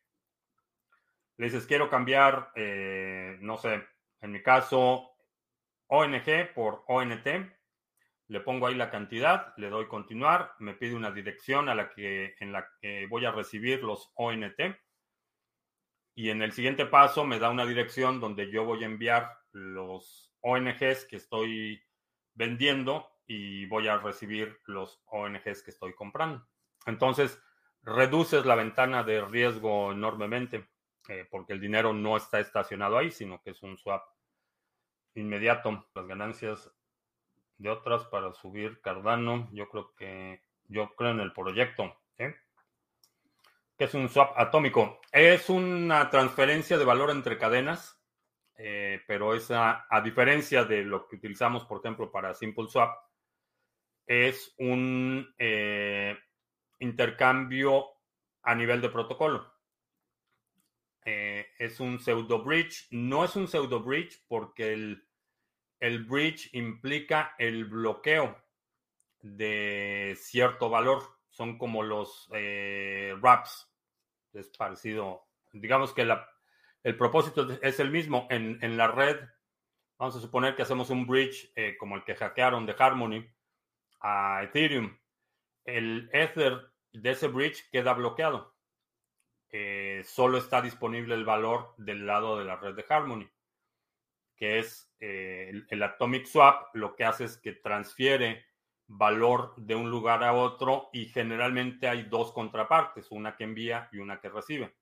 le 1.36 1.46
dices, 1.46 1.66
quiero 1.66 1.90
cambiar, 1.90 2.52
eh, 2.54 3.36
no 3.40 3.56
sé, 3.56 3.82
en 4.20 4.32
mi 4.32 4.42
caso, 4.42 5.10
ONG 5.88 6.52
por 6.54 6.84
ONT. 6.86 7.26
Le 8.28 8.40
pongo 8.40 8.66
ahí 8.66 8.74
la 8.74 8.90
cantidad, 8.90 9.52
le 9.56 9.68
doy 9.68 9.86
continuar, 9.86 10.54
me 10.58 10.74
pide 10.74 10.94
una 10.94 11.10
dirección 11.10 11.68
a 11.68 11.74
la 11.74 11.90
que, 11.90 12.34
en 12.40 12.52
la 12.52 12.66
que 12.80 13.06
voy 13.06 13.24
a 13.26 13.32
recibir 13.32 13.82
los 13.82 14.12
ONT. 14.14 14.60
Y 16.14 16.30
en 16.30 16.42
el 16.42 16.52
siguiente 16.52 16.86
paso 16.86 17.24
me 17.24 17.38
da 17.38 17.50
una 17.50 17.66
dirección 17.66 18.20
donde 18.20 18.50
yo 18.50 18.64
voy 18.64 18.84
a 18.84 18.86
enviar 18.86 19.36
los 19.50 20.32
ONGs 20.40 21.06
que 21.06 21.16
estoy 21.16 21.82
vendiendo 22.34 23.10
y 23.26 23.66
voy 23.66 23.88
a 23.88 23.98
recibir 23.98 24.60
los 24.66 25.02
ONGs 25.06 25.62
que 25.62 25.70
estoy 25.70 25.94
comprando. 25.94 26.46
Entonces, 26.86 27.40
reduces 27.82 28.46
la 28.46 28.54
ventana 28.54 29.02
de 29.02 29.24
riesgo 29.24 29.92
enormemente. 29.92 30.68
Eh, 31.08 31.26
porque 31.30 31.52
el 31.52 31.60
dinero 31.60 31.92
no 31.92 32.16
está 32.16 32.40
estacionado 32.40 32.96
ahí, 32.96 33.10
sino 33.10 33.42
que 33.42 33.50
es 33.50 33.62
un 33.62 33.76
swap 33.76 34.02
inmediato. 35.14 35.86
Las 35.94 36.06
ganancias 36.06 36.72
de 37.58 37.68
otras 37.68 38.04
para 38.06 38.32
subir 38.32 38.80
Cardano, 38.80 39.48
yo 39.52 39.68
creo 39.68 39.94
que, 39.94 40.42
yo 40.66 40.94
creo 40.96 41.10
en 41.10 41.20
el 41.20 41.32
proyecto, 41.32 41.94
¿eh? 42.16 42.34
que 43.76 43.84
es 43.84 43.94
un 43.94 44.08
swap 44.08 44.32
atómico. 44.38 45.00
Es 45.12 45.50
una 45.50 46.08
transferencia 46.08 46.78
de 46.78 46.84
valor 46.84 47.10
entre 47.10 47.36
cadenas, 47.36 48.00
eh, 48.56 49.02
pero 49.06 49.34
esa, 49.34 49.86
a 49.90 50.00
diferencia 50.00 50.64
de 50.64 50.84
lo 50.84 51.06
que 51.06 51.16
utilizamos, 51.16 51.64
por 51.66 51.80
ejemplo, 51.80 52.10
para 52.10 52.34
Simple 52.34 52.68
Swap, 52.68 52.96
es 54.06 54.54
un 54.58 55.34
intercambio 56.84 57.86
a 58.42 58.54
nivel 58.54 58.80
de 58.80 58.90
protocolo. 58.90 59.52
Eh, 61.04 61.46
es 61.58 61.80
un 61.80 61.98
pseudo 61.98 62.42
bridge. 62.42 62.86
No 62.90 63.24
es 63.24 63.36
un 63.36 63.48
pseudo 63.48 63.80
bridge 63.80 64.22
porque 64.28 64.72
el, 64.72 65.06
el 65.80 66.04
bridge 66.04 66.50
implica 66.54 67.34
el 67.38 67.64
bloqueo 67.64 68.36
de 69.20 70.16
cierto 70.18 70.70
valor. 70.70 71.02
Son 71.28 71.58
como 71.58 71.82
los 71.82 72.28
eh, 72.32 73.14
wraps. 73.20 73.70
Es 74.32 74.48
parecido. 74.56 75.26
Digamos 75.52 75.92
que 75.92 76.04
la, 76.04 76.28
el 76.82 76.96
propósito 76.96 77.48
es 77.62 77.80
el 77.80 77.90
mismo. 77.90 78.26
En, 78.30 78.58
en, 78.62 78.76
la 78.76 78.88
red, 78.88 79.20
vamos 79.98 80.16
a 80.16 80.20
suponer 80.20 80.54
que 80.54 80.62
hacemos 80.62 80.90
un 80.90 81.06
bridge 81.06 81.52
eh, 81.54 81.76
como 81.78 81.96
el 81.96 82.04
que 82.04 82.14
hackearon 82.14 82.66
de 82.66 82.76
Harmony 82.78 83.26
a 84.00 84.42
Ethereum. 84.44 84.96
El 85.64 86.10
Ether 86.12 86.73
de 86.94 87.10
ese 87.10 87.28
bridge 87.28 87.68
queda 87.70 87.92
bloqueado 87.92 88.54
eh, 89.56 90.02
solo 90.04 90.38
está 90.38 90.60
disponible 90.60 91.14
el 91.14 91.24
valor 91.24 91.74
del 91.76 92.08
lado 92.08 92.36
de 92.36 92.44
la 92.44 92.56
red 92.56 92.74
de 92.74 92.84
Harmony, 92.88 93.30
que 94.34 94.58
es 94.58 94.92
eh, 94.98 95.62
el, 95.68 95.82
Atomic 95.84 96.26
Swap, 96.26 96.74
lo 96.74 96.96
que 96.96 97.04
hace 97.04 97.22
es 97.22 97.36
que 97.36 97.52
transfiere 97.52 98.46
valor 98.88 99.54
de 99.56 99.76
un 99.76 99.92
lugar 99.92 100.24
a 100.24 100.32
otro 100.32 100.90
y 100.92 101.06
generalmente 101.06 101.86
hay 101.86 102.02
dos 102.02 102.32
contrapartes, 102.32 103.12
una 103.12 103.36
que 103.36 103.44
envía 103.44 103.88
y 103.92 103.98
una 103.98 104.18
que 104.18 104.28
recibe. 104.28 104.74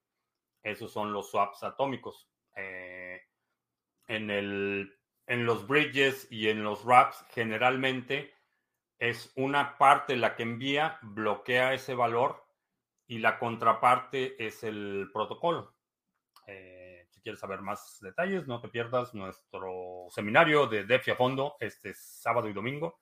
Esos 0.63 0.91
son 0.91 1.13
los 1.13 1.31
swaps 1.31 1.63
atómicos. 1.65 2.31
Eh, 2.57 3.21
en, 4.09 4.31
el, 4.31 4.99
en 5.27 5.45
los 5.45 5.67
bridges 5.67 6.27
y 6.31 6.49
en 6.49 6.65
los 6.65 6.83
wraps, 6.83 7.27
generalmente 7.35 8.33
es 9.03 9.33
una 9.35 9.79
parte 9.79 10.17
la 10.17 10.37
que 10.37 10.45
envía, 10.45 10.97
bloquea 11.03 11.75
ese 11.75 11.97
valor 11.97 12.47
y 13.09 13.19
la 13.19 13.37
contraparte 13.37 14.47
es 14.47 14.63
el 14.63 15.11
protocolo. 15.13 15.75
Eh, 16.47 17.09
si 17.11 17.21
quieres 17.21 17.41
saber 17.41 17.63
más 17.63 17.99
detalles, 18.01 18.47
no 18.47 18.61
te 18.61 18.69
pierdas 18.69 19.13
nuestro 19.13 20.07
seminario 20.11 20.69
de 20.69 20.85
DeFi 20.85 21.11
a 21.11 21.17
fondo 21.17 21.57
este 21.59 21.95
sábado 21.95 22.49
y 22.49 22.53
domingo, 22.53 23.01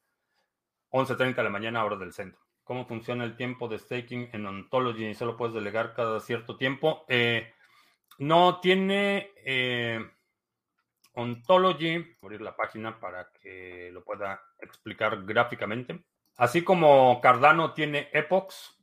11.30 0.90 1.34
de 1.34 1.44
la 1.44 1.50
mañana, 1.50 1.84
hora 1.84 1.96
del 1.96 2.14
centro. 2.14 2.40
¿Cómo 2.64 2.86
funciona 2.86 3.24
el 3.24 3.36
tiempo 3.36 3.68
de 3.68 3.78
staking 3.78 4.30
en 4.32 4.46
Ontology? 4.46 5.12
¿Solo 5.12 5.36
puedes 5.36 5.54
delegar 5.54 5.92
cada 5.92 6.18
cierto 6.20 6.56
tiempo? 6.56 7.04
Eh, 7.08 7.52
no 8.16 8.60
tiene 8.60 9.32
eh, 9.44 10.00
Ontology, 11.14 12.16
abrir 12.22 12.40
la 12.40 12.56
página 12.56 12.98
para 12.98 13.30
que 13.40 13.90
lo 13.92 14.04
pueda 14.04 14.40
explicar 14.60 15.24
gráficamente. 15.24 16.04
Así 16.36 16.62
como 16.62 17.20
Cardano 17.20 17.74
tiene 17.74 18.08
epochs, 18.12 18.80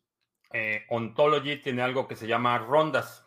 eh, 0.53 0.85
Ontology 0.89 1.57
tiene 1.57 1.81
algo 1.81 2.07
que 2.07 2.15
se 2.15 2.27
llama 2.27 2.57
rondas. 2.57 3.25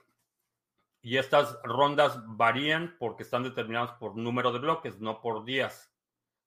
Y 1.02 1.16
estas 1.16 1.58
rondas 1.62 2.20
varían 2.26 2.96
porque 2.98 3.22
están 3.22 3.42
determinadas 3.42 3.92
por 3.92 4.16
número 4.16 4.52
de 4.52 4.58
bloques, 4.58 5.00
no 5.00 5.20
por 5.20 5.44
días. 5.44 5.94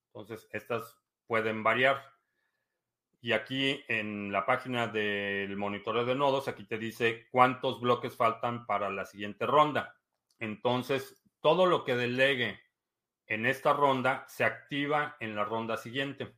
Entonces, 0.07 0.47
estas 0.51 0.97
pueden 1.25 1.63
variar. 1.63 2.13
Y 3.19 3.31
aquí 3.31 3.83
en 3.87 4.31
la 4.31 4.45
página 4.45 4.87
del 4.87 5.55
monitoreo 5.55 6.05
de 6.05 6.13
nodos, 6.13 6.47
aquí 6.47 6.65
te 6.65 6.77
dice 6.77 7.27
cuántos 7.31 7.79
bloques 7.79 8.15
faltan 8.15 8.65
para 8.65 8.89
la 8.91 9.05
siguiente 9.05 9.45
ronda. 9.45 9.95
Entonces, 10.39 11.22
todo 11.43 11.65
lo 11.65 11.83
que 11.83 11.95
delegue 11.95 12.57
en 13.27 13.45
esta 13.45 13.73
ronda 13.73 14.25
se 14.29 14.45
activa 14.45 15.17
en 15.19 15.35
la 15.35 15.43
ronda 15.43 15.75
siguiente. 15.75 16.33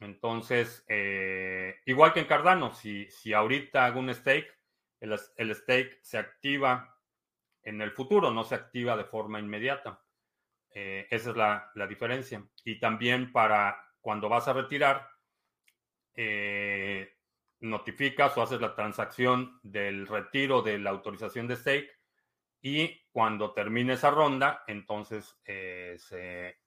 Entonces, 0.00 0.84
eh, 0.88 1.76
igual 1.86 2.12
que 2.12 2.20
en 2.20 2.26
Cardano, 2.26 2.72
si, 2.74 3.08
ahorita 3.32 3.86
hago 3.86 4.00
un 4.00 4.12
stake, 4.12 4.52
el, 5.00 5.54
stake 5.54 6.00
se 6.02 6.18
activa 6.18 6.98
en 7.62 7.80
el 7.80 7.92
futuro, 7.92 8.32
no 8.32 8.42
se 8.42 8.56
activa 8.56 8.96
de 8.96 9.04
forma 9.04 9.38
inmediata. 9.38 10.02
Eh, 10.74 11.06
esa 11.08 11.30
es 11.30 11.36
la, 11.36 11.70
la, 11.76 11.86
diferencia. 11.86 12.44
Y 12.64 12.80
también 12.80 13.32
para 13.32 13.80
cuando 14.00 14.28
vas 14.28 14.48
a 14.48 14.52
retirar, 14.52 15.08
eh, 16.14 17.16
notificas 17.60 18.36
o 18.36 18.42
haces 18.42 18.60
la 18.60 18.74
transacción 18.74 19.60
del 19.62 20.08
retiro 20.08 20.60
de 20.60 20.78
la 20.78 20.90
autorización 20.90 21.46
de 21.46 21.54
stake 21.54 21.97
y 22.60 23.00
cuando 23.10 23.52
termine 23.52 23.94
esa 23.94 24.10
ronda, 24.10 24.64
entonces 24.66 25.40
se 25.44 26.58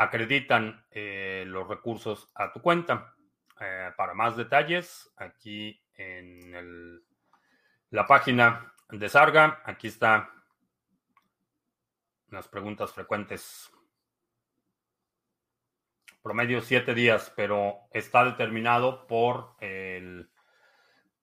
acreditan 0.00 0.86
eh, 0.90 1.44
los 1.46 1.68
recursos 1.68 2.30
a 2.34 2.52
tu 2.52 2.62
cuenta. 2.62 3.14
Eh, 3.60 3.90
para 3.98 4.14
más 4.14 4.34
detalles, 4.34 5.12
aquí 5.16 5.78
en 5.94 7.02
la 7.90 8.06
página 8.06 8.72
de 8.88 9.08
Sarga, 9.10 9.60
aquí 9.66 9.88
está 9.88 10.30
las 12.28 12.48
preguntas 12.48 12.92
frecuentes. 12.92 13.70
Promedio 16.22 16.62
siete 16.62 16.94
días, 16.94 17.30
pero 17.36 17.80
está 17.92 18.24
determinado 18.24 19.06
por 19.06 19.56
el 19.60 20.30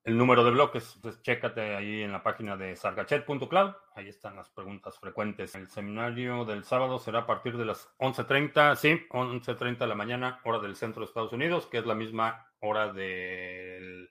el 0.07 0.17
número 0.17 0.45
de 0.45 0.51
bloques. 0.51 0.93
Entonces, 0.95 1.21
chécate 1.21 1.75
ahí 1.75 2.01
en 2.01 2.13
la 2.13 2.23
página 2.23 2.55
de 2.55 2.77
sargachet.cloud. 2.77 3.73
Ahí 3.93 4.07
están 4.07 4.37
las 4.37 4.49
preguntas 4.49 4.97
frecuentes. 4.97 5.53
El 5.53 5.67
seminario 5.67 6.45
del 6.45 6.63
sábado 6.63 6.97
será 6.97 7.19
a 7.19 7.27
partir 7.27 7.57
de 7.57 7.65
las 7.65 7.93
11.30, 7.97 8.75
sí, 8.77 9.05
11.30 9.09 9.79
de 9.79 9.87
la 9.87 9.95
mañana, 9.95 10.39
hora 10.45 10.59
del 10.59 10.77
centro 10.77 11.01
de 11.01 11.07
Estados 11.07 11.33
Unidos, 11.33 11.67
que 11.67 11.79
es 11.79 11.85
la 11.85 11.93
misma 11.93 12.49
hora 12.61 12.93
de 12.93 14.09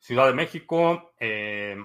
Ciudad 0.00 0.26
de 0.26 0.34
México, 0.34 1.14
eh, 1.18 1.78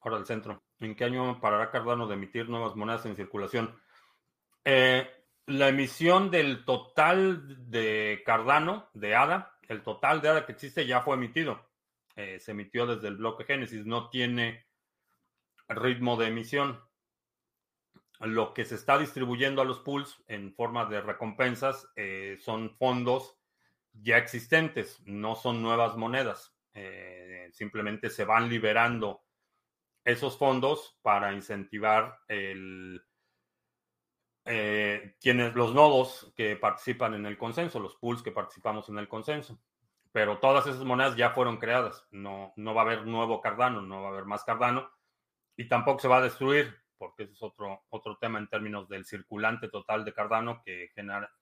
hora 0.00 0.16
del 0.16 0.24
centro. 0.24 0.62
¿En 0.78 0.94
qué 0.94 1.04
año 1.04 1.38
parará 1.38 1.70
Cardano 1.70 2.06
de 2.06 2.14
emitir 2.14 2.48
nuevas 2.48 2.74
monedas 2.76 3.04
en 3.04 3.14
circulación? 3.14 3.78
Eh, 4.64 5.06
la 5.44 5.68
emisión 5.68 6.30
del 6.30 6.64
total 6.64 7.70
de 7.70 8.22
Cardano, 8.24 8.88
de 8.94 9.14
ADA, 9.14 9.59
el 9.70 9.82
total 9.82 10.20
de 10.20 10.28
ADA 10.28 10.46
que 10.46 10.52
existe 10.52 10.86
ya 10.86 11.00
fue 11.00 11.14
emitido. 11.14 11.70
se 12.14 12.50
emitió 12.50 12.86
desde 12.86 13.08
el 13.08 13.16
bloque 13.16 13.44
Génesis, 13.44 13.86
no 13.86 14.10
tiene 14.10 14.66
ritmo 15.68 16.16
de 16.16 16.26
emisión. 16.26 16.80
Lo 18.18 18.52
que 18.52 18.64
se 18.64 18.74
está 18.74 18.98
distribuyendo 18.98 19.62
a 19.62 19.64
los 19.64 19.78
pools 19.78 20.22
en 20.26 20.52
forma 20.54 20.84
de 20.86 21.00
recompensas 21.00 21.88
son 22.40 22.76
fondos 22.76 23.38
ya 23.92 24.18
existentes, 24.18 25.00
no 25.06 25.36
son 25.36 25.62
nuevas 25.62 25.96
monedas. 25.96 26.52
simplemente 27.52 28.10
se 28.10 28.24
van 28.24 28.48
liberando 28.48 29.22
esos 30.04 30.36
fondos 30.36 30.98
para 31.02 31.32
incentivar 31.32 32.18
el, 32.26 33.02
eh, 34.44 35.16
los 35.54 35.74
nodos 35.74 36.32
que 36.34 36.56
participan 36.56 37.14
en 37.14 37.26
el 37.26 37.36
consenso, 37.36 37.78
los 37.78 37.96
pools 37.96 38.22
que 38.22 38.32
participamos 38.32 38.88
en 38.88 38.98
el 38.98 39.08
consenso. 39.08 39.60
Pero 40.12 40.38
todas 40.38 40.66
esas 40.66 40.84
monedas 40.84 41.16
ya 41.16 41.30
fueron 41.30 41.58
creadas. 41.58 42.06
No, 42.10 42.52
no 42.56 42.74
va 42.74 42.82
a 42.82 42.84
haber 42.84 43.06
nuevo 43.06 43.40
Cardano, 43.40 43.82
no 43.82 44.02
va 44.02 44.08
a 44.08 44.12
haber 44.12 44.24
más 44.24 44.44
Cardano. 44.44 44.90
Y 45.56 45.68
tampoco 45.68 46.00
se 46.00 46.08
va 46.08 46.18
a 46.18 46.22
destruir, 46.22 46.74
porque 46.98 47.24
ese 47.24 47.34
es 47.34 47.42
otro, 47.42 47.84
otro 47.90 48.16
tema 48.18 48.38
en 48.38 48.48
términos 48.48 48.88
del 48.88 49.04
circulante 49.04 49.68
total 49.68 50.04
de 50.04 50.12
Cardano 50.12 50.62
que 50.64 50.90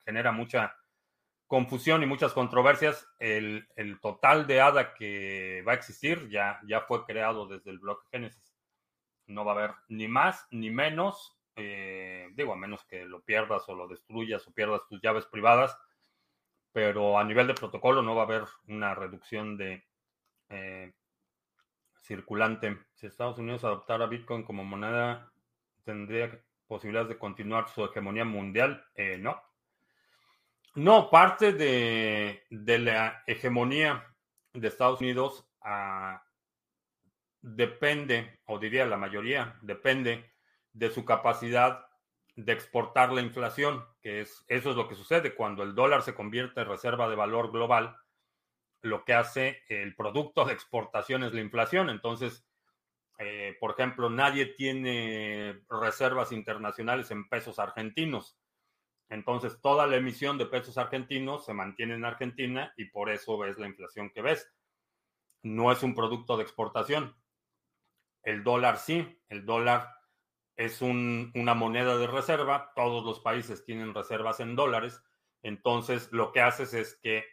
genera, 0.05 0.33
mucha 0.33 0.77
confusión 1.47 2.03
y 2.03 2.07
muchas 2.07 2.33
controversias. 2.35 3.09
El, 3.19 3.67
el, 3.77 4.01
total 4.01 4.47
de 4.47 4.61
ADA 4.61 4.93
que 4.93 5.63
va 5.67 5.73
a 5.73 5.77
existir 5.77 6.29
ya, 6.29 6.61
ya 6.67 6.83
fue 6.83 7.07
creado 7.07 7.47
desde 7.47 7.71
el 7.71 7.79
bloque 7.79 8.07
Génesis. 8.11 8.55
No 9.27 9.45
va 9.45 9.53
a 9.53 9.55
haber 9.55 9.75
ni 9.89 10.09
más 10.09 10.47
ni 10.51 10.71
menos 10.71 11.38
eh, 11.59 12.29
digo, 12.35 12.53
a 12.53 12.57
menos 12.57 12.85
que 12.85 13.05
lo 13.05 13.21
pierdas 13.21 13.69
o 13.69 13.75
lo 13.75 13.89
destruyas 13.89 14.47
o 14.47 14.53
pierdas 14.53 14.87
tus 14.89 15.01
llaves 15.03 15.27
privadas, 15.27 15.77
pero 16.73 17.19
a 17.19 17.25
nivel 17.25 17.49
de 17.49 17.55
protocolo 17.55 18.01
no 18.01 18.15
va 18.15 18.23
a 18.23 18.27
haber 18.27 18.45
una 18.69 18.95
reducción 18.95 19.57
de 19.57 19.85
eh, 20.51 20.93
circulante. 22.03 22.79
Si 22.95 23.07
Estados 23.07 23.39
Unidos 23.39 23.65
adoptara 23.65 24.07
Bitcoin 24.07 24.45
como 24.45 24.65
moneda, 24.65 25.33
¿tendría 25.85 26.41
posibilidades 26.69 27.09
de 27.09 27.19
continuar 27.19 27.69
su 27.69 27.85
hegemonía 27.85 28.25
mundial? 28.25 28.87
Eh, 28.95 29.19
no. 29.19 29.43
No, 30.77 31.11
parte 31.11 31.53
de, 31.53 32.45
la 32.51 33.25
hegemonía 33.27 34.15
de 34.53 34.69
Estados 34.69 35.01
Unidos 35.01 35.45
ah, 35.61 36.23
depende, 37.41 38.39
o 38.45 38.61
diría 38.61 38.87
la 38.87 38.97
mayoría, 38.97 39.59
depende 39.61 40.38
de 40.79 40.91
su 40.91 41.05
capacidad 41.05 41.87
de 42.37 42.53
exportar 42.53 43.13
la 43.13 43.21
inflación, 43.21 43.85
que 44.01 44.21
es 44.21 44.45
eso 44.47 44.71
es 44.71 44.77
lo 44.77 44.89
que 44.89 44.95
sucede 44.95 45.35
cuando 45.35 45.65
el 45.65 45.75
dólar 45.75 46.03
se 46.03 46.15
convierte 46.15 46.61
en 46.61 46.69
reserva 46.69 47.09
de 47.09 47.17
valor 47.17 47.51
global. 47.51 47.97
Lo 48.81 49.05
que 49.05 49.13
hace 49.13 49.65
el 49.69 49.97
producto 49.97 50.45
de 50.45 50.53
exportación 50.53 51.25
es 51.25 51.35
la 51.35 51.41
inflación. 51.41 51.91
Entonces, 51.91 52.47
eh, 53.19 53.57
por 53.59 53.73
ejemplo, 53.73 54.09
nadie 54.09 54.47
tiene 54.47 55.65
reservas 55.69 56.31
internacionales 56.31 57.11
en 57.11 57.29
pesos 57.29 57.59
argentinos. 57.59 58.39
Entonces, 59.09 59.61
toda 59.61 59.89
la 59.89 59.97
emisión 59.97 60.39
de 60.39 60.47
pesos 60.47 60.79
argentinos 60.79 61.45
se 61.45 61.55
mantiene 61.55 61.95
en 61.95 62.05
Argentina 62.05 62.73
y 62.77 62.85
por 62.85 63.11
eso 63.11 63.37
ves 63.37 63.59
la 63.59 63.67
inflación 63.67 64.11
que 64.11 64.23
ves. 64.23 64.49
No 65.43 65.73
es 65.73 65.83
un 65.83 65.97
producto 65.97 66.37
de 66.37 66.45
exportación. 66.45 67.17
El 68.23 68.45
dólar 68.45 68.79
sí, 68.79 69.21
el 69.29 69.45
dólar 69.45 69.98
es 70.59 70.83
una 70.83 71.55
moneda 71.55 71.97
de 71.97 72.09
reserva, 72.09 72.73
todos 72.75 73.05
los 73.05 73.21
países 73.21 73.65
tienen 73.65 73.95
reservas 73.95 74.41
en 74.41 74.57
dólares, 74.57 75.01
entonces 75.41 76.13
lo 76.13 76.33
que 76.33 76.41
haces 76.41 76.75
es 76.75 76.99
que 77.01 77.25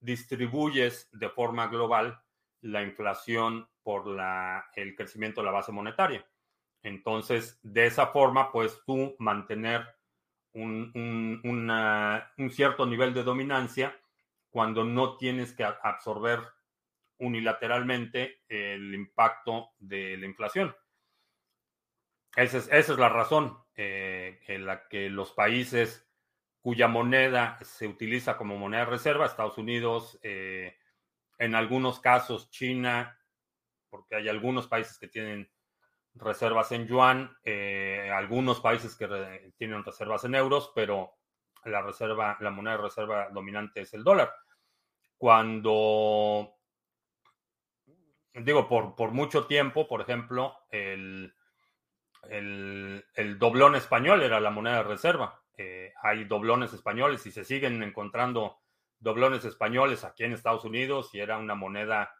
distribuyes 0.00 1.10
de 1.12 1.28
forma 1.28 1.66
global 1.66 2.22
la 2.62 2.82
inflación 2.82 3.68
por 3.82 4.06
la, 4.06 4.64
el 4.74 4.96
crecimiento 4.96 5.42
de 5.42 5.44
la 5.44 5.52
base 5.52 5.70
monetaria. 5.70 6.26
Entonces, 6.82 7.60
de 7.62 7.86
esa 7.86 8.06
forma, 8.06 8.50
puedes 8.50 8.82
tú 8.86 9.16
mantener 9.18 9.86
un, 10.54 10.90
un 11.44 12.50
cierto 12.50 12.86
nivel 12.86 13.12
de 13.12 13.22
dominancia 13.22 13.94
cuando 14.48 14.82
no 14.82 15.18
tienes 15.18 15.52
que 15.52 15.64
absorber 15.64 16.40
unilateralmente 17.18 18.40
el 18.48 18.94
impacto 18.94 19.72
de 19.78 20.16
la 20.16 20.24
inflación. 20.24 20.74
Esa 22.34 22.58
es, 22.76 22.88
la 22.88 23.10
razón 23.10 23.58
eh, 23.76 24.40
en 24.46 24.64
la 24.64 24.88
que 24.88 25.10
los 25.10 25.32
países 25.32 26.08
cuya 26.62 26.88
moneda 26.88 27.58
se 27.62 27.86
utiliza 27.86 28.36
como 28.36 28.56
moneda 28.56 28.84
de 28.84 28.90
reserva, 28.90 29.26
Estados 29.26 29.58
Unidos, 29.58 30.18
eh, 30.22 30.78
en 31.38 31.54
algunos 31.54 32.00
casos 32.00 32.50
China, 32.50 33.18
porque 33.90 34.14
hay 34.14 34.28
algunos 34.28 34.68
países 34.68 34.98
que 34.98 35.08
tienen 35.08 35.50
reservas 36.14 36.72
en 36.72 36.86
yuan, 36.86 37.36
eh, 37.44 38.10
algunos 38.14 38.60
países 38.60 38.96
que 38.96 39.52
tienen 39.56 39.84
reservas 39.84 40.24
en 40.24 40.34
euros, 40.34 40.72
pero 40.74 41.18
la 41.64 41.82
reserva, 41.82 42.38
la 42.40 42.50
moneda 42.50 42.76
de 42.76 42.82
reserva 42.82 43.28
dominante 43.30 43.82
es 43.82 43.92
el 43.92 44.04
dólar. 44.04 44.32
Cuando 45.18 46.54
digo 48.34 48.68
por, 48.68 48.94
por 48.94 49.10
mucho 49.10 49.46
tiempo, 49.46 49.86
por 49.86 50.00
ejemplo, 50.00 50.56
el 50.70 51.34
el, 52.28 53.04
doblón 53.38 53.74
español 53.74 54.22
era 54.22 54.40
la 54.40 54.50
moneda 54.50 54.76
de 54.78 54.82
reserva. 54.84 55.42
Eh, 55.56 55.92
hay 56.02 56.24
doblones 56.24 56.72
españoles 56.72 57.26
y 57.26 57.32
se 57.32 57.44
siguen 57.44 57.82
encontrando 57.82 58.60
doblones 58.98 59.44
españoles 59.44 60.04
aquí 60.04 60.24
en 60.24 60.32
Estados 60.32 60.64
Unidos 60.64 61.10
y 61.12 61.20
era 61.20 61.36
una 61.38 61.54
moneda 61.54 62.14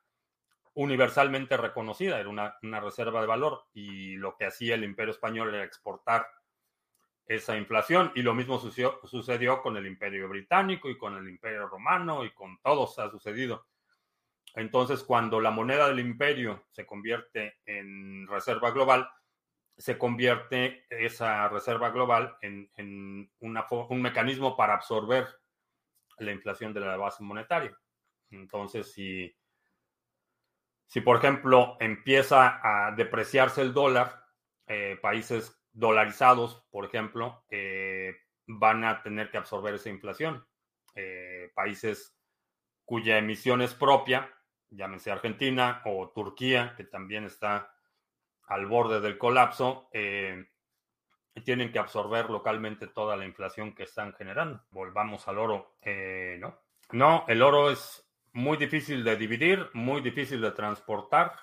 universalmente 0.75 1.57
reconocida, 1.57 2.19
era 2.19 2.29
una, 2.29 2.81
reserva 2.81 3.21
de 3.21 3.27
valor 3.27 3.65
y 3.73 4.17
lo 4.17 4.37
que 4.37 4.47
hacía 4.47 4.75
el 4.75 4.85
imperio 4.85 5.13
español 5.13 5.55
era 5.55 5.65
exportar 5.65 6.27
esa 7.27 7.57
inflación 7.57 8.11
y 8.15 8.23
lo 8.23 8.35
mismo 8.35 8.59
sucedió, 8.59 9.01
sucedió 9.05 9.63
con 9.63 9.77
el 9.77 9.87
imperio 9.87 10.29
británico 10.29 10.89
y 10.89 10.99
con 10.99 11.17
el 11.17 11.29
imperio 11.29 11.69
romano 11.69 12.25
y 12.25 12.33
con 12.33 12.59
todos 12.61 12.99
ha 12.99 13.11
sucedido. 13.11 13.67
Entonces, 14.55 15.03
cuando 15.03 15.41
la 15.41 15.51
moneda 15.51 15.89
del 15.89 16.01
imperio 16.01 16.67
se 16.71 16.85
convierte 16.85 17.61
en 17.65 18.27
reserva 18.27 18.71
global, 18.71 19.09
se 19.77 19.99
convierte 19.99 20.85
esa 20.91 21.49
reserva 21.49 21.91
global 21.91 22.37
en, 22.41 23.31
un 23.41 24.03
mecanismo 24.03 24.57
para 24.57 24.75
absorber 24.75 25.27
la 26.19 26.33
inflación 26.33 26.73
de 26.73 26.81
la 26.81 26.97
base 26.97 27.23
monetaria. 27.23 27.77
Entonces, 28.31 28.93
si, 28.93 29.35
si 30.87 31.01
por 31.01 31.17
ejemplo 31.17 31.77
empieza 31.81 32.61
a 32.63 32.93
depreciarse 32.93 33.63
el 33.63 33.73
dólar, 33.73 34.25
eh, 34.67 34.99
países 35.01 35.61
dolarizados, 35.73 36.65
por 36.71 36.85
ejemplo, 36.85 37.45
eh, 37.51 38.15
van 38.47 38.85
a 38.85 39.03
tener 39.03 39.31
que 39.31 39.39
absorber 39.39 39.75
esa 39.75 39.91
inflación. 39.91 40.47
Eh, 40.95 41.51
países 41.55 42.17
cuya 42.85 43.19
emisión 43.19 43.63
es 43.63 43.75
propia, 43.75 44.31
llámense 44.71 45.11
Argentina 45.11 45.83
o 45.87 46.11
Turquía, 46.11 46.75
que 46.77 46.85
también 46.85 47.25
está 47.25 47.75
al 48.47 48.67
borde 48.67 49.01
del 49.01 49.19
colapso, 49.19 49.89
eh, 49.93 50.47
tienen 51.45 51.73
que 51.73 51.79
absorber 51.79 52.29
localmente 52.31 52.87
toda 52.87 53.17
la 53.17 53.25
inflación 53.25 53.75
que 53.75 53.85
están 53.85 54.13
generando. 54.15 54.63
Volvamos 54.71 55.27
al 55.29 55.39
oro. 55.39 55.77
Eh, 55.81 56.37
no, 56.41 56.59
no, 56.93 57.25
el 57.29 57.43
oro 57.43 57.71
es 57.71 58.07
muy 58.33 58.57
difícil 58.57 59.05
de 59.05 59.17
dividir, 59.17 59.71
muy 59.73 60.01
difícil 60.01 60.41
de 60.41 60.53
transportar, 60.53 61.35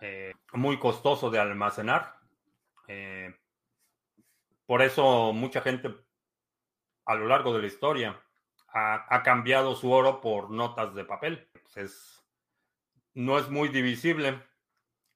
eh, 0.00 0.32
muy 0.52 0.78
costoso 0.78 1.30
de 1.30 1.38
almacenar. 1.40 2.16
por 4.66 4.82
eso 4.82 5.32
mucha 5.32 5.60
gente 5.60 5.94
a 7.04 7.14
lo 7.14 7.26
largo 7.26 7.54
de 7.54 7.60
la 7.60 7.66
historia 7.66 8.20
ha, 8.68 9.22
cambiado 9.22 9.74
su 9.74 9.90
oro 9.90 10.20
por 10.20 10.50
notas 10.50 10.94
de 10.94 11.04
papel. 11.04 11.48
Es, 11.74 12.24
no 13.14 13.38
es 13.38 13.48
muy 13.48 13.68
divisible 13.68 14.42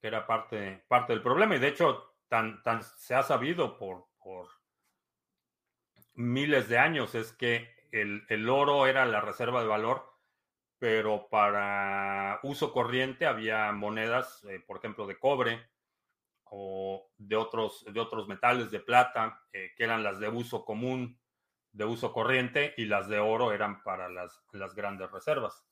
que 0.01 0.07
era 0.07 0.27
parte, 0.27 0.85
parte 0.89 1.13
del 1.13 1.23
problema. 1.23 1.57
Y 1.57 1.59
de 1.59 1.69
hecho, 1.69 2.17
tan, 2.29 2.63
tan 2.63 2.83
se 2.83 3.15
ha 3.15 3.23
sabido 3.23 3.79
por, 3.79 4.07
por 4.19 4.49
miles 6.15 6.69
de 6.69 6.79
años, 6.79 7.15
es 7.15 7.33
que 7.33 7.77
el, 7.93 8.49
oro 8.49 8.87
era 8.87 9.07
la 9.07 9.21
reserva 9.21 9.61
de 9.61 9.69
valor, 9.69 10.05
pero 10.79 11.29
para 11.31 12.41
uso 12.43 12.73
corriente 12.73 13.27
había 13.27 13.73
monedas, 13.73 14.45
eh, 14.45 14.61
por 14.61 14.79
ejemplo, 14.79 15.07
de 15.07 15.19
cobre 15.19 15.71
o 16.45 17.11
de 17.17 17.37
otros, 17.37 17.85
de 17.91 18.01
otros 18.01 18.29
metales 18.29 18.71
de 18.71 18.81
plata, 18.81 19.43
eh, 19.53 19.73
que 19.77 19.85
eran 19.85 20.03
las 20.03 20.21
de 20.21 20.29
uso 20.29 20.65
común, 20.65 21.19
de 21.73 21.85
uso 21.85 22.13
corriente, 22.13 22.75
y 22.77 22.85
las 22.85 23.09
de 23.09 23.19
oro 23.19 23.53
eran 23.53 23.83
para 23.83 24.09
las, 24.09 24.43
las 24.53 24.75
grandes 24.75 25.11
reservas. 25.11 25.67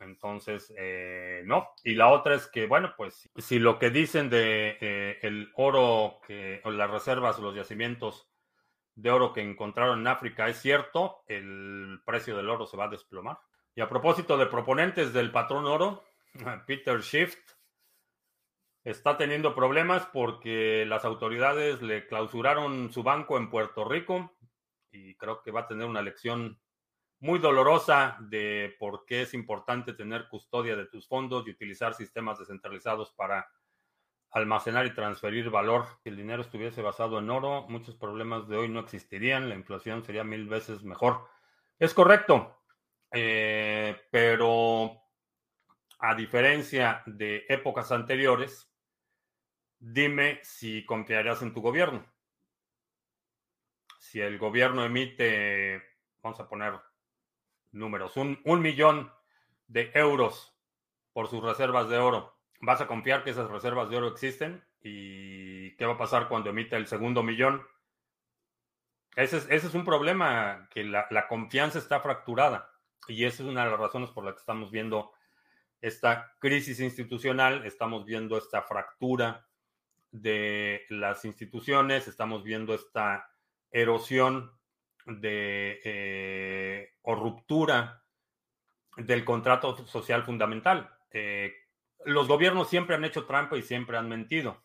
Entonces, 0.00 0.72
eh, 0.76 1.42
no. 1.44 1.70
Y 1.82 1.94
la 1.94 2.08
otra 2.08 2.34
es 2.34 2.46
que, 2.46 2.66
bueno, 2.66 2.94
pues 2.96 3.28
si 3.36 3.58
lo 3.58 3.78
que 3.78 3.90
dicen 3.90 4.30
de 4.30 4.78
eh, 4.80 5.18
el 5.22 5.50
oro, 5.54 6.20
que, 6.26 6.60
las 6.64 6.90
reservas, 6.90 7.38
los 7.38 7.54
yacimientos 7.54 8.28
de 8.94 9.10
oro 9.10 9.32
que 9.32 9.42
encontraron 9.42 10.00
en 10.00 10.06
África 10.06 10.48
es 10.48 10.60
cierto, 10.60 11.22
el 11.26 12.00
precio 12.04 12.36
del 12.36 12.48
oro 12.48 12.66
se 12.66 12.76
va 12.76 12.84
a 12.84 12.90
desplomar. 12.90 13.38
Y 13.74 13.80
a 13.80 13.88
propósito 13.88 14.36
de 14.36 14.46
proponentes 14.46 15.12
del 15.12 15.30
patrón 15.30 15.66
oro, 15.66 16.04
Peter 16.66 17.00
Shift 17.00 17.52
está 18.84 19.16
teniendo 19.16 19.54
problemas 19.54 20.06
porque 20.06 20.84
las 20.86 21.04
autoridades 21.04 21.82
le 21.82 22.06
clausuraron 22.06 22.92
su 22.92 23.02
banco 23.02 23.36
en 23.36 23.50
Puerto 23.50 23.84
Rico 23.84 24.36
y 24.90 25.14
creo 25.16 25.42
que 25.42 25.50
va 25.50 25.60
a 25.60 25.68
tener 25.68 25.86
una 25.86 26.02
lección 26.02 26.58
muy 27.20 27.38
dolorosa 27.38 28.16
de 28.20 28.76
por 28.78 29.04
qué 29.04 29.22
es 29.22 29.34
importante 29.34 29.92
tener 29.92 30.28
custodia 30.28 30.76
de 30.76 30.86
tus 30.86 31.08
fondos 31.08 31.46
y 31.46 31.50
utilizar 31.50 31.94
sistemas 31.94 32.38
descentralizados 32.38 33.12
para 33.12 33.50
almacenar 34.30 34.86
y 34.86 34.94
transferir 34.94 35.50
valor. 35.50 35.86
Si 36.02 36.10
el 36.10 36.16
dinero 36.16 36.42
estuviese 36.42 36.82
basado 36.82 37.18
en 37.18 37.30
oro, 37.30 37.66
muchos 37.68 37.96
problemas 37.96 38.46
de 38.46 38.56
hoy 38.56 38.68
no 38.68 38.80
existirían, 38.80 39.48
la 39.48 39.54
inflación 39.54 40.04
sería 40.04 40.22
mil 40.22 40.48
veces 40.48 40.82
mejor. 40.84 41.26
Es 41.78 41.94
correcto, 41.94 42.62
eh, 43.10 43.96
pero 44.10 45.02
a 45.98 46.14
diferencia 46.14 47.02
de 47.06 47.46
épocas 47.48 47.90
anteriores, 47.90 48.70
dime 49.78 50.40
si 50.42 50.84
confiarías 50.84 51.42
en 51.42 51.52
tu 51.52 51.60
gobierno. 51.60 52.06
Si 53.98 54.20
el 54.20 54.38
gobierno 54.38 54.84
emite, 54.84 55.82
vamos 56.22 56.38
a 56.40 56.48
poner 56.48 56.74
números, 57.72 58.16
un, 58.16 58.40
un 58.44 58.60
millón 58.60 59.12
de 59.66 59.90
euros 59.94 60.56
por 61.12 61.28
sus 61.28 61.42
reservas 61.42 61.88
de 61.88 61.98
oro, 61.98 62.38
¿vas 62.60 62.80
a 62.80 62.86
confiar 62.86 63.24
que 63.24 63.30
esas 63.30 63.50
reservas 63.50 63.90
de 63.90 63.96
oro 63.96 64.08
existen? 64.08 64.64
¿Y 64.80 65.76
qué 65.76 65.86
va 65.86 65.94
a 65.94 65.98
pasar 65.98 66.28
cuando 66.28 66.50
emite 66.50 66.76
el 66.76 66.86
segundo 66.86 67.22
millón? 67.22 67.66
Ese 69.16 69.38
es, 69.38 69.46
ese 69.50 69.66
es 69.66 69.74
un 69.74 69.84
problema, 69.84 70.68
que 70.70 70.84
la, 70.84 71.06
la, 71.10 71.26
confianza 71.26 71.78
está 71.78 72.00
fracturada. 72.00 72.70
Y 73.08 73.24
esa 73.24 73.42
es 73.42 73.48
una 73.48 73.64
de 73.64 73.70
las 73.70 73.80
razones 73.80 74.10
por 74.10 74.24
las 74.24 74.34
que 74.34 74.40
estamos 74.40 74.70
viendo 74.70 75.12
esta 75.80 76.36
crisis 76.38 76.80
institucional, 76.80 77.64
estamos 77.64 78.04
viendo 78.04 78.36
esta 78.36 78.62
fractura 78.62 79.48
de 80.10 80.86
las 80.88 81.24
instituciones, 81.24 82.08
estamos 82.08 82.42
viendo 82.42 82.74
esta 82.74 83.30
erosión 83.70 84.57
de 85.08 85.80
eh, 85.84 86.92
ruptura 87.04 88.04
del 88.96 89.24
contrato 89.24 89.86
social 89.86 90.24
fundamental. 90.24 90.90
Eh, 91.10 91.52
los 92.04 92.28
gobiernos 92.28 92.68
siempre 92.68 92.96
han 92.96 93.04
hecho 93.04 93.26
trampa 93.26 93.56
y 93.56 93.62
siempre 93.62 93.96
han 93.96 94.08
mentido, 94.08 94.62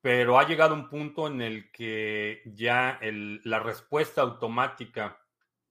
pero 0.00 0.38
ha 0.38 0.46
llegado 0.46 0.74
un 0.74 0.88
punto 0.88 1.26
en 1.26 1.42
el 1.42 1.70
que 1.72 2.42
ya 2.46 3.00
la 3.02 3.58
respuesta 3.58 4.22
automática 4.22 5.20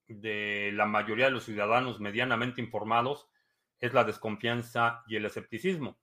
de 0.08 0.72
la 0.74 0.86
mayoría 0.86 1.26
de 1.26 1.32
los 1.32 1.46
ciudadanos 1.46 2.00
medianamente 2.00 2.62
informados 2.62 3.28
es 3.80 3.94
la 3.94 4.04
desconfianza 4.04 5.04
y 5.08 5.16
el 5.16 5.26
escepticismo. 5.26 5.98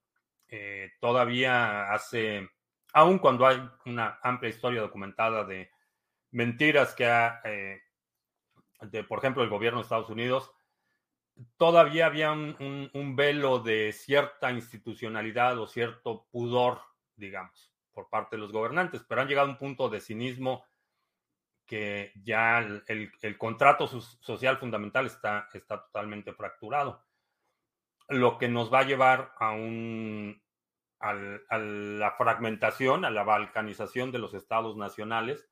Eh, 0.48 0.92
todavía 1.00 1.92
hace, 1.92 2.48
aun 2.92 3.18
cuando 3.18 3.46
hay 3.46 3.62
una 3.86 4.18
amplia 4.22 4.50
historia 4.50 4.80
documentada 4.80 5.44
de 5.44 5.70
mentiras 6.32 6.94
que 6.94 7.06
ha, 7.06 7.40
eh, 7.44 7.80
por 9.08 9.18
ejemplo, 9.18 9.42
el 9.42 9.50
gobierno 9.50 9.78
de 9.78 9.84
Estados 9.84 10.10
Unidos, 10.10 10.52
todavía 11.56 12.06
había 12.06 12.32
un, 12.32 13.14
velo 13.16 13.60
de 13.60 13.92
cierta 13.92 14.50
institucionalidad 14.50 15.58
o 15.58 15.66
cierto 15.66 16.26
pudor, 16.30 16.80
digamos, 17.16 17.72
por 17.92 18.08
parte 18.08 18.36
de 18.36 18.42
los 18.42 18.52
gobernantes, 18.52 19.04
pero 19.08 19.20
han 19.20 19.28
llegado 19.28 19.48
a 19.48 19.50
un 19.50 19.58
punto 19.58 19.88
de 19.88 20.00
cinismo 20.00 20.64
que 21.66 22.12
ya 22.22 22.58
el, 22.58 23.12
el, 23.22 23.38
contrato 23.38 23.86
social 23.86 24.58
fundamental 24.58 25.06
está, 25.06 25.48
está 25.52 25.82
totalmente 25.84 26.32
fracturado. 26.32 27.04
Lo 28.08 28.36
que 28.36 28.48
nos 28.48 28.72
va 28.72 28.80
a 28.80 28.84
llevar 28.84 29.32
a 29.38 29.52
un 29.52 30.42
a 31.02 31.58
la 31.58 32.12
fragmentación, 32.12 33.04
a 33.04 33.10
la 33.10 33.24
balcanización 33.24 34.12
de 34.12 34.20
los 34.20 34.34
estados 34.34 34.76
nacionales 34.76 35.51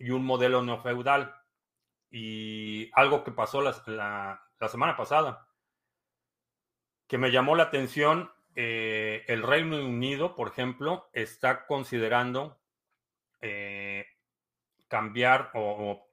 y 0.00 0.10
un 0.10 0.24
modelo 0.24 0.62
neofeudal. 0.62 1.36
Y 2.10 2.90
algo 2.94 3.22
que 3.22 3.30
pasó 3.30 3.60
la, 3.60 4.42
la, 4.58 4.68
semana 4.68 4.96
pasada, 4.96 5.46
que 7.06 7.18
me 7.18 7.30
llamó 7.30 7.54
la 7.54 7.64
atención, 7.64 8.32
eh, 8.56 9.24
el 9.28 9.42
Reino 9.42 9.76
Unido, 9.76 10.34
por 10.34 10.48
ejemplo, 10.48 11.08
está 11.12 11.66
considerando 11.66 12.60
eh, 13.40 14.06
cambiar 14.88 15.50
o, 15.54 16.10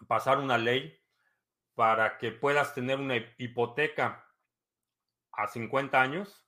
o 0.00 0.06
pasar 0.06 0.38
una 0.38 0.56
ley 0.56 0.98
para 1.74 2.16
que 2.16 2.30
puedas 2.30 2.74
tener 2.74 2.98
una 2.98 3.16
hipoteca 3.36 4.24
a 5.32 5.48
50 5.48 6.00
años. 6.00 6.46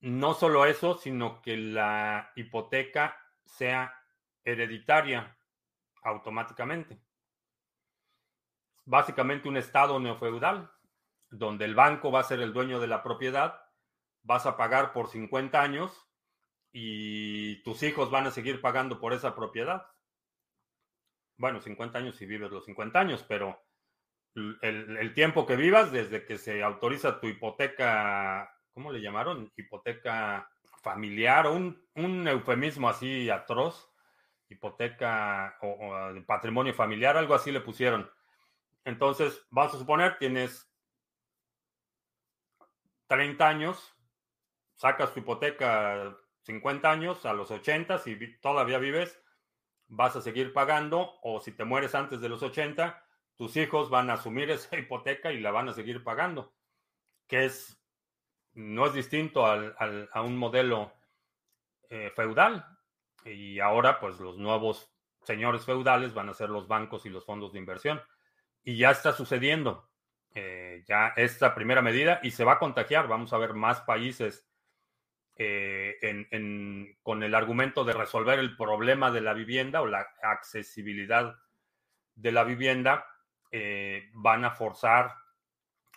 No 0.00 0.34
solo 0.34 0.66
eso, 0.66 0.98
sino 0.98 1.40
que 1.40 1.56
la 1.56 2.32
hipoteca 2.36 3.16
sea 3.44 3.94
hereditaria 4.44 5.35
automáticamente. 6.06 7.00
Básicamente 8.84 9.48
un 9.48 9.56
estado 9.56 9.98
neofeudal, 9.98 10.70
donde 11.28 11.64
el 11.64 11.74
banco 11.74 12.12
va 12.12 12.20
a 12.20 12.24
ser 12.24 12.40
el 12.40 12.52
dueño 12.52 12.78
de 12.78 12.86
la 12.86 13.02
propiedad, 13.02 13.60
vas 14.22 14.46
a 14.46 14.56
pagar 14.56 14.92
por 14.92 15.08
50 15.08 15.60
años 15.60 16.08
y 16.72 17.62
tus 17.64 17.82
hijos 17.82 18.10
van 18.10 18.26
a 18.26 18.30
seguir 18.30 18.60
pagando 18.60 19.00
por 19.00 19.12
esa 19.12 19.34
propiedad. 19.34 19.86
Bueno, 21.36 21.60
50 21.60 21.98
años 21.98 22.16
si 22.16 22.24
vives 22.24 22.50
los 22.50 22.64
50 22.64 22.98
años, 22.98 23.24
pero 23.28 23.60
el, 24.62 25.12
tiempo 25.14 25.44
que 25.44 25.56
vivas 25.56 25.90
desde 25.90 26.24
que 26.24 26.38
se 26.38 26.62
autoriza 26.62 27.20
tu 27.20 27.26
hipoteca, 27.26 28.54
¿cómo 28.72 28.92
le 28.92 29.00
llamaron? 29.00 29.52
Hipoteca 29.56 30.48
familiar, 30.82 31.48
un, 31.48 31.84
un 31.94 32.28
eufemismo 32.28 32.88
así 32.88 33.28
atroz, 33.28 33.90
hipoteca 34.48 35.56
o, 35.62 36.14
patrimonio 36.26 36.74
familiar, 36.74 37.16
algo 37.16 37.34
así 37.34 37.50
le 37.50 37.60
pusieron. 37.60 38.10
Entonces, 38.84 39.46
vamos 39.50 39.74
a 39.74 39.78
suponer, 39.78 40.18
tienes 40.18 40.72
30 43.08 43.48
años, 43.48 43.94
sacas 44.74 45.12
tu 45.12 45.20
hipoteca 45.20 46.16
50 46.42 46.90
años, 46.90 47.26
a 47.26 47.32
los 47.32 47.50
80, 47.50 47.98
si 47.98 48.38
todavía 48.38 48.78
vives, 48.78 49.20
vas 49.88 50.14
a 50.16 50.20
seguir 50.20 50.52
pagando, 50.52 51.18
o 51.22 51.40
si 51.40 51.52
te 51.52 51.64
mueres 51.64 51.94
antes 51.94 52.20
de 52.20 52.28
los 52.28 52.42
80, 52.42 53.04
tus 53.36 53.56
hijos 53.56 53.90
van 53.90 54.10
a 54.10 54.14
asumir 54.14 54.50
esa 54.50 54.78
hipoteca 54.78 55.32
y 55.32 55.40
la 55.40 55.50
van 55.50 55.68
a 55.68 55.74
seguir 55.74 56.04
pagando, 56.04 56.54
que 57.26 57.46
es, 57.46 57.82
no 58.54 58.86
es 58.86 58.94
distinto 58.94 59.46
al, 59.46 59.74
al, 59.78 60.08
a 60.12 60.22
un 60.22 60.36
modelo 60.36 60.92
eh, 61.88 62.12
feudal. 62.14 62.75
Y 63.26 63.60
ahora, 63.60 64.00
pues 64.00 64.18
los 64.20 64.38
nuevos 64.38 64.90
señores 65.22 65.64
feudales 65.64 66.14
van 66.14 66.28
a 66.28 66.34
ser 66.34 66.50
los 66.50 66.68
bancos 66.68 67.04
y 67.06 67.10
los 67.10 67.24
fondos 67.24 67.52
de 67.52 67.58
inversión. 67.58 68.00
Y 68.62 68.76
ya 68.76 68.90
está 68.90 69.12
sucediendo 69.12 69.90
eh, 70.34 70.84
ya 70.86 71.12
esta 71.16 71.54
primera 71.54 71.82
medida 71.82 72.20
y 72.22 72.30
se 72.30 72.44
va 72.44 72.54
a 72.54 72.58
contagiar. 72.58 73.08
Vamos 73.08 73.32
a 73.32 73.38
ver 73.38 73.54
más 73.54 73.80
países 73.82 74.48
eh, 75.36 75.96
en, 76.02 76.28
en, 76.30 76.98
con 77.02 77.22
el 77.22 77.34
argumento 77.34 77.84
de 77.84 77.92
resolver 77.92 78.38
el 78.38 78.56
problema 78.56 79.10
de 79.10 79.20
la 79.20 79.34
vivienda 79.34 79.82
o 79.82 79.86
la 79.86 80.06
accesibilidad 80.22 81.36
de 82.14 82.32
la 82.32 82.44
vivienda 82.44 83.06
eh, 83.52 84.08
van 84.14 84.44
a 84.44 84.50
forzar 84.50 85.14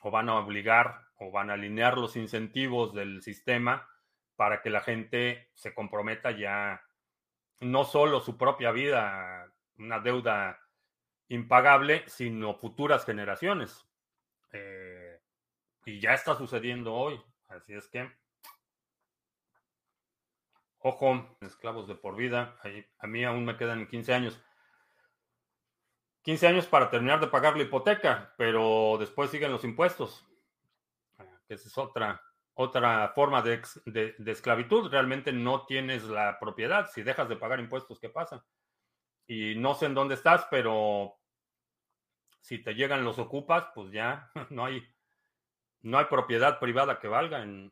o 0.02 0.12
van 0.12 0.30
a 0.30 0.36
obligar 0.36 1.02
o 1.18 1.32
van 1.32 1.50
a 1.50 1.54
alinear 1.54 1.98
los 1.98 2.16
incentivos 2.16 2.94
del 2.94 3.22
sistema 3.22 3.88
para 4.36 4.62
que 4.62 4.70
la 4.70 4.82
gente 4.82 5.50
se 5.54 5.74
comprometa 5.74 6.32
ya 6.32 6.82
no 7.60 7.84
solo 7.84 8.20
su 8.20 8.38
propia 8.38 8.72
vida, 8.72 9.52
una 9.78 10.00
deuda 10.00 10.60
impagable, 11.28 12.04
sino 12.08 12.56
futuras 12.56 13.06
generaciones. 13.06 13.86
Eh, 14.52 15.22
y 15.86 16.00
ya 16.00 16.14
está 16.14 16.36
sucediendo 16.36 16.94
hoy. 16.94 17.22
Así 17.48 17.74
es 17.74 17.88
que, 17.88 18.12
ojo, 20.80 21.38
esclavos 21.42 21.88
de 21.88 21.96
por 21.96 22.16
vida. 22.16 22.58
A 23.00 23.08
mí 23.08 23.24
aún 23.24 23.46
me 23.46 23.58
quedan 23.58 23.88
15 23.88 24.14
años. 24.14 24.42
15 26.24 26.48
años 26.48 26.68
para 26.68 26.90
terminar 26.90 27.20
de 27.20 27.28
pagar 27.28 27.56
la 27.56 27.64
hipoteca, 27.64 28.34
pero 28.38 28.98
después 29.00 29.32
siguen 29.32 29.52
los 29.52 29.64
impuestos. 29.64 30.26
Esa 31.48 31.68
es 31.68 31.78
otra, 31.78 32.22
otra 32.62 33.14
forma 33.16 33.42
de, 33.42 33.62
de, 33.86 34.32
esclavitud. 34.32 34.92
Realmente 34.92 35.32
no 35.32 35.66
tienes 35.66 36.04
la 36.04 36.38
propiedad. 36.42 36.90
Si 36.92 37.04
dejas 37.04 37.30
de 37.30 37.38
pagar 37.38 37.62
impuestos, 37.62 38.02
¿qué 38.02 38.10
pasa? 38.10 38.46
Y 39.28 39.56
no 39.56 39.76
sé 39.76 39.86
en 39.86 39.94
dónde 39.94 40.16
estás, 40.16 40.46
pero 40.52 41.18
si 42.42 42.62
te 42.62 42.76
llegan 42.76 43.06
los 43.06 43.18
ocupas, 43.18 43.68
pues 43.74 43.94
ya 43.94 44.30
no 44.50 44.66
hay, 44.66 44.86
no 45.84 46.00
hay 46.00 46.06
propiedad 46.06 46.60
privada 46.60 47.00
que 47.00 47.08
valga 47.08 47.44
en 47.44 47.72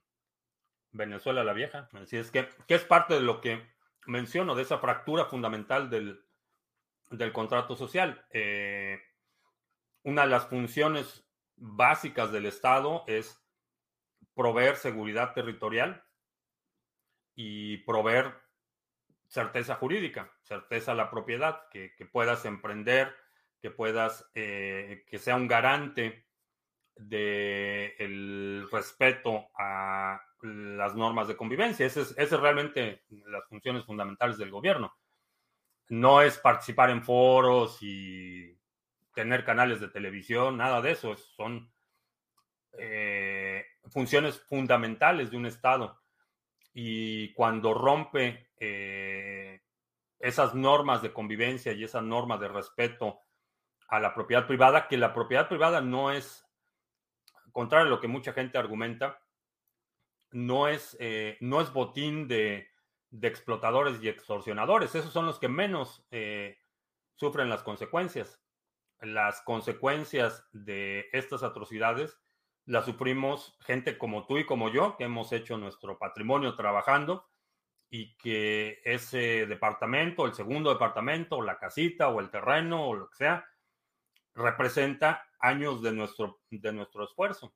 Venezuela 0.91 1.43
la 1.43 1.51
vieja. 1.51 1.89
Así 1.91 2.15
es 2.15 2.31
que, 2.31 2.47
que 2.65 2.75
es 2.75 2.85
parte 2.85 3.15
de 3.15 3.21
lo 3.21 3.41
que 3.41 3.61
menciono, 4.05 4.55
de 4.55 4.61
esa 4.61 4.77
fractura 4.77 5.25
fundamental 5.25 5.89
del, 5.89 6.23
del 7.11 7.33
contrato 7.33 7.75
social. 7.75 8.25
Eh, 8.29 9.01
una 10.03 10.21
de 10.21 10.29
las 10.29 10.47
funciones 10.47 11.27
básicas 11.57 12.31
del 12.31 12.45
Estado 12.45 13.03
es 13.05 13.43
proveer 14.37 14.75
seguridad 14.75 15.33
territorial 15.33 16.05
y 17.35 17.77
proveer 17.77 18.35
certeza 19.25 19.75
jurídica, 19.75 20.31
certeza 20.43 20.91
a 20.91 20.95
la 20.95 21.09
propiedad, 21.09 21.67
que, 21.71 21.91
puedas 22.11 22.45
emprender, 22.45 23.13
que 23.59 23.71
puedas, 23.71 24.29
eh, 24.35 25.03
que 25.09 25.17
sea 25.17 25.35
un 25.35 25.47
garante 25.47 26.27
del 26.95 28.67
respeto 28.71 29.49
a 29.57 30.21
las 30.41 30.95
normas 30.95 31.27
de 31.27 31.35
convivencia. 31.35 31.85
Esa 31.85 32.01
es, 32.01 32.15
es 32.17 32.31
realmente 32.31 33.03
las 33.09 33.45
funciones 33.47 33.85
fundamentales 33.85 34.37
del 34.37 34.51
gobierno. 34.51 34.95
No 35.89 36.21
es 36.21 36.37
participar 36.37 36.91
en 36.91 37.03
foros 37.03 37.79
y 37.81 38.55
tener 39.15 39.43
canales 39.43 39.81
de 39.81 39.89
televisión, 39.89 40.57
nada 40.57 40.79
de 40.79 40.91
eso. 40.91 41.15
Son 41.15 41.71
eh, 42.77 43.65
funciones 43.91 44.39
fundamentales 44.39 45.31
de 45.31 45.37
un 45.37 45.45
Estado. 45.45 45.99
Y 46.73 47.33
cuando 47.33 47.73
rompe 47.73 48.51
eh, 48.59 49.61
esas 50.19 50.53
normas 50.53 51.01
de 51.01 51.13
convivencia 51.13 51.73
y 51.73 51.83
esas 51.83 52.03
normas 52.03 52.39
de 52.39 52.47
respeto 52.47 53.21
a 53.87 53.99
la 53.99 54.13
propiedad 54.13 54.47
privada, 54.47 54.87
que 54.87 54.97
la 54.97 55.13
propiedad 55.13 55.47
privada 55.47 55.81
no 55.81 56.11
es, 56.11 56.45
contrario 57.51 57.87
a 57.87 57.89
lo 57.89 57.99
que 57.99 58.07
mucha 58.07 58.33
gente 58.33 58.57
argumenta, 58.57 59.19
no 60.31 60.67
es, 60.67 60.95
eh, 60.99 61.37
no 61.39 61.61
es 61.61 61.71
botín 61.71 62.27
de, 62.27 62.67
explotadores 63.21 64.03
y 64.03 64.09
extorsionadores. 64.09 64.93
Esos 64.93 65.13
son 65.13 65.25
los 65.25 65.39
que 65.39 65.47
menos 65.47 66.05
sufren 67.15 67.49
las 67.49 67.63
consecuencias. 67.63 68.43
Las 68.99 69.41
consecuencias 69.41 70.45
de 70.51 71.07
estas 71.13 71.41
atrocidades 71.41 72.19
la 72.67 72.83
sufrimos 72.83 73.57
gente 73.61 73.97
como 73.97 74.27
tú 74.27 74.37
y 74.37 74.45
como 74.45 74.69
yo, 74.69 74.97
que 74.97 75.05
hemos 75.05 75.31
hecho 75.31 75.57
nuestro 75.57 75.97
patrimonio 75.97 76.53
trabajando 76.55 77.25
y 77.89 78.15
que 78.17 78.81
ese 78.83 79.45
departamento, 79.45 80.25
el 80.25 80.33
segundo 80.33 80.71
departamento, 80.71 81.41
la 81.41 81.57
casita, 81.57 82.09
o 82.09 82.19
el 82.19 82.29
terreno, 82.29 82.89
o 82.89 82.93
lo 82.93 83.09
que 83.09 83.15
sea, 83.15 83.47
representa 84.35 85.29
años 85.39 85.81
de 85.81 85.93
nuestro, 85.93 86.41
de 86.49 86.73
nuestro 86.73 87.05
esfuerzo. 87.05 87.55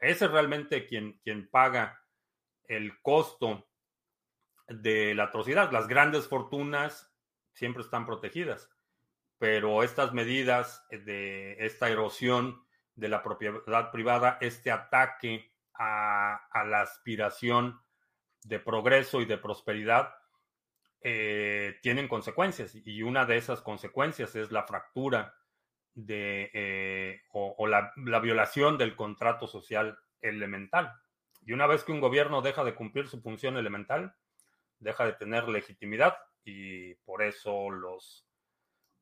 Ese 0.00 0.24
es 0.24 0.30
realmente 0.32 0.84
quien, 0.84 1.20
quien 1.22 1.48
paga 1.48 2.02
el 2.64 3.00
costo 3.02 3.68
de 4.66 5.14
la 5.14 5.24
atrocidad. 5.24 5.70
Las 5.70 5.86
grandes 5.86 6.26
fortunas 6.26 7.14
siempre 7.52 7.84
están 7.84 8.04
protegidas, 8.04 8.68
pero 9.38 9.84
estas 9.84 10.12
medidas 10.12 10.84
de 10.90 11.56
esta 11.64 11.88
erosión 11.88 12.64
de 13.00 13.08
la 13.08 13.22
propiedad 13.22 13.90
privada, 13.90 14.36
este 14.42 14.70
ataque 14.70 15.50
a, 15.74 16.46
la 16.66 16.82
aspiración 16.82 17.80
de 18.44 18.60
progreso 18.60 19.22
y 19.22 19.24
de 19.24 19.38
prosperidad, 19.38 20.14
eh, 21.00 21.78
tienen 21.80 22.08
consecuencias. 22.08 22.74
Y 22.74 23.02
una 23.02 23.24
de 23.24 23.38
esas 23.38 23.62
consecuencias 23.62 24.36
es 24.36 24.52
la 24.52 24.64
fractura 24.64 25.34
de, 25.94 26.50
eh, 26.52 27.22
o, 27.32 27.66
la, 27.66 27.92
violación 28.20 28.76
del 28.76 28.94
contrato 28.94 29.46
social 29.46 29.98
elemental. 30.20 30.92
Y 31.40 31.54
una 31.54 31.66
vez 31.66 31.84
que 31.84 31.92
un 31.92 32.00
gobierno 32.00 32.42
deja 32.42 32.64
de 32.64 32.74
cumplir 32.74 33.08
su 33.08 33.22
función 33.22 33.56
elemental, 33.56 34.14
deja 34.78 35.06
de 35.06 35.14
tener 35.14 35.48
legitimidad 35.48 36.18
y 36.44 36.94
por 36.96 37.22
eso 37.22 37.70
los 37.70 38.26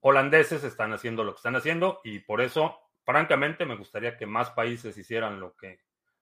holandeses 0.01 0.63
están 0.63 0.93
haciendo 0.93 1.25
lo 1.25 1.33
que 1.33 1.39
están 1.39 1.57
haciendo 1.57 2.01
y 2.05 2.21
por 2.21 2.41
eso 2.41 2.88
francamente 3.09 3.65
me 3.65 3.75
gustaría 3.75 4.19
que 4.19 4.27
más 4.27 4.51
países 4.51 4.99
hicieran 4.99 5.41
lo 5.41 5.57
que, 5.57 5.81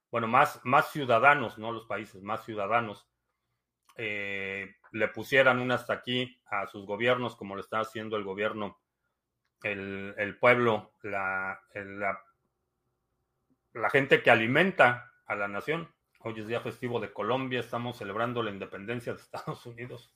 bueno, 0.09 0.29
más, 0.29 0.61
más 0.63 0.93
ciudadanos, 0.93 1.59
no 1.59 1.73
los 1.73 1.85
países, 1.85 2.23
más 2.23 2.45
ciudadanos, 2.45 3.09
eh, 3.97 4.77
le 4.93 5.09
pusieran 5.09 5.59
un 5.59 5.73
hasta 5.73 5.95
aquí 5.95 6.41
a 6.47 6.69
sus 6.69 6.87
gobiernos 6.87 7.35
como 7.35 7.57
lo 7.57 7.61
está 7.61 7.81
haciendo 7.81 8.17
el 8.17 8.23
gobierno, 8.23 8.79
el, 9.65 10.39
pueblo, 10.39 10.93
la, 11.03 11.61
la, 11.75 12.23
la 13.73 13.91
gente 13.91 14.23
que 14.23 14.31
alimenta 14.31 15.13
a 15.27 15.35
la 15.35 15.49
nación. 15.49 15.93
Hoy 16.21 16.39
es 16.39 16.47
día 16.47 16.61
festivo 16.61 17.01
de 17.01 17.13
Colombia, 17.13 17.59
estamos 17.59 17.99
celebrando 17.99 18.45
la 18.45 18.53
independencia 18.53 19.13
de 19.13 19.21
Estados 19.23 19.67
Unidos. 19.67 20.15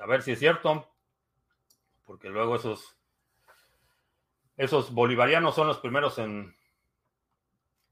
A 0.00 0.06
ver 0.06 0.22
si 0.22 0.32
es 0.32 0.40
cierto, 0.40 0.92
porque 2.04 2.28
luego 2.28 2.56
esos 2.56 2.98
esos 4.56 4.92
bolivarianos 4.92 5.54
son 5.54 5.66
los 5.66 5.78
primeros 5.78 6.18
en 6.18 6.54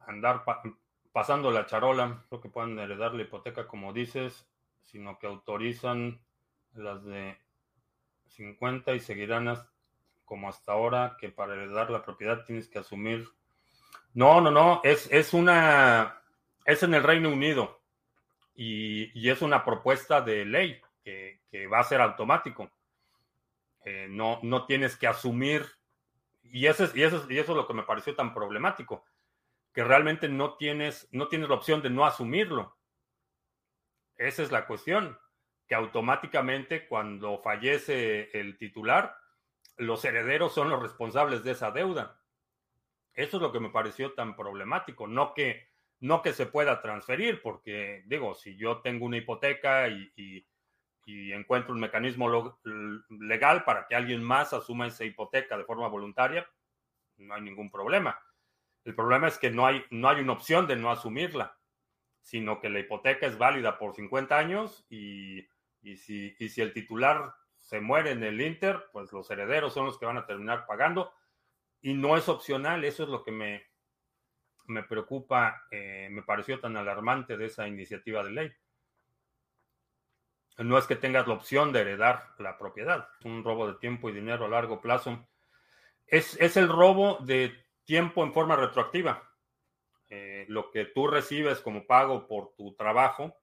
andar 0.00 0.44
pasando 1.12 1.50
la 1.50 1.66
charola. 1.66 2.24
Creo 2.28 2.40
que 2.40 2.48
pueden 2.48 2.78
heredar 2.78 3.14
la 3.14 3.22
hipoteca, 3.22 3.66
como 3.66 3.92
dices, 3.92 4.46
sino 4.84 5.18
que 5.18 5.26
autorizan 5.26 6.20
las 6.74 7.04
de 7.04 7.36
50 8.28 8.94
y 8.94 9.00
seguirán 9.00 9.54
como 10.24 10.48
hasta 10.48 10.72
ahora, 10.72 11.16
que 11.20 11.28
para 11.28 11.54
heredar 11.54 11.90
la 11.90 12.04
propiedad 12.04 12.44
tienes 12.44 12.68
que 12.68 12.78
asumir. 12.78 13.28
No, 14.14 14.40
no, 14.40 14.50
no, 14.50 14.80
es, 14.84 15.08
es 15.10 15.34
una. 15.34 16.22
Es 16.64 16.82
en 16.82 16.94
el 16.94 17.02
Reino 17.02 17.28
Unido 17.28 17.82
y, 18.54 19.28
es 19.28 19.42
una 19.42 19.64
propuesta 19.64 20.20
de 20.20 20.44
ley 20.44 20.80
que, 21.02 21.40
va 21.66 21.80
a 21.80 21.84
ser 21.84 22.00
automático. 22.00 22.70
Eh, 23.84 24.06
no, 24.08 24.38
no 24.42 24.64
tienes 24.64 24.96
que 24.96 25.08
asumir 25.08 25.66
y, 26.42 26.66
eso 26.66 26.84
es, 26.84 26.94
y, 26.96 27.02
eso 27.02 27.26
y 27.28 27.38
eso 27.38 27.52
es 27.52 27.56
lo 27.56 27.66
que 27.66 27.74
me 27.74 27.82
pareció 27.82 28.14
tan 28.14 28.34
problemático, 28.34 29.04
que 29.72 29.84
realmente 29.84 30.28
no 30.28 30.56
tienes, 30.56 31.08
no 31.12 31.28
tienes 31.28 31.48
la 31.48 31.54
opción 31.54 31.82
de 31.82 31.90
no 31.90 32.04
asumirlo. 32.04 32.76
Esa 34.16 34.42
es 34.42 34.52
la 34.52 34.66
cuestión, 34.66 35.18
que 35.66 35.74
automáticamente 35.74 36.86
cuando 36.86 37.38
fallece 37.38 38.30
el 38.38 38.58
titular, 38.58 39.16
los 39.76 40.04
herederos 40.04 40.52
son 40.52 40.68
los 40.68 40.82
responsables 40.82 41.42
de 41.44 41.52
esa 41.52 41.70
deuda. 41.70 42.20
Eso 43.14 43.36
es 43.36 43.42
lo 43.42 43.52
que 43.52 43.60
me 43.60 43.70
pareció 43.70 44.12
tan 44.14 44.36
problemático, 44.36 45.06
no 45.06 45.34
que, 45.34 45.70
no 46.00 46.22
que 46.22 46.32
se 46.32 46.46
pueda 46.46 46.82
transferir, 46.82 47.42
porque 47.42 48.02
digo, 48.06 48.34
si 48.34 48.56
yo 48.56 48.80
tengo 48.80 49.06
una 49.06 49.18
hipoteca 49.18 49.88
y 49.88 50.12
y 50.16 50.46
encuentro 51.06 51.74
un 51.74 51.80
mecanismo 51.80 52.58
legal 53.08 53.64
para 53.64 53.86
que 53.86 53.94
alguien 53.94 54.22
más 54.22 54.52
asuma 54.52 54.86
esa 54.86 55.04
hipoteca 55.04 55.56
de 55.56 55.64
forma 55.64 55.88
voluntaria, 55.88 56.48
no 57.16 57.34
hay 57.34 57.42
ningún 57.42 57.70
problema. 57.70 58.18
El 58.84 58.94
problema 58.94 59.28
es 59.28 59.38
que 59.38 59.50
no 59.50 59.66
hay, 59.66 59.84
no 59.90 60.08
hay 60.08 60.20
una 60.20 60.32
opción 60.32 60.66
de 60.66 60.76
no 60.76 60.90
asumirla, 60.90 61.58
sino 62.20 62.60
que 62.60 62.70
la 62.70 62.80
hipoteca 62.80 63.26
es 63.26 63.38
válida 63.38 63.78
por 63.78 63.94
50 63.94 64.36
años 64.36 64.86
y, 64.88 65.46
si, 65.96 66.34
y 66.38 66.48
si 66.48 66.60
el 66.60 66.72
titular 66.72 67.34
se 67.56 67.80
muere 67.80 68.12
en 68.12 68.22
el 68.22 68.40
Inter, 68.40 68.84
pues 68.92 69.12
los 69.12 69.30
herederos 69.30 69.74
son 69.74 69.86
los 69.86 69.98
que 69.98 70.06
van 70.06 70.18
a 70.18 70.26
terminar 70.26 70.66
pagando 70.66 71.12
y 71.80 71.94
no 71.94 72.16
es 72.16 72.28
opcional. 72.28 72.84
Eso 72.84 73.04
es 73.04 73.08
lo 73.08 73.22
que 73.22 73.32
me, 73.32 73.66
me 74.66 74.82
preocupa, 74.82 75.66
eh, 75.70 76.08
me 76.10 76.22
pareció 76.22 76.60
tan 76.60 76.76
alarmante 76.76 77.36
de 77.36 77.46
esa 77.46 77.66
iniciativa 77.66 78.22
de 78.24 78.30
ley 78.30 78.52
no 80.58 80.78
es 80.78 80.86
que 80.86 80.96
tengas 80.96 81.26
la 81.26 81.34
opción 81.34 81.72
de 81.72 81.80
heredar 81.80 82.30
la 82.38 82.58
propiedad. 82.58 83.08
Es 83.18 83.26
un 83.26 83.44
robo 83.44 83.68
de 83.68 83.78
tiempo 83.78 84.10
y 84.10 84.12
dinero 84.12 84.44
a 84.44 84.48
largo 84.48 84.80
plazo. 84.80 85.26
Es, 86.06 86.56
el 86.56 86.68
robo 86.68 87.18
de 87.20 87.52
tiempo 87.84 88.22
en 88.22 88.32
forma 88.32 88.56
retroactiva. 88.56 89.30
Eh, 90.08 90.44
lo 90.48 90.70
que 90.70 90.84
tú 90.86 91.06
recibes 91.06 91.60
como 91.60 91.86
pago 91.86 92.26
por 92.26 92.54
tu 92.54 92.74
trabajo 92.74 93.34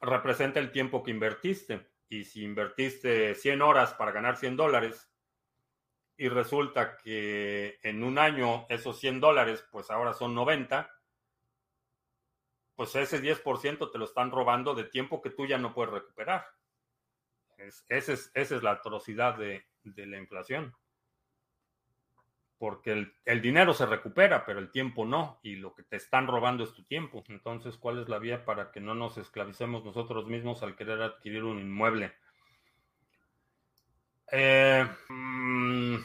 representa 0.00 0.60
el 0.60 0.72
tiempo 0.72 1.02
que 1.02 1.10
invertiste. 1.10 1.90
Y 2.08 2.24
si 2.24 2.42
invertiste 2.42 3.34
100 3.34 3.62
horas 3.62 3.94
para 3.94 4.12
ganar 4.12 4.36
100 4.36 4.56
dólares 4.56 5.10
y 6.20 6.28
resulta 6.28 6.98
que 6.98 7.78
en 7.82 8.04
un 8.04 8.18
año 8.18 8.66
esos 8.68 9.00
100 9.00 9.20
dólares 9.20 9.66
pues 9.70 9.90
ahora 9.90 10.12
son 10.12 10.34
90, 10.34 10.90
pues 12.80 12.96
ese 12.96 13.20
10% 13.20 13.92
te 13.92 13.98
lo 13.98 14.06
están 14.06 14.30
robando 14.30 14.74
de 14.74 14.84
tiempo 14.84 15.20
que 15.20 15.28
tú 15.28 15.44
ya 15.44 15.58
no 15.58 15.74
puedes 15.74 15.92
recuperar. 15.92 16.46
esa, 17.90 18.12
es, 18.32 18.62
la 18.62 18.70
atrocidad 18.70 19.36
de, 19.36 19.66
la 19.84 20.16
inflación. 20.16 20.74
Porque 22.56 23.12
el, 23.26 23.42
dinero 23.42 23.74
se 23.74 23.84
recupera, 23.84 24.46
pero 24.46 24.60
el 24.60 24.70
tiempo 24.70 25.04
no. 25.04 25.40
Y 25.42 25.56
lo 25.56 25.74
que 25.74 25.82
te 25.82 25.96
están 25.96 26.26
robando 26.26 26.64
es 26.64 26.72
tu 26.72 26.82
tiempo. 26.84 27.22
Entonces, 27.28 27.76
¿cuál 27.76 27.98
es 27.98 28.08
la 28.08 28.18
vía 28.18 28.46
para 28.46 28.72
que 28.72 28.80
no 28.80 28.94
nos 28.94 29.18
esclavicemos 29.18 29.84
nosotros 29.84 30.24
mismos 30.24 30.62
al 30.62 30.74
querer 30.74 31.02
adquirir 31.02 31.44
un 31.44 31.58
inmueble? 31.58 32.14
Eh, 34.32 34.88
mm, 35.10 35.96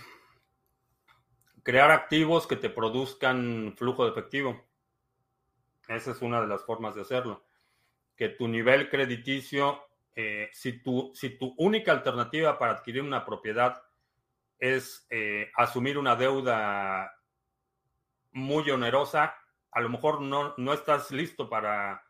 crear 1.64 1.92
activos 1.92 2.46
que 2.46 2.58
te 2.58 2.70
produzcan 2.70 3.76
flujo 3.78 4.04
de 4.04 4.12
efectivo. 4.12 4.75
Esa 5.88 6.12
es 6.12 6.22
una 6.22 6.42
de 6.42 6.48
las 6.48 6.64
formas 6.64 6.96
de 6.96 7.02
hacerlo. 7.02 7.46
Que 8.16 8.30
tu 8.30 8.48
nivel 8.48 8.90
crediticio, 8.90 9.82
eh, 10.16 10.50
si, 10.54 10.82
tu, 10.82 11.12
si 11.14 11.38
tu 11.38 11.54
única 11.58 11.92
alternativa 11.92 12.58
para 12.58 12.74
adquirir 12.74 13.02
una 13.02 13.26
propiedad 13.26 13.82
es 14.58 15.06
eh, 15.10 15.52
asumir 15.56 15.98
una 15.98 16.16
deuda 16.16 17.14
muy 18.32 18.70
onerosa, 18.70 19.36
a 19.72 19.82
lo 19.82 19.90
mejor 19.90 20.22
no, 20.22 20.54
no 20.58 20.74
estás 20.74 21.12
listo 21.12 21.50
para, 21.50 22.04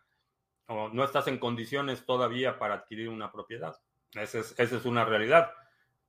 o 0.68 0.90
no 0.90 1.04
estás 1.04 1.28
en 1.28 1.40
condiciones 1.40 2.06
todavía 2.06 2.60
para 2.60 2.76
adquirir 2.76 3.10
una 3.10 3.32
propiedad. 3.32 3.76
Esa 4.14 4.40
es, 4.40 4.60
esa 4.60 4.78
es 4.78 4.86
una 4.86 5.04
realidad. 5.06 5.52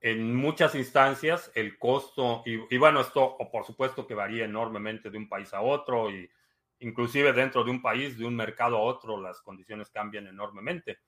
En 0.01 0.37
muchas 0.37 0.75
instancias, 0.75 1.51
el 1.55 1.79
costo, 1.79 2.43
y, 2.45 2.75
y 2.75 2.79
bueno, 2.79 3.01
esto 3.01 3.25
o 3.25 3.51
por 3.51 3.64
supuesto 3.64 4.07
que 4.07 4.14
varía 4.14 4.45
enormemente 4.45 5.11
de 5.11 5.19
un 5.19 5.29
país 5.29 5.53
a 5.55 5.62
otro, 5.62 6.11
y 6.11 6.31
inclusive 6.81 7.33
dentro 7.33 7.64
de 7.64 7.70
un 7.70 7.83
país, 7.83 8.18
de 8.18 8.24
un 8.24 8.37
mercado 8.37 8.77
a 8.77 8.81
otro, 8.81 9.20
las 9.20 9.41
condiciones 9.43 9.91
cambian 9.91 10.27
enormemente. 10.27 10.99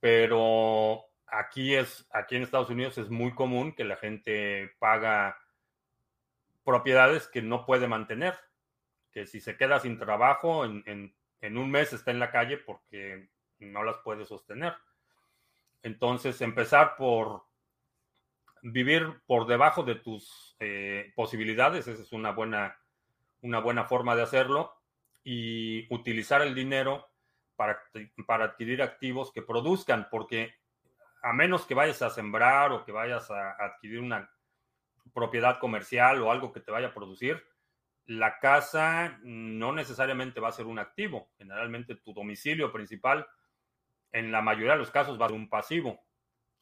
Pero 0.00 1.04
aquí 1.26 1.74
es, 1.74 2.06
aquí 2.12 2.36
en 2.36 2.42
Estados 2.42 2.70
Unidos 2.70 2.98
es 2.98 3.10
muy 3.10 3.34
común 3.34 3.72
que 3.72 3.84
la 3.84 3.96
gente 3.96 4.72
paga 4.78 5.38
propiedades 6.64 7.28
que 7.28 7.42
no 7.42 7.64
puede 7.66 7.88
mantener 7.88 8.38
que 9.12 9.26
si 9.26 9.40
se 9.40 9.56
queda 9.56 9.80
sin 9.80 9.98
trabajo, 9.98 10.64
en, 10.64 11.14
un 11.42 11.70
mes 11.70 11.92
está 11.92 12.10
en 12.10 12.18
la 12.18 12.30
calle 12.30 12.58
porque 12.58 13.28
no 13.58 13.82
las 13.82 13.98
puede 13.98 14.24
sostener. 14.24 14.74
Entonces, 15.82 16.40
empezar 16.40 16.96
por 16.96 17.44
vivir 18.62 19.20
por 19.26 19.46
debajo 19.46 19.82
de 19.82 19.94
tus 19.94 20.56
eh, 20.58 21.12
posibilidades, 21.14 21.86
esa 21.86 22.02
es 22.02 22.12
una 22.12 22.32
buena, 22.32 22.77
una 23.42 23.60
buena 23.60 23.84
forma 23.84 24.16
de 24.16 24.22
hacerlo, 24.22 24.74
y 25.24 25.92
utilizar 25.92 26.42
el 26.42 26.54
dinero 26.54 27.06
para, 27.56 27.82
para 28.26 28.44
adquirir 28.44 28.80
activos 28.82 29.32
que 29.32 29.42
produzcan, 29.42 30.08
porque 30.10 30.54
a 31.22 31.32
menos 31.32 31.66
que 31.66 31.74
vayas 31.74 32.00
a 32.02 32.10
sembrar 32.10 32.72
o 32.72 32.84
que 32.84 32.92
vayas 32.92 33.30
a 33.30 33.50
adquirir 33.58 34.00
una 34.00 34.30
propiedad 35.12 35.58
comercial 35.58 36.22
o 36.22 36.30
algo 36.30 36.52
que 36.52 36.60
te 36.60 36.70
vaya 36.70 36.88
a 36.88 36.94
producir, 36.94 37.42
la 38.06 38.38
casa 38.38 39.18
no 39.22 39.72
necesariamente 39.72 40.40
va 40.40 40.48
a 40.48 40.52
ser 40.52 40.66
un 40.66 40.78
activo. 40.78 41.30
Generalmente 41.36 41.96
tu 41.96 42.14
domicilio 42.14 42.72
principal, 42.72 43.26
en 44.12 44.32
la 44.32 44.40
mayoría 44.40 44.72
de 44.72 44.78
los 44.78 44.90
casos, 44.90 45.20
va 45.20 45.26
a 45.26 45.28
ser 45.28 45.36
un 45.36 45.50
pasivo. 45.50 46.00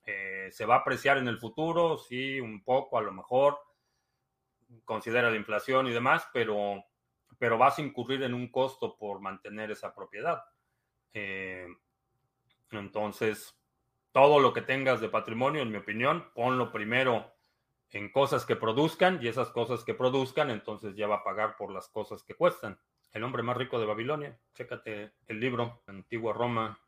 Eh, 0.04 0.48
se 0.50 0.66
va 0.66 0.76
a 0.76 0.78
apreciar 0.78 1.18
en 1.18 1.28
el 1.28 1.38
futuro, 1.38 1.98
sí, 1.98 2.40
un 2.40 2.64
poco, 2.64 2.98
a 2.98 3.02
lo 3.02 3.12
mejor, 3.12 3.58
considera 4.84 5.30
la 5.30 5.36
inflación 5.36 5.86
y 5.86 5.92
demás, 5.92 6.28
pero, 6.32 6.84
pero 7.38 7.58
vas 7.58 7.78
a 7.78 7.82
incurrir 7.82 8.22
en 8.22 8.34
un 8.34 8.50
costo 8.50 8.96
por 8.96 9.20
mantener 9.20 9.70
esa 9.70 9.94
propiedad. 9.94 10.42
Eh, 11.12 11.66
entonces, 12.70 13.58
todo 14.12 14.40
lo 14.40 14.52
que 14.52 14.62
tengas 14.62 15.00
de 15.00 15.08
patrimonio, 15.08 15.62
en 15.62 15.70
mi 15.70 15.78
opinión, 15.78 16.30
ponlo 16.34 16.72
primero 16.72 17.32
en 17.90 18.10
cosas 18.10 18.44
que 18.44 18.56
produzcan 18.56 19.18
y 19.22 19.28
esas 19.28 19.50
cosas 19.50 19.84
que 19.84 19.94
produzcan, 19.94 20.50
entonces 20.50 20.96
ya 20.96 21.06
va 21.06 21.16
a 21.16 21.24
pagar 21.24 21.56
por 21.56 21.72
las 21.72 21.88
cosas 21.88 22.22
que 22.22 22.34
cuestan. 22.34 22.78
El 23.12 23.24
hombre 23.24 23.42
más 23.42 23.56
rico 23.56 23.78
de 23.78 23.86
Babilonia, 23.86 24.38
chécate 24.54 25.12
el 25.26 25.40
libro, 25.40 25.82
Antigua 25.86 26.32
Roma. 26.32 26.78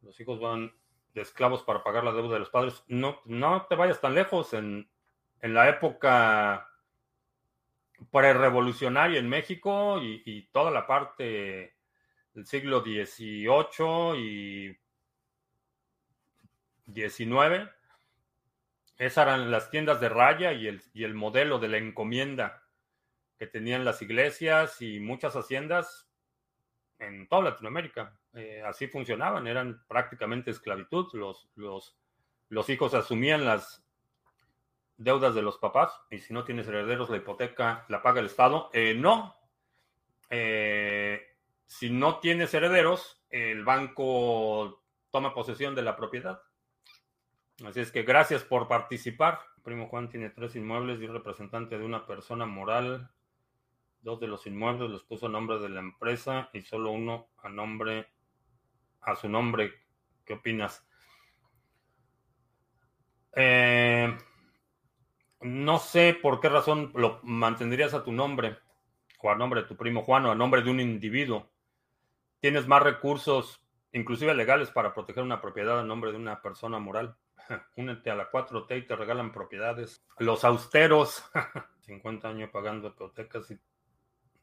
Los 0.00 0.18
hijos 0.20 0.40
van 0.40 0.72
de 1.14 1.20
esclavos 1.20 1.62
para 1.62 1.82
pagar 1.82 2.04
la 2.04 2.12
deuda 2.12 2.34
de 2.34 2.40
los 2.40 2.50
padres. 2.50 2.82
No, 2.88 3.20
no 3.24 3.66
te 3.66 3.74
vayas 3.74 4.00
tan 4.00 4.14
lejos. 4.14 4.52
En, 4.52 4.90
en 5.40 5.54
la 5.54 5.68
época 5.68 6.68
prerevolucionaria 8.10 9.18
en 9.18 9.28
México 9.28 10.00
y, 10.02 10.48
toda 10.52 10.70
la 10.70 10.86
parte 10.86 11.74
del 12.34 12.46
siglo 12.46 12.82
XVIII 12.82 14.18
y 14.18 14.78
XIX, 16.92 17.70
esas 18.98 19.26
eran 19.26 19.50
las 19.50 19.70
tiendas 19.70 20.00
de 20.00 20.08
raya 20.08 20.52
y 20.52 20.66
el, 20.66 20.82
y 20.92 21.04
el 21.04 21.14
modelo 21.14 21.58
de 21.58 21.68
la 21.68 21.78
encomienda 21.78 22.62
que 23.38 23.46
tenían 23.46 23.84
las 23.84 24.00
iglesias 24.00 24.80
y 24.80 25.00
muchas 25.00 25.34
haciendas 25.34 26.08
en 26.98 27.28
toda 27.28 27.50
Latinoamérica. 27.50 28.18
Eh, 28.32 28.62
así 28.64 28.86
funcionaban, 28.86 29.46
eran 29.46 29.84
prácticamente 29.86 30.50
esclavitud. 30.50 31.08
Los, 31.12 31.50
los, 31.54 31.98
los 32.48 32.68
hijos 32.70 32.94
asumían 32.94 33.44
las 33.44 33.85
deudas 34.98 35.34
de 35.34 35.42
los 35.42 35.58
papás 35.58 36.00
y 36.10 36.18
si 36.18 36.32
no 36.32 36.44
tienes 36.44 36.68
herederos, 36.68 37.10
la 37.10 37.18
hipoteca 37.18 37.84
la 37.88 38.02
paga 38.02 38.20
el 38.20 38.26
Estado. 38.26 38.70
Eh, 38.72 38.94
no. 38.94 39.34
Eh, 40.30 41.22
si 41.66 41.90
no 41.90 42.18
tienes 42.18 42.54
herederos, 42.54 43.24
el 43.30 43.64
banco 43.64 44.82
toma 45.10 45.34
posesión 45.34 45.74
de 45.74 45.82
la 45.82 45.96
propiedad. 45.96 46.42
Así 47.64 47.80
es 47.80 47.90
que 47.90 48.02
gracias 48.02 48.44
por 48.44 48.68
participar. 48.68 49.40
primo 49.62 49.88
Juan 49.88 50.08
tiene 50.08 50.30
tres 50.30 50.56
inmuebles 50.56 51.00
y 51.00 51.06
representante 51.06 51.78
de 51.78 51.84
una 51.84 52.06
persona 52.06 52.46
moral. 52.46 53.10
Dos 54.02 54.20
de 54.20 54.28
los 54.28 54.46
inmuebles 54.46 54.90
los 54.90 55.04
puso 55.04 55.26
a 55.26 55.30
nombre 55.30 55.58
de 55.58 55.68
la 55.68 55.80
empresa 55.80 56.50
y 56.52 56.62
solo 56.62 56.92
uno 56.92 57.28
a 57.42 57.48
nombre 57.48 58.08
a 59.00 59.16
su 59.16 59.28
nombre. 59.28 59.72
¿Qué 60.24 60.34
opinas? 60.34 60.86
Eh, 63.32 64.16
no 65.40 65.78
sé 65.78 66.16
por 66.20 66.40
qué 66.40 66.48
razón 66.48 66.92
lo 66.94 67.20
mantendrías 67.22 67.94
a 67.94 68.02
tu 68.02 68.12
nombre 68.12 68.58
o 69.22 69.30
a 69.30 69.34
nombre 69.34 69.62
de 69.62 69.68
tu 69.68 69.76
primo 69.76 70.02
Juan 70.02 70.26
o 70.26 70.30
a 70.30 70.34
nombre 70.34 70.62
de 70.62 70.70
un 70.70 70.80
individuo. 70.80 71.50
Tienes 72.40 72.66
más 72.66 72.82
recursos, 72.82 73.60
inclusive 73.92 74.34
legales, 74.34 74.70
para 74.70 74.94
proteger 74.94 75.22
una 75.22 75.40
propiedad 75.40 75.80
a 75.80 75.84
nombre 75.84 76.12
de 76.12 76.18
una 76.18 76.40
persona 76.42 76.78
moral. 76.78 77.16
Únete 77.76 78.10
a 78.10 78.14
la 78.14 78.30
4T 78.30 78.78
y 78.78 78.86
te 78.86 78.96
regalan 78.96 79.32
propiedades. 79.32 80.04
Los 80.18 80.44
austeros, 80.44 81.24
50 81.80 82.28
años 82.28 82.50
pagando 82.50 82.88
hipotecas 82.88 83.50
y 83.50 83.58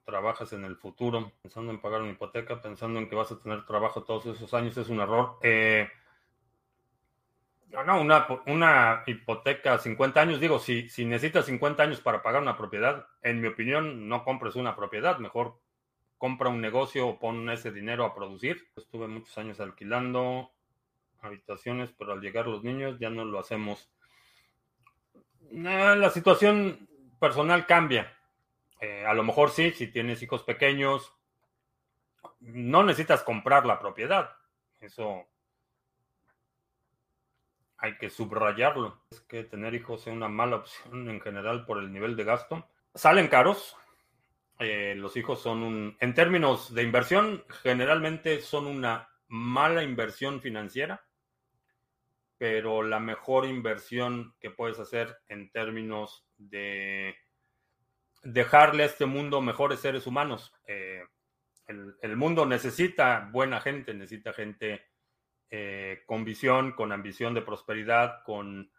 trabajas 0.06 0.52
en 0.54 0.66
el 0.66 0.76
futuro, 0.76 1.32
pensando 1.42 1.72
en 1.72 1.80
pagar 1.80 2.02
una 2.02 2.12
hipoteca, 2.12 2.62
pensando 2.62 3.00
en 3.00 3.08
que 3.08 3.16
vas 3.16 3.32
a 3.32 3.40
tener 3.40 3.66
trabajo 3.66 4.04
todos 4.04 4.26
esos 4.26 4.54
años, 4.54 4.78
es 4.78 4.90
un 4.90 5.00
error. 5.00 5.38
Eh, 5.42 5.88
no, 7.82 8.02
una, 8.46 9.04
hipoteca 9.08 9.80
50 9.80 10.22
años, 10.22 10.40
digo, 10.40 10.60
si, 10.60 10.90
si 10.90 11.06
necesitas 11.06 11.48
50 11.48 11.82
años 11.82 12.02
para 12.02 12.22
pagar 12.22 12.42
una 12.42 12.56
propiedad, 12.56 13.08
en 13.24 13.42
mi 13.42 13.48
opinión, 13.48 14.08
no 14.08 14.24
compres 14.24 14.56
una 14.56 14.76
propiedad, 14.76 15.18
mejor 15.18 15.60
compra 16.20 16.50
un 16.50 16.62
negocio 16.62 17.08
o 17.08 17.20
pon 17.20 17.50
ese 17.50 17.72
dinero 17.72 18.06
a 18.06 18.14
producir. 18.14 18.70
Estuve 18.76 19.08
muchos 19.08 19.38
años 19.38 19.60
alquilando, 19.60 20.52
habitaciones, 21.22 21.92
pero 21.98 22.14
al 22.14 22.22
llegar 22.22 22.48
los 22.48 22.64
niños 22.64 23.00
ya 23.00 23.10
no 23.10 23.26
lo 23.26 23.40
hacemos. 23.40 23.90
La 25.52 26.10
situación 26.12 26.88
personal 27.20 27.66
cambia. 27.66 28.16
Eh, 28.80 29.06
a 29.06 29.14
lo 29.14 29.24
mejor 29.24 29.50
sí, 29.50 29.72
si 29.72 29.88
tienes 29.88 30.22
hijos 30.22 30.44
pequeños, 30.44 31.12
no 32.40 32.84
necesitas 32.84 33.24
comprar 33.24 33.66
la 33.66 33.80
propiedad. 33.80 34.30
Eso 34.80 35.26
hay 37.84 37.98
que 37.98 38.10
subrayarlo. 38.10 39.04
Es 39.12 39.22
que 39.22 39.44
tener 39.44 39.76
hijos 39.76 40.08
es 40.08 40.14
una 40.14 40.30
mala 40.30 40.56
opción 40.56 41.10
en 41.10 41.20
general 41.22 41.66
por 41.66 41.78
el 41.78 41.92
nivel 41.92 42.16
de 42.16 42.24
gasto. 42.24 42.68
Salen 42.96 43.28
caros. 43.28 43.76
Eh, 44.60 44.96
los 44.96 45.18
hijos 45.18 45.42
son 45.42 45.64
un, 45.64 45.98
en 46.00 46.14
términos 46.14 46.74
de 46.74 46.84
inversión, 46.84 47.44
generalmente 47.62 48.40
son 48.40 48.68
una 48.68 49.10
mala 49.28 49.84
inversión 49.84 50.42
financiera 50.42 51.04
pero 52.44 52.84
la 52.84 53.00
mejor 53.00 53.46
inversión 53.46 54.36
que 54.42 54.52
puedes 54.52 54.78
hacer 54.78 55.18
en 55.30 55.50
términos 55.50 56.26
de 56.36 57.16
dejarle 58.22 58.84
a 58.84 58.88
este 58.88 59.06
mundo 59.06 59.40
mejores 59.40 59.80
seres 59.80 60.08
humanos. 60.08 60.52
Eh, 60.68 61.04
el, 61.68 62.18
mundo 62.18 62.46
necesita 62.46 63.30
buena 63.32 63.62
gente, 63.62 63.94
necesita 63.94 64.34
gente 64.34 64.84
eh, 65.56 66.04
con 66.08 66.24
visión, 66.24 66.72
con 66.72 66.92
ambición 66.92 67.34
de 67.34 67.44
prosperidad, 67.44 68.24
con 68.24 68.72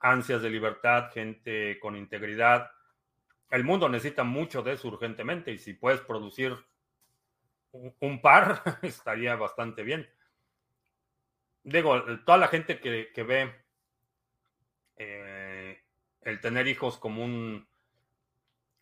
ansias 0.00 0.40
de 0.40 0.50
libertad, 0.50 1.10
gente 1.12 1.78
con 1.80 1.96
integridad. 1.96 2.70
El 3.50 3.64
mundo 3.64 3.88
necesita 3.88 4.24
mucho 4.24 4.62
de 4.62 4.72
eso 4.72 4.88
urgentemente 4.88 5.52
y 5.52 5.58
si 5.58 5.74
puedes 5.74 6.00
producir 6.00 6.56
un 7.72 8.20
par, 8.22 8.62
estaría 8.82 9.36
bastante 9.36 9.82
bien 9.82 10.08
digo, 11.64 12.02
toda 12.24 12.38
la 12.38 12.48
gente 12.48 12.78
que, 12.78 13.22
ve 13.24 13.52
eh, 14.96 15.82
el 16.20 16.40
tener 16.40 16.68
hijos 16.68 16.98
como 16.98 17.24
un, 17.24 17.66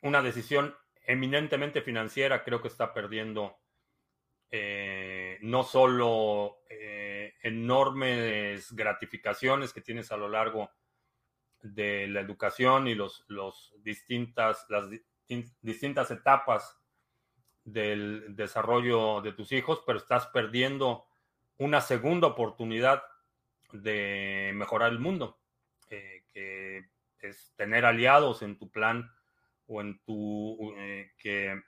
una 0.03 0.21
decisión 0.21 0.77
eminentemente 1.05 1.81
financiera, 1.81 2.45
creo 2.45 2.61
que 2.61 2.69
está 2.69 2.93
perdiendo 2.93 3.59
eh, 4.51 5.39
no 5.41 5.63
solo 5.63 6.59
enormes 7.43 8.73
gratificaciones 8.73 9.73
que 9.73 9.81
tienes 9.81 10.13
a 10.13 10.17
lo 10.17 10.29
largo 10.29 10.71
de 11.61 12.07
la 12.09 12.21
educación 12.21 12.89
y 12.89 12.95
los, 12.95 13.25
los 13.29 13.75
distintas, 13.83 14.67
las 14.69 14.89
distintas 15.61 16.11
etapas 16.11 16.79
del 17.65 18.35
desarrollo 18.35 19.21
de 19.21 19.33
tus 19.33 19.53
hijos, 19.53 19.83
pero 19.87 19.99
estás 19.99 20.27
perdiendo 20.29 21.07
una 21.59 21.81
segunda 21.81 22.29
oportunidad 22.29 23.03
de 23.73 24.53
mejorar 24.55 24.93
el 24.93 24.99
mundo, 24.99 25.39
eh, 25.91 26.25
que 26.33 26.87
es 27.21 27.53
tener 27.57 27.85
aliados 27.85 28.43
en 28.43 28.59
tu 28.59 28.71
plan 28.71 29.11
o 29.67 29.81
en 29.81 30.01
tu, 30.05 30.75
eh, 30.77 31.13
que 31.17 31.63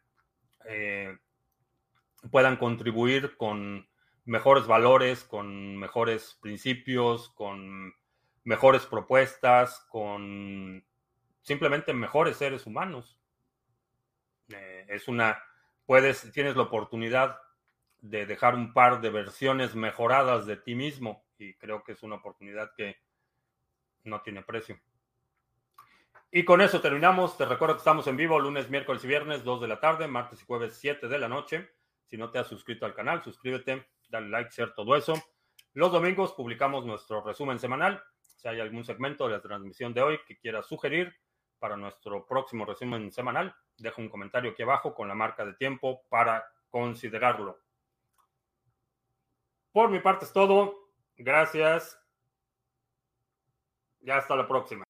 puedan 2.30 2.56
contribuir 2.56 3.36
con 3.36 3.86
mejores 4.24 4.66
valores, 4.66 5.24
con 5.24 5.76
mejores 5.76 6.38
principios, 6.40 7.30
con 7.30 7.94
mejores 8.44 8.86
propuestas, 8.86 9.80
con 9.88 10.84
simplemente 11.42 11.92
mejores 11.92 12.36
seres 12.36 12.66
humanos. 12.66 13.18
Eh, 14.48 14.86
es 14.88 15.08
una, 15.08 15.42
puedes, 15.86 16.30
tienes 16.32 16.56
la 16.56 16.62
oportunidad 16.62 17.38
de 18.00 18.26
dejar 18.26 18.54
un 18.54 18.72
par 18.72 19.00
de 19.00 19.10
versiones 19.10 19.74
mejoradas 19.74 20.46
de 20.46 20.56
ti 20.56 20.74
mismo 20.74 21.24
y 21.38 21.54
creo 21.54 21.82
que 21.82 21.92
es 21.92 22.02
una 22.02 22.16
oportunidad 22.16 22.72
que 22.76 22.98
no 24.04 24.20
tiene 24.22 24.42
precio. 24.42 24.78
Y 26.30 26.44
con 26.44 26.60
eso 26.60 26.80
terminamos. 26.80 27.38
Te 27.38 27.44
recuerdo 27.44 27.76
que 27.76 27.78
estamos 27.78 28.06
en 28.06 28.16
vivo 28.16 28.40
lunes, 28.40 28.68
miércoles 28.68 29.04
y 29.04 29.06
viernes, 29.06 29.44
2 29.44 29.60
de 29.60 29.68
la 29.68 29.80
tarde, 29.80 30.08
martes 30.08 30.42
y 30.42 30.44
jueves, 30.44 30.76
7 30.78 31.08
de 31.08 31.18
la 31.18 31.28
noche. 31.28 31.70
Si 32.10 32.16
no 32.16 32.30
te 32.30 32.38
has 32.38 32.48
suscrito 32.48 32.84
al 32.86 32.94
canal, 32.94 33.22
suscríbete, 33.22 33.86
like, 34.20 34.50
share, 34.50 34.72
todo 34.74 34.96
eso. 34.96 35.14
Los 35.72 35.92
domingos 35.92 36.32
publicamos 36.32 36.84
nuestro 36.84 37.22
resumen 37.22 37.58
semanal. 37.58 38.02
Si 38.20 38.48
hay 38.48 38.60
algún 38.60 38.84
segmento 38.84 39.26
de 39.26 39.32
la 39.32 39.42
transmisión 39.42 39.92
de 39.92 40.02
hoy 40.02 40.18
que 40.26 40.38
quieras 40.38 40.66
sugerir 40.66 41.14
para 41.58 41.76
nuestro 41.76 42.26
próximo 42.26 42.64
resumen 42.64 43.10
semanal, 43.10 43.54
deja 43.76 44.00
un 44.00 44.08
comentario 44.08 44.50
aquí 44.50 44.62
abajo 44.62 44.94
con 44.94 45.08
la 45.08 45.14
marca 45.14 45.44
de 45.44 45.54
tiempo 45.54 46.02
para 46.08 46.44
considerarlo. 46.68 47.58
Por 49.72 49.90
mi 49.90 49.98
parte 49.98 50.24
es 50.24 50.32
todo. 50.32 50.90
Gracias. 51.16 52.00
Ya 54.00 54.18
hasta 54.18 54.36
la 54.36 54.46
próxima. 54.46 54.84